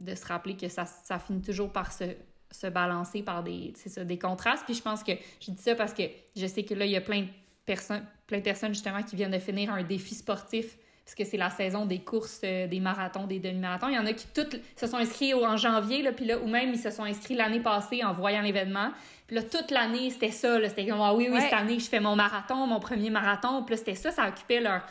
[0.00, 2.04] de se rappeler que ça, ça finit toujours par se,
[2.50, 4.64] se balancer par des, ça, des contrastes.
[4.64, 6.04] Puis je pense que je dis ça parce que
[6.36, 7.28] je sais que là, il y a plein de
[7.66, 10.78] personnes, plein de personnes justement qui viennent de finir un défi sportif
[11.08, 13.88] parce que c'est la saison des courses, euh, des marathons, des demi-marathons.
[13.88, 16.46] Il y en a qui toutes se sont inscrits en janvier, là, puis là, ou
[16.46, 18.90] même ils se sont inscrits l'année passée en voyant l'événement.
[19.26, 20.60] Puis là, toute l'année, c'était ça.
[20.68, 21.40] C'était comme, ah oui, oui, Ouais.
[21.40, 23.62] cette année, je fais mon marathon, mon premier marathon.
[23.62, 24.82] Puis là, c'était ça, ça occupait leur...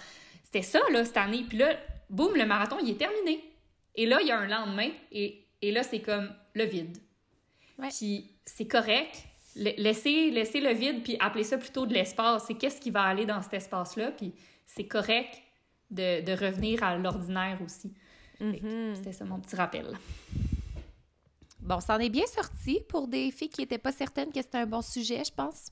[0.44, 1.46] C'était ça, là, cette année.
[1.48, 1.76] Puis là,
[2.10, 3.44] boum, le marathon, il est terminé.
[3.94, 6.98] Et là, il y a un lendemain, et, et là, c'est comme le vide.
[7.78, 7.90] Ouais.
[7.96, 9.16] Puis c'est correct.
[9.56, 12.46] La- Laissez, laissez le vide, puis appelez ça plutôt de l'espace.
[12.48, 14.34] C'est qu'est-ce qui va aller dans cet espace-là, puis
[14.66, 15.44] c'est correct
[15.90, 17.94] de, de revenir à l'ordinaire aussi.
[18.40, 18.96] Mhm.
[18.96, 19.88] C'était ça mon petit rappel.
[21.60, 24.60] Bon, ça en est bien sorti pour des filles qui n'étaient pas certaines que c'était
[24.60, 25.68] un bon sujet, je pense.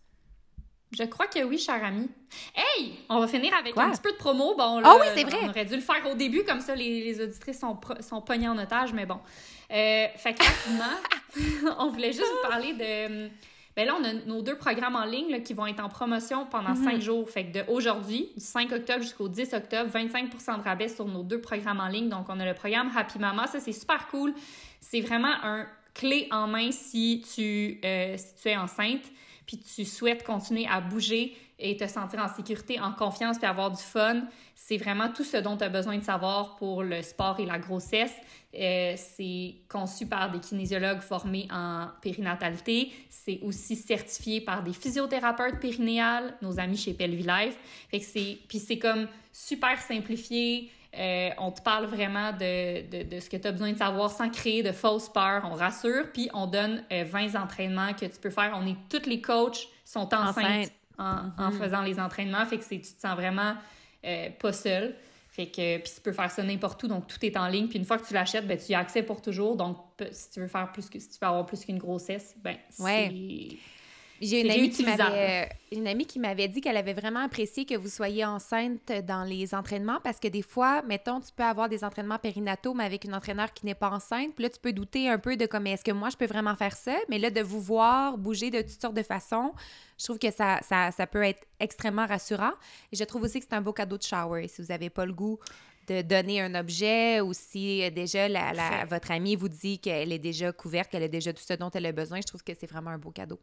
[0.98, 2.10] Je crois que oui, cher ami.
[2.56, 3.00] Hey!
[3.10, 3.84] On va finir avec Quoi?
[3.84, 4.56] un petit peu de promo.
[4.56, 5.40] Bon, Ah là, oui, c'est vrai.
[5.44, 8.48] On aurait dû le faire au début, comme ça, les, les auditrices sont, sont pognées
[8.48, 9.20] en otage, mais bon.
[9.72, 13.30] Euh, fait que rapidement, on voulait juste vous parler de...
[13.76, 16.46] Ben là, on a nos deux programmes en ligne là, qui vont être en promotion
[16.46, 16.84] pendant Mhm.
[16.84, 17.30] cinq jours.
[17.30, 21.24] Fait que de aujourd'hui, du 5 octobre jusqu'au 10 octobre, 25% de rabais sur nos
[21.24, 22.08] deux programmes en ligne.
[22.10, 23.48] Donc, on a le programme Happy Mama.
[23.48, 24.34] Ça, c'est super cool.
[24.80, 29.04] C'est vraiment un clé en main si tu, euh, si tu es enceinte
[29.46, 33.72] puis tu souhaites continuer à bouger et te sentir en sécurité, en confiance, puis avoir
[33.72, 34.24] du fun,
[34.56, 37.60] c'est vraiment tout ce dont tu as besoin de savoir pour le sport et la
[37.60, 38.14] grossesse.
[38.54, 42.92] Euh, c'est conçu par des kinésiologues formés en périnatalité.
[43.10, 47.58] C'est aussi certifié par des physiothérapeutes périnéales, nos amis chez Pelvilife.
[47.90, 48.38] Fait que c'est...
[48.48, 50.72] Puis c'est comme super simplifié.
[50.98, 54.10] Euh, on te parle vraiment de, de, de ce que tu as besoin de savoir
[54.10, 55.44] sans créer de fausses peurs.
[55.50, 58.54] On rassure, puis on donne euh, 20 entraînements que tu peux faire.
[58.56, 60.72] On est tous les coachs sont enceintes Enceinte.
[60.98, 63.56] En, en faisant les entraînements, fait que tu te sens vraiment
[64.06, 64.96] euh, pas seul.
[65.30, 67.68] Fait que puis tu peux faire ça n'importe où, donc tout est en ligne.
[67.68, 69.58] Puis une fois que tu l'achètes, ben tu y as accès pour toujours.
[69.58, 69.78] Donc
[70.12, 73.08] si tu veux faire plus que si tu veux avoir plus qu'une grossesse, ben Ouais.
[73.10, 73.58] c'est
[74.22, 77.76] J'ai une amie qui m'avait une amie qui m'avait dit qu'elle avait vraiment apprécié que
[77.76, 81.84] vous soyez enceinte dans les entraînements parce que des fois, mettons, tu peux avoir des
[81.84, 85.10] entraînements périnataux mais avec une entraîneur qui n'est pas enceinte, puis là tu peux douter
[85.10, 87.42] un peu de comme est-ce que moi je peux vraiment faire ça, mais là de
[87.42, 89.54] vous voir bouger de toutes sortes de façons,
[89.98, 92.52] je trouve que ça, ça, ça peut être extrêmement rassurant.
[92.92, 95.06] Et je trouve aussi que c'est un beau cadeau de shower si vous n'avez pas
[95.06, 95.40] le goût
[95.88, 100.20] de donner un objet ou si euh, déjà la, votre amie vous dit qu'elle est
[100.20, 102.70] déjà couverte, qu'elle a déjà tout ce dont elle a besoin, je trouve que c'est
[102.70, 103.40] vraiment un beau cadeau.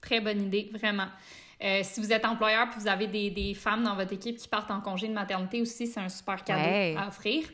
[0.00, 1.08] Très bonne idée, vraiment.
[1.62, 4.46] Euh, si vous êtes employeur puis vous avez des, des femmes dans votre équipe qui
[4.46, 6.60] partent en congé de maternité aussi, c'est un super cadeau
[6.96, 7.44] à offrir.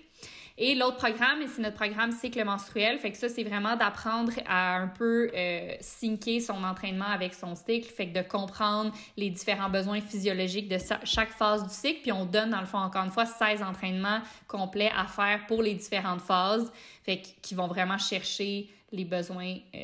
[0.56, 2.96] Et l'autre programme, c'est notre programme cycle menstruel.
[3.00, 7.56] Fait que ça, c'est vraiment d'apprendre à un peu euh, syncer son entraînement avec son
[7.56, 7.88] cycle.
[7.90, 12.02] Fait que de comprendre les différents besoins physiologiques de chaque phase du cycle.
[12.02, 15.60] Puis on donne, dans le fond, encore une fois, 16 entraînements complets à faire pour
[15.60, 16.70] les différentes phases.
[17.02, 19.78] Fait que- qui vont vraiment chercher les besoins euh,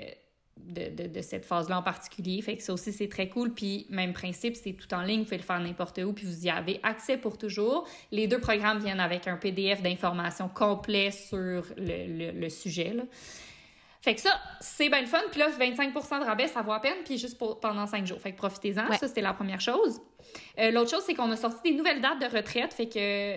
[0.69, 2.41] de, de, de cette phase-là en particulier.
[2.43, 3.53] Fait que ça aussi, c'est très cool.
[3.53, 5.21] Puis, même principe, c'est tout en ligne.
[5.21, 7.87] Vous pouvez le faire n'importe où, puis vous y avez accès pour toujours.
[8.13, 12.93] Les deux programmes viennent avec un PDF d'informations complet sur le, le, le sujet.
[12.95, 13.03] Là.
[14.03, 14.31] Fait que ça,
[14.61, 15.21] c'est bien le fun.
[15.31, 18.19] Puis là, 25% de rabais, ça vaut à peine, puis juste pour- pendant 5 jours.
[18.19, 18.89] Fait que profitez-en.
[18.89, 18.97] Ouais.
[18.97, 20.01] Ça, c'était la première chose.
[20.59, 22.73] Euh, l'autre chose, c'est qu'on a sorti des nouvelles dates de retraite.
[22.73, 23.37] Fait que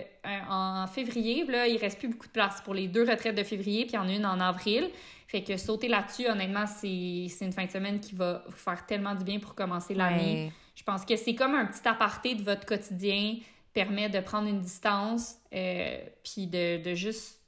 [0.50, 3.82] en février, là, il reste plus beaucoup de place pour les deux retraites de février,
[3.84, 4.88] puis il y en a une en avril.
[5.34, 9.16] Fait que sauter là-dessus, honnêtement, c'est une fin de semaine qui va vous faire tellement
[9.16, 10.52] du bien pour commencer l'année.
[10.76, 13.38] Je pense que c'est comme un petit aparté de votre quotidien,
[13.72, 17.40] permet de prendre une distance, puis de, de juste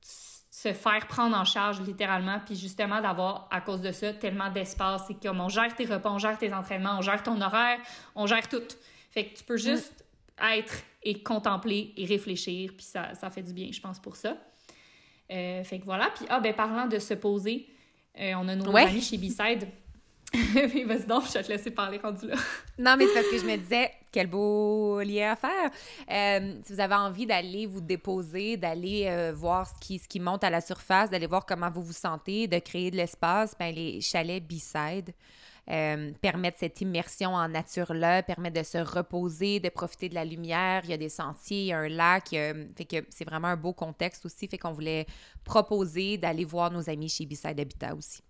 [0.00, 5.02] se faire prendre en charge littéralement, puis justement d'avoir, à cause de ça, tellement d'espace.
[5.06, 7.78] C'est comme on gère tes repas, on gère tes entraînements, on gère ton horaire,
[8.14, 8.62] on gère tout.
[9.10, 10.06] Fait que tu peux juste
[10.54, 10.72] être
[11.02, 14.38] et contempler et réfléchir, puis ça, ça fait du bien, je pense, pour ça.
[15.30, 16.10] Euh, fait que voilà.
[16.14, 17.66] Puis, ah, ben, parlant de se poser,
[18.20, 19.68] euh, on a nos amis chez B-Side
[20.54, 22.34] mais vas-y donc, je vais te laisser parler rendu là.
[22.78, 25.70] non, mais c'est parce que je me disais, quel beau lien à faire.
[26.10, 30.20] Euh, si vous avez envie d'aller vous déposer, d'aller euh, voir ce qui, ce qui
[30.20, 33.74] monte à la surface, d'aller voir comment vous vous sentez, de créer de l'espace, ben
[33.74, 35.12] les chalets B-Side
[35.70, 40.82] euh, permettent cette immersion en nature-là, permettent de se reposer, de profiter de la lumière.
[40.84, 42.28] Il y a des sentiers, il y a un lac.
[42.30, 44.46] fait que c'est vraiment un beau contexte aussi.
[44.48, 45.06] Fait qu'on voulait
[45.44, 48.22] proposer d'aller voir nos amis chez B-Side Habitat aussi.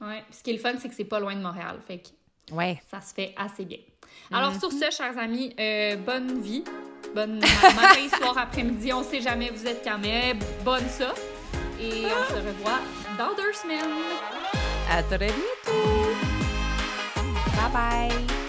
[0.00, 0.16] Oui.
[0.30, 1.78] Ce qui est le fun, c'est que c'est pas loin de Montréal.
[1.86, 2.80] Fait que ouais.
[2.90, 3.78] ça se fait assez bien.
[4.32, 6.64] Alors, sur ce, chers amis, euh, bonne vie.
[7.14, 7.38] Bonne
[7.76, 8.92] matin, soir, après-midi.
[8.92, 10.38] On sait jamais vous êtes quand même.
[10.64, 11.14] Bonne ça.
[11.80, 12.80] Et on se revoit
[13.18, 13.90] dans deux semaines.
[14.90, 15.91] À très bientôt.
[17.56, 18.41] 拜拜。